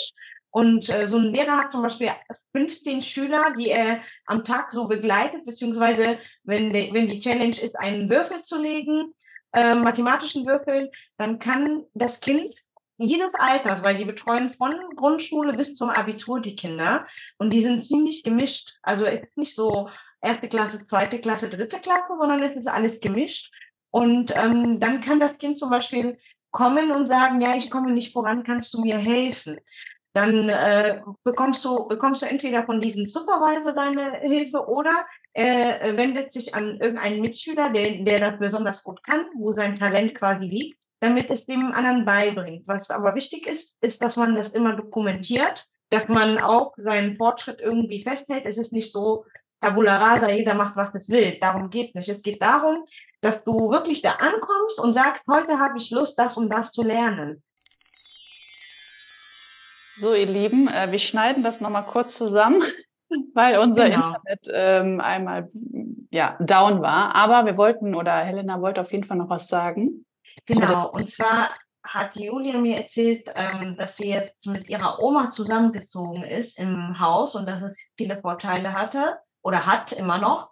und 0.55 0.89
äh, 0.89 1.09
so 1.09 1.19
ein 1.19 1.35
Lehrer 1.35 1.59
hat 1.59 1.73
zum 1.73 1.83
Beispiel 1.83 2.11
15 2.53 3.03
Schüler, 3.03 3.53
die 3.59 3.71
er 3.71 4.03
am 4.27 4.45
Tag 4.45 4.71
so 4.71 4.87
begleitet, 4.87 5.45
beziehungsweise 5.45 6.21
wenn, 6.45 6.73
de, 6.73 6.93
wenn 6.93 7.09
die 7.09 7.19
Challenge 7.19 7.61
ist, 7.61 7.77
einen 7.77 8.09
Würfel 8.09 8.41
zu 8.43 8.63
legen, 8.63 9.13
äh, 9.53 9.75
mathematischen 9.75 10.47
Würfel, 10.47 10.93
dann 11.17 11.41
kann 11.41 11.83
das 11.95 12.21
Kind 12.21 12.55
jedes 12.99 13.35
Alters, 13.35 13.83
weil 13.83 13.97
die 13.97 14.05
betreuen 14.05 14.51
von 14.51 14.77
Grundschule 14.95 15.55
bis 15.55 15.75
zum 15.75 15.91
Abitur 15.91 16.41
die 16.41 16.55
Kinder 16.55 17.05
und 17.39 17.51
die 17.51 17.63
sind 17.63 17.85
ziemlich 17.85 18.23
gemischt. 18.23 18.79
Also 18.83 19.07
es 19.07 19.25
ist 19.25 19.37
nicht 19.37 19.57
so 19.57 19.91
erste 20.23 20.49
Klasse, 20.49 20.87
zweite 20.87 21.19
Klasse, 21.19 21.51
dritte 21.51 21.81
Klasse, 21.81 22.15
sondern 22.17 22.41
es 22.45 22.55
ist 22.55 22.69
alles 22.69 23.01
gemischt. 23.01 23.53
Und 23.91 24.33
ähm, 24.37 24.79
dann 24.79 25.01
kann 25.01 25.19
das 25.19 25.37
Kind 25.39 25.59
zum 25.59 25.71
Beispiel 25.71 26.17
kommen 26.53 26.93
und 26.93 27.07
sagen, 27.09 27.41
ja, 27.41 27.57
ich 27.57 27.73
komme 27.73 27.91
nicht 27.91 28.13
voran, 28.13 28.45
kannst 28.45 28.73
du 28.73 28.81
mir 28.81 28.99
helfen? 28.99 29.59
Dann 30.15 30.49
äh, 30.49 31.03
bekommst, 31.25 31.65
du, 31.65 31.89
bekommst 31.89 32.23
du 32.23 32.27
entweder 32.27 32.65
von 32.65 32.81
diesem 32.81 33.05
Supervisor 33.05 33.73
deine 33.73 34.13
Hilfe 34.21 34.69
oder 34.69 34.93
er 35.33 35.83
äh, 35.83 35.97
wendet 35.97 36.33
sich 36.33 36.55
an 36.55 36.79
irgendeinen 36.79 37.21
Mitschüler, 37.21 37.71
der, 37.71 38.05
der 38.05 38.21
das 38.21 38.39
besonders 38.39 38.85
gut 38.85 39.03
kann, 39.03 39.27
wo 39.35 39.53
sein 39.53 39.75
Talent 39.75 40.15
quasi 40.15 40.47
liegt, 40.47 40.79
damit 41.01 41.31
es 41.31 41.47
dem 41.47 41.73
anderen 41.73 42.05
beibringt. 42.05 42.63
Was 42.67 42.91
aber 42.91 43.17
wichtig 43.17 43.49
ist, 43.49 43.77
ist, 43.83 44.03
dass 44.03 44.17
man 44.17 44.37
das 44.37 44.51
immer 44.51 44.77
dokumentiert, 44.77 45.67
dass 45.91 46.07
man 46.07 46.39
auch 46.39 46.75
seinen 46.77 47.17
Fortschritt 47.17 47.61
irgendwie 47.61 48.05
festhält. 48.05 48.47
Es 48.47 48.57
ist 48.57 48.73
nicht 48.73 48.93
so, 48.93 49.25
Tabula 49.61 49.97
rasa, 49.97 50.31
jeder 50.31 50.55
macht, 50.55 50.77
was 50.77 50.95
es 50.95 51.09
will. 51.09 51.39
Darum 51.41 51.71
geht 51.71 51.89
es 51.89 51.95
nicht. 51.95 52.09
Es 52.09 52.23
geht 52.23 52.41
darum, 52.41 52.85
dass 53.21 53.43
du 53.43 53.71
wirklich 53.71 54.01
da 54.01 54.13
ankommst 54.13 54.79
und 54.79 54.95
sagst, 54.95 55.25
heute 55.29 55.59
habe 55.59 55.79
ich 55.79 55.91
Lust, 55.91 56.17
das 56.21 56.37
und 56.37 56.51
das 56.51 56.71
zu 56.71 56.85
lernen. 56.85 57.43
So, 59.97 60.15
ihr 60.15 60.27
Lieben, 60.27 60.69
äh, 60.69 60.91
wir 60.91 60.99
schneiden 60.99 61.45
das 61.45 61.61
nochmal 61.61 61.85
kurz 61.85 62.17
zusammen, 62.17 62.63
weil 63.35 63.59
unser 63.59 63.89
genau. 63.89 64.09
Internet 64.09 64.49
ähm, 64.53 65.01
einmal 65.01 65.51
ja, 66.11 66.37
down 66.41 66.83
war. 66.83 67.15
Aber 67.15 67.47
wir 67.47 67.57
wollten, 67.57 67.95
oder 67.95 68.17
Helena 68.17 68.61
wollte 68.61 68.81
auf 68.81 68.93
jeden 68.93 69.05
Fall 69.05 69.17
noch 69.17 69.31
was 69.31 69.49
sagen. 69.49 70.05
Genau, 70.47 70.91
und 70.91 71.11
zwar 71.11 71.49
hat 71.87 72.17
Julia 72.17 72.59
mir 72.59 72.77
erzählt, 72.77 73.31
ähm, 73.37 73.77
dass 73.77 73.97
sie 73.97 74.11
jetzt 74.11 74.47
mit 74.47 74.69
ihrer 74.69 75.01
Oma 75.01 75.31
zusammengezogen 75.31 76.25
ist 76.25 76.59
im 76.59 76.99
Haus 76.99 77.37
und 77.37 77.49
dass 77.49 77.63
es 77.63 77.79
viele 77.97 78.21
Vorteile 78.21 78.73
hatte 78.73 79.19
oder 79.43 79.67
hat 79.67 79.93
immer 79.93 80.19
noch. 80.19 80.51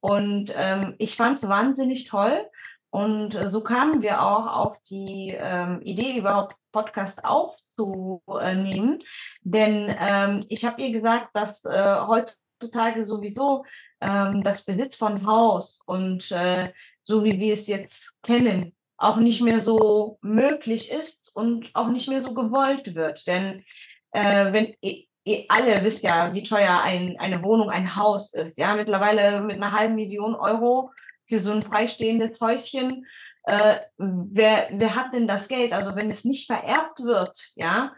Und 0.00 0.52
ähm, 0.56 0.94
ich 0.98 1.16
fand 1.16 1.38
es 1.38 1.48
wahnsinnig 1.48 2.08
toll. 2.08 2.48
Und 2.90 3.38
so 3.46 3.62
kamen 3.62 4.02
wir 4.02 4.22
auch 4.22 4.46
auf 4.46 4.76
die 4.82 5.36
ähm, 5.38 5.80
Idee, 5.82 6.18
überhaupt 6.18 6.56
Podcast 6.72 7.24
aufzunehmen. 7.24 8.98
Denn 9.42 9.94
ähm, 9.98 10.44
ich 10.48 10.64
habe 10.64 10.82
ihr 10.82 10.92
gesagt, 10.92 11.28
dass 11.34 11.64
äh, 11.64 11.96
heutzutage 12.06 13.04
sowieso 13.04 13.64
ähm, 14.00 14.42
das 14.42 14.62
Besitz 14.62 14.96
von 14.96 15.26
Haus 15.26 15.82
und 15.86 16.30
äh, 16.32 16.72
so 17.02 17.24
wie 17.24 17.38
wir 17.38 17.54
es 17.54 17.66
jetzt 17.66 18.10
kennen, 18.22 18.74
auch 18.96 19.16
nicht 19.16 19.40
mehr 19.40 19.60
so 19.60 20.18
möglich 20.20 20.90
ist 20.90 21.34
und 21.34 21.70
auch 21.74 21.88
nicht 21.88 22.08
mehr 22.08 22.20
so 22.20 22.34
gewollt 22.34 22.94
wird. 22.94 23.26
Denn 23.26 23.64
äh, 24.12 24.52
wenn 24.52 24.74
ihr, 24.80 25.04
ihr 25.24 25.44
alle 25.48 25.84
wisst 25.84 26.02
ja, 26.02 26.34
wie 26.34 26.42
teuer 26.42 26.80
ein, 26.82 27.16
eine 27.18 27.42
Wohnung, 27.44 27.70
ein 27.70 27.96
Haus 27.96 28.34
ist. 28.34 28.58
Ja, 28.58 28.74
mittlerweile 28.74 29.42
mit 29.42 29.56
einer 29.56 29.72
halben 29.72 29.94
Million 29.94 30.34
Euro 30.34 30.90
für 31.30 31.38
so 31.38 31.52
ein 31.52 31.62
freistehendes 31.62 32.38
Häuschen. 32.40 33.06
Äh, 33.44 33.76
wer, 33.96 34.68
wer 34.72 34.94
hat 34.94 35.14
denn 35.14 35.26
das 35.26 35.48
Geld? 35.48 35.72
Also 35.72 35.96
wenn 35.96 36.10
es 36.10 36.24
nicht 36.24 36.46
vererbt 36.46 37.00
wird, 37.02 37.38
ja, 37.54 37.92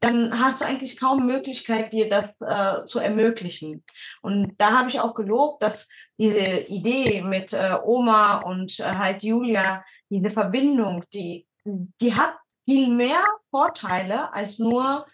dann 0.00 0.38
hast 0.40 0.60
du 0.60 0.64
eigentlich 0.64 0.98
kaum 0.98 1.26
Möglichkeit, 1.26 1.92
dir 1.92 2.08
das 2.08 2.34
äh, 2.40 2.84
zu 2.84 2.98
ermöglichen. 2.98 3.84
Und 4.22 4.54
da 4.58 4.72
habe 4.72 4.88
ich 4.88 5.00
auch 5.00 5.14
gelobt, 5.14 5.62
dass 5.62 5.88
diese 6.18 6.60
Idee 6.60 7.22
mit 7.22 7.52
äh, 7.52 7.76
Oma 7.84 8.38
und 8.38 8.80
äh, 8.80 8.84
halt 8.84 9.22
Julia, 9.22 9.84
diese 10.08 10.30
Verbindung, 10.30 11.04
die, 11.12 11.46
die 11.64 12.14
hat 12.14 12.34
viel 12.64 12.88
mehr 12.88 13.22
Vorteile 13.50 14.32
als 14.32 14.58
nur, 14.58 15.06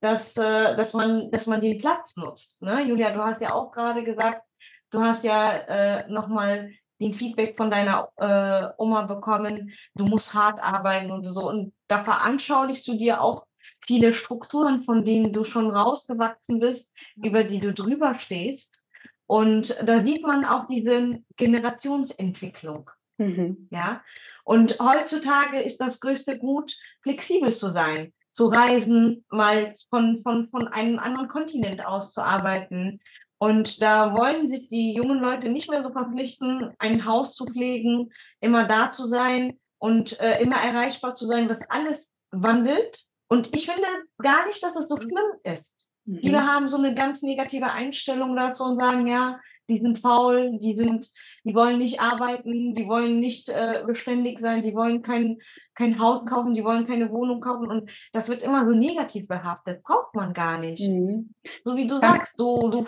dass, 0.00 0.36
äh, 0.36 0.76
dass, 0.76 0.92
man, 0.92 1.30
dass 1.30 1.46
man 1.46 1.60
den 1.60 1.78
Platz 1.78 2.16
nutzt. 2.16 2.62
Ne? 2.62 2.82
Julia, 2.82 3.12
du 3.12 3.22
hast 3.22 3.40
ja 3.40 3.52
auch 3.52 3.70
gerade 3.70 4.04
gesagt, 4.04 4.42
du 4.90 5.00
hast 5.00 5.24
ja 5.24 5.52
äh, 5.52 6.10
nochmal 6.10 6.70
den 7.00 7.14
Feedback 7.14 7.56
von 7.56 7.70
deiner 7.70 8.10
äh, 8.16 8.80
Oma 8.80 9.02
bekommen, 9.02 9.72
du 9.94 10.04
musst 10.04 10.34
hart 10.34 10.62
arbeiten 10.62 11.10
und 11.10 11.26
so. 11.32 11.48
Und 11.48 11.72
da 11.88 12.04
veranschaulichst 12.04 12.86
du 12.86 12.96
dir 12.96 13.22
auch 13.22 13.46
viele 13.80 14.12
Strukturen, 14.12 14.82
von 14.82 15.04
denen 15.04 15.32
du 15.32 15.44
schon 15.44 15.70
rausgewachsen 15.70 16.60
bist, 16.60 16.92
über 17.16 17.44
die 17.44 17.60
du 17.60 17.72
drüber 17.72 18.18
stehst. 18.18 18.82
Und 19.26 19.76
da 19.82 20.00
sieht 20.00 20.22
man 20.22 20.44
auch 20.44 20.66
diese 20.66 21.20
Generationsentwicklung. 21.36 22.90
Mhm. 23.18 23.68
Ja. 23.70 24.02
Und 24.44 24.78
heutzutage 24.80 25.60
ist 25.60 25.80
das 25.80 26.00
größte 26.00 26.38
Gut, 26.38 26.76
flexibel 27.02 27.52
zu 27.52 27.70
sein, 27.70 28.12
zu 28.32 28.46
reisen, 28.46 29.24
mal 29.30 29.72
von, 29.88 30.18
von, 30.18 30.48
von 30.48 30.68
einem 30.68 30.98
anderen 30.98 31.28
Kontinent 31.28 31.84
aus 31.86 32.12
zu 32.12 32.22
arbeiten, 32.22 33.00
und 33.42 33.80
da 33.80 34.14
wollen 34.14 34.48
sich 34.48 34.68
die 34.68 34.92
jungen 34.92 35.18
Leute 35.18 35.48
nicht 35.48 35.70
mehr 35.70 35.82
so 35.82 35.90
verpflichten, 35.90 36.74
ein 36.78 37.06
Haus 37.06 37.34
zu 37.34 37.46
pflegen, 37.46 38.12
immer 38.40 38.66
da 38.66 38.90
zu 38.90 39.06
sein 39.06 39.58
und 39.78 40.20
äh, 40.20 40.42
immer 40.42 40.56
erreichbar 40.56 41.14
zu 41.14 41.24
sein. 41.24 41.48
Das 41.48 41.58
alles 41.70 42.12
wandelt. 42.30 43.00
Und 43.28 43.48
ich 43.54 43.64
finde 43.64 43.88
gar 44.18 44.46
nicht, 44.46 44.62
dass 44.62 44.76
es 44.76 44.88
so 44.88 44.98
schlimm 44.98 45.16
ist. 45.42 45.88
Mhm. 46.04 46.18
Viele 46.18 46.46
haben 46.46 46.68
so 46.68 46.76
eine 46.76 46.94
ganz 46.94 47.22
negative 47.22 47.72
Einstellung 47.72 48.36
dazu 48.36 48.62
und 48.64 48.76
sagen, 48.76 49.06
ja, 49.06 49.40
die 49.70 49.78
sind 49.78 50.00
faul, 50.00 50.58
die 50.58 50.76
sind, 50.76 51.10
die 51.42 51.54
wollen 51.54 51.78
nicht 51.78 51.98
arbeiten, 51.98 52.74
die 52.74 52.86
wollen 52.88 53.20
nicht 53.20 53.48
äh, 53.48 53.82
beständig 53.86 54.38
sein, 54.38 54.62
die 54.62 54.74
wollen 54.74 55.00
kein, 55.00 55.38
kein 55.74 55.98
Haus 55.98 56.26
kaufen, 56.26 56.52
die 56.52 56.64
wollen 56.64 56.86
keine 56.86 57.10
Wohnung 57.10 57.40
kaufen 57.40 57.68
und 57.68 57.90
das 58.12 58.28
wird 58.28 58.42
immer 58.42 58.66
so 58.66 58.72
negativ 58.72 59.26
behaftet. 59.26 59.82
Braucht 59.82 60.14
man 60.14 60.34
gar 60.34 60.58
nicht. 60.58 60.86
Mhm. 60.86 61.32
So 61.64 61.74
wie 61.76 61.86
du 61.86 62.00
sagst, 62.00 62.38
du, 62.38 62.68
du 62.68 62.86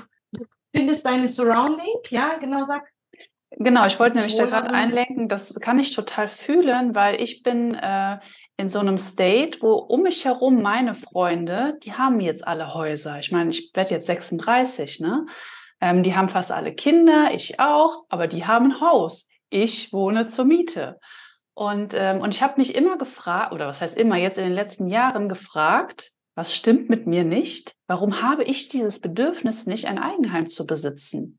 findest 0.74 1.06
deine 1.06 1.28
Surrounding, 1.28 2.00
ja, 2.08 2.36
genau 2.38 2.66
sag. 2.66 2.82
Genau, 3.58 3.86
ich 3.86 4.00
wollte 4.00 4.16
nämlich 4.16 4.36
da 4.36 4.46
gerade 4.46 4.70
einlenken, 4.70 5.28
das 5.28 5.54
kann 5.54 5.78
ich 5.78 5.94
total 5.94 6.26
fühlen, 6.26 6.94
weil 6.94 7.20
ich 7.20 7.42
bin 7.42 7.74
äh, 7.74 8.18
in 8.56 8.70
so 8.70 8.78
einem 8.78 8.96
State, 8.96 9.58
wo 9.60 9.74
um 9.74 10.02
mich 10.02 10.24
herum 10.24 10.62
meine 10.62 10.94
Freunde, 10.94 11.78
die 11.82 11.92
haben 11.92 12.20
jetzt 12.20 12.46
alle 12.46 12.72
Häuser. 12.72 13.18
Ich 13.18 13.30
meine, 13.30 13.50
ich 13.50 13.70
werde 13.74 13.90
jetzt 13.90 14.06
36, 14.06 15.00
ne? 15.00 15.26
Ähm, 15.82 16.02
die 16.02 16.16
haben 16.16 16.28
fast 16.28 16.50
alle 16.50 16.74
Kinder, 16.74 17.32
ich 17.34 17.60
auch, 17.60 18.04
aber 18.08 18.26
die 18.26 18.46
haben 18.46 18.72
ein 18.72 18.80
Haus. 18.80 19.28
Ich 19.50 19.92
wohne 19.92 20.26
zur 20.26 20.46
Miete. 20.46 20.98
Und, 21.54 21.92
ähm, 21.94 22.20
und 22.20 22.34
ich 22.34 22.42
habe 22.42 22.54
mich 22.56 22.74
immer 22.74 22.96
gefragt, 22.96 23.52
oder 23.52 23.66
was 23.66 23.80
heißt 23.80 23.98
immer, 23.98 24.16
jetzt 24.16 24.38
in 24.38 24.44
den 24.44 24.54
letzten 24.54 24.86
Jahren 24.86 25.28
gefragt, 25.28 26.12
was 26.34 26.54
stimmt 26.54 26.88
mit 26.88 27.06
mir 27.06 27.24
nicht? 27.24 27.74
Warum 27.86 28.22
habe 28.22 28.44
ich 28.44 28.68
dieses 28.68 29.00
Bedürfnis 29.00 29.66
nicht, 29.66 29.86
ein 29.86 29.98
Eigenheim 29.98 30.46
zu 30.46 30.66
besitzen? 30.66 31.38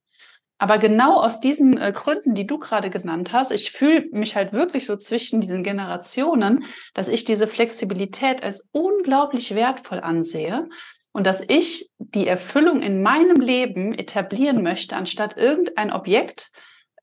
Aber 0.59 0.77
genau 0.77 1.19
aus 1.19 1.41
diesen 1.41 1.77
äh, 1.77 1.91
Gründen, 1.91 2.35
die 2.35 2.47
du 2.47 2.57
gerade 2.57 2.89
genannt 2.89 3.33
hast, 3.33 3.51
ich 3.51 3.71
fühle 3.71 4.07
mich 4.11 4.35
halt 4.35 4.53
wirklich 4.53 4.85
so 4.85 4.95
zwischen 4.95 5.41
diesen 5.41 5.63
Generationen, 5.63 6.65
dass 6.93 7.09
ich 7.09 7.25
diese 7.25 7.47
Flexibilität 7.47 8.43
als 8.43 8.69
unglaublich 8.71 9.55
wertvoll 9.55 9.99
ansehe 9.99 10.69
und 11.11 11.27
dass 11.27 11.43
ich 11.47 11.89
die 11.97 12.27
Erfüllung 12.27 12.81
in 12.81 13.01
meinem 13.01 13.41
Leben 13.41 13.93
etablieren 13.93 14.63
möchte, 14.63 14.95
anstatt 14.95 15.37
irgendein 15.37 15.91
Objekt 15.91 16.51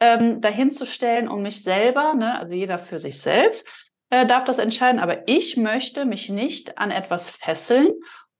ähm, 0.00 0.40
dahinzustellen, 0.40 1.28
um 1.28 1.42
mich 1.42 1.62
selber, 1.62 2.14
ne, 2.14 2.38
also 2.38 2.52
jeder 2.52 2.78
für 2.78 2.98
sich 2.98 3.20
selbst, 3.20 3.68
äh, 4.10 4.26
darf 4.26 4.44
das 4.44 4.58
entscheiden, 4.58 5.00
aber 5.00 5.28
ich 5.28 5.56
möchte 5.56 6.04
mich 6.04 6.28
nicht 6.28 6.78
an 6.78 6.90
etwas 6.90 7.30
fesseln 7.30 7.88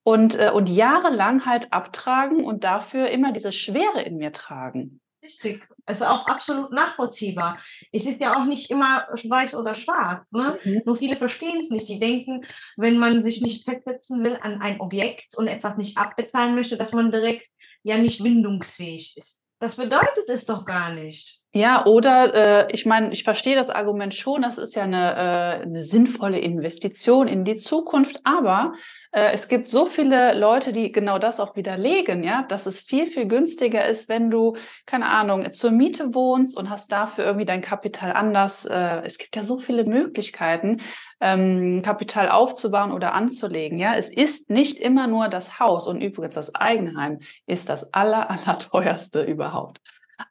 und, 0.03 0.39
äh, 0.39 0.51
und 0.53 0.69
jahrelang 0.69 1.47
halt 1.47 1.73
abtragen 1.73 2.45
und 2.45 2.65
dafür 2.65 3.09
immer 3.09 3.33
diese 3.33 3.53
Schwere 3.53 4.03
in 4.03 4.17
mir 4.17 4.33
tragen. 4.33 5.01
Richtig, 5.23 5.69
also 5.85 6.07
auch 6.07 6.27
absolut 6.27 6.73
nachvollziehbar. 6.73 7.59
Es 7.93 8.07
ist 8.07 8.21
ja 8.21 8.37
auch 8.37 8.47
nicht 8.47 8.71
immer 8.71 9.07
weiß 9.13 9.55
oder 9.55 9.75
schwarz. 9.75 10.25
Ne? 10.31 10.59
Mhm. 10.65 10.83
Nur 10.87 10.97
viele 10.97 11.17
verstehen 11.17 11.61
es 11.61 11.69
nicht. 11.69 11.89
Die 11.89 12.01
denken, 12.01 12.47
wenn 12.77 12.99
man 12.99 13.23
sich 13.23 13.43
nicht 13.43 13.65
festsetzen 13.65 14.25
will 14.25 14.39
an 14.41 14.63
ein 14.63 14.81
Objekt 14.81 15.37
und 15.37 15.47
etwas 15.47 15.77
nicht 15.77 15.99
abbezahlen 15.99 16.55
möchte, 16.55 16.79
dass 16.79 16.93
man 16.93 17.11
direkt 17.11 17.47
ja 17.83 17.99
nicht 17.99 18.23
bindungsfähig 18.23 19.17
ist. 19.19 19.43
Das 19.61 19.77
bedeutet 19.77 20.29
es 20.29 20.47
doch 20.47 20.65
gar 20.65 20.93
nicht. 20.93 21.39
Ja, 21.53 21.85
oder 21.85 22.69
äh, 22.69 22.73
ich 22.73 22.87
meine, 22.87 23.13
ich 23.13 23.25
verstehe 23.25 23.57
das 23.57 23.71
Argument 23.71 24.15
schon, 24.15 24.43
das 24.43 24.57
ist 24.57 24.77
ja 24.77 24.85
eine, 24.85 25.17
äh, 25.17 25.63
eine 25.63 25.83
sinnvolle 25.83 26.39
Investition 26.39 27.27
in 27.27 27.45
die 27.45 27.57
Zukunft, 27.57 28.21
aber 28.23 28.73
äh, 29.11 29.33
es 29.33 29.49
gibt 29.49 29.67
so 29.67 29.87
viele 29.87 30.39
Leute, 30.39 30.71
die 30.71 30.93
genau 30.93 31.19
das 31.19 31.41
auch 31.41 31.57
widerlegen, 31.57 32.23
ja, 32.23 32.43
dass 32.43 32.67
es 32.67 32.81
viel, 32.81 33.09
viel 33.09 33.27
günstiger 33.27 33.85
ist, 33.85 34.09
wenn 34.09 34.31
du, 34.31 34.57
keine 34.87 35.09
Ahnung, 35.09 35.51
zur 35.51 35.73
Miete 35.73 36.15
wohnst 36.15 36.57
und 36.57 36.71
hast 36.71 36.93
dafür 36.93 37.25
irgendwie 37.25 37.47
dein 37.47 37.63
Kapital 37.63 38.13
anders. 38.13 38.65
Äh, 38.65 39.03
es 39.05 39.19
gibt 39.19 39.35
ja 39.35 39.43
so 39.43 39.59
viele 39.59 39.85
Möglichkeiten, 39.85 40.81
ähm, 41.21 41.83
Kapital 41.83 42.31
aufzubauen 42.31 42.93
oder 42.93 43.13
anzulegen, 43.13 43.79
ja. 43.79 43.95
Es 43.95 44.09
ist 44.09 44.51
nicht 44.51 44.79
immer 44.79 45.07
nur 45.07 45.29
das 45.29 45.61
Haus 45.61 45.87
und 45.87 46.01
übrigens 46.01 46.35
das 46.35 46.55
Eigenheim 46.55 47.21
ist 47.47 47.69
das 47.69 47.93
aller, 47.93 48.31
aller 48.31 48.59
teuerste 48.59 49.23
überhaupt. 49.23 49.81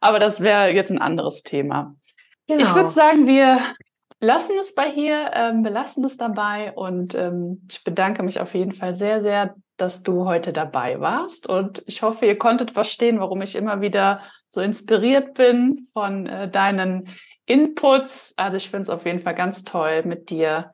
Aber 0.02 0.20
das 0.20 0.42
wäre 0.42 0.72
jetzt 0.72 0.92
ein 0.92 1.02
anderes 1.02 1.44
Thema. 1.44 1.96
Genau. 2.48 2.62
Ich 2.62 2.74
würde 2.74 2.90
sagen, 2.90 3.28
wir 3.28 3.62
lassen 4.20 4.56
es 4.60 4.74
bei 4.76 4.90
hier, 4.90 5.32
ähm, 5.34 5.64
belassen 5.64 6.04
es 6.04 6.18
dabei 6.18 6.74
und 6.74 7.16
ähm, 7.16 7.66
ich 7.70 7.84
bedanke 7.84 8.24
mich 8.24 8.40
auf 8.40 8.54
jeden 8.54 8.74
Fall 8.74 8.96
sehr, 8.96 9.22
sehr, 9.22 9.56
dass 9.78 10.04
du 10.04 10.26
heute 10.26 10.52
dabei 10.52 11.00
warst 11.00 11.48
und 11.48 11.84
ich 11.86 12.02
hoffe, 12.02 12.26
ihr 12.26 12.38
konntet 12.38 12.72
verstehen, 12.72 13.20
warum 13.20 13.42
ich 13.42 13.56
immer 13.56 13.82
wieder 13.82 14.22
so 14.50 14.62
inspiriert 14.62 15.36
bin 15.36 15.88
von 15.94 16.26
äh, 16.26 16.50
deinen 16.50 17.10
Inputs. 17.46 18.34
Also 18.36 18.58
ich 18.58 18.70
finde 18.70 18.84
es 18.84 18.90
auf 18.90 19.06
jeden 19.06 19.22
Fall 19.22 19.36
ganz 19.36 19.64
toll, 19.64 20.04
mit 20.04 20.30
dir 20.30 20.72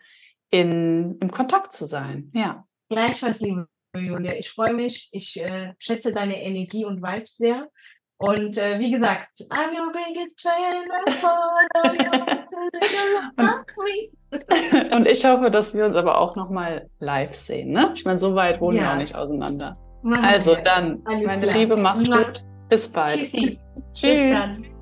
in, 0.59 1.17
im 1.19 1.31
Kontakt 1.31 1.73
zu 1.73 1.85
sein. 1.85 2.31
Ja. 2.33 2.65
Gleichfalls, 2.89 3.39
liebe 3.41 3.67
Julia. 3.95 4.33
Ich 4.33 4.51
freue 4.51 4.73
mich. 4.73 5.09
Ich 5.11 5.39
äh, 5.39 5.73
schätze 5.79 6.11
deine 6.11 6.41
Energie 6.41 6.85
und 6.85 7.01
Vibes 7.01 7.37
sehr. 7.37 7.67
Und 8.17 8.57
äh, 8.57 8.79
wie 8.79 8.91
gesagt, 8.91 9.33
I'm 9.49 9.73
your 9.77 9.91
biggest 9.91 10.41
fan. 10.41 10.87
und 14.95 15.05
ich 15.05 15.25
hoffe, 15.25 15.51
dass 15.51 15.73
wir 15.73 15.85
uns 15.85 15.97
aber 15.97 16.19
auch 16.19 16.37
nochmal 16.37 16.89
live 16.99 17.33
sehen. 17.33 17.71
Ne? 17.71 17.91
Ich 17.93 18.05
meine, 18.05 18.17
so 18.17 18.35
weit 18.35 18.61
wohnen 18.61 18.77
ja. 18.77 18.83
wir 18.83 18.91
auch 18.93 18.97
nicht 18.97 19.15
auseinander. 19.15 19.77
Mann, 20.03 20.23
also 20.23 20.55
dann, 20.55 21.01
Alles 21.05 21.25
meine 21.25 21.41
klar. 21.41 21.57
Liebe, 21.57 21.75
mach's 21.75 22.09
gut. 22.09 22.45
Bis 22.69 22.87
bald. 22.87 23.19
Tschüssi. 23.19 23.59
Tschüss. 23.91 24.57
Bis 24.57 24.74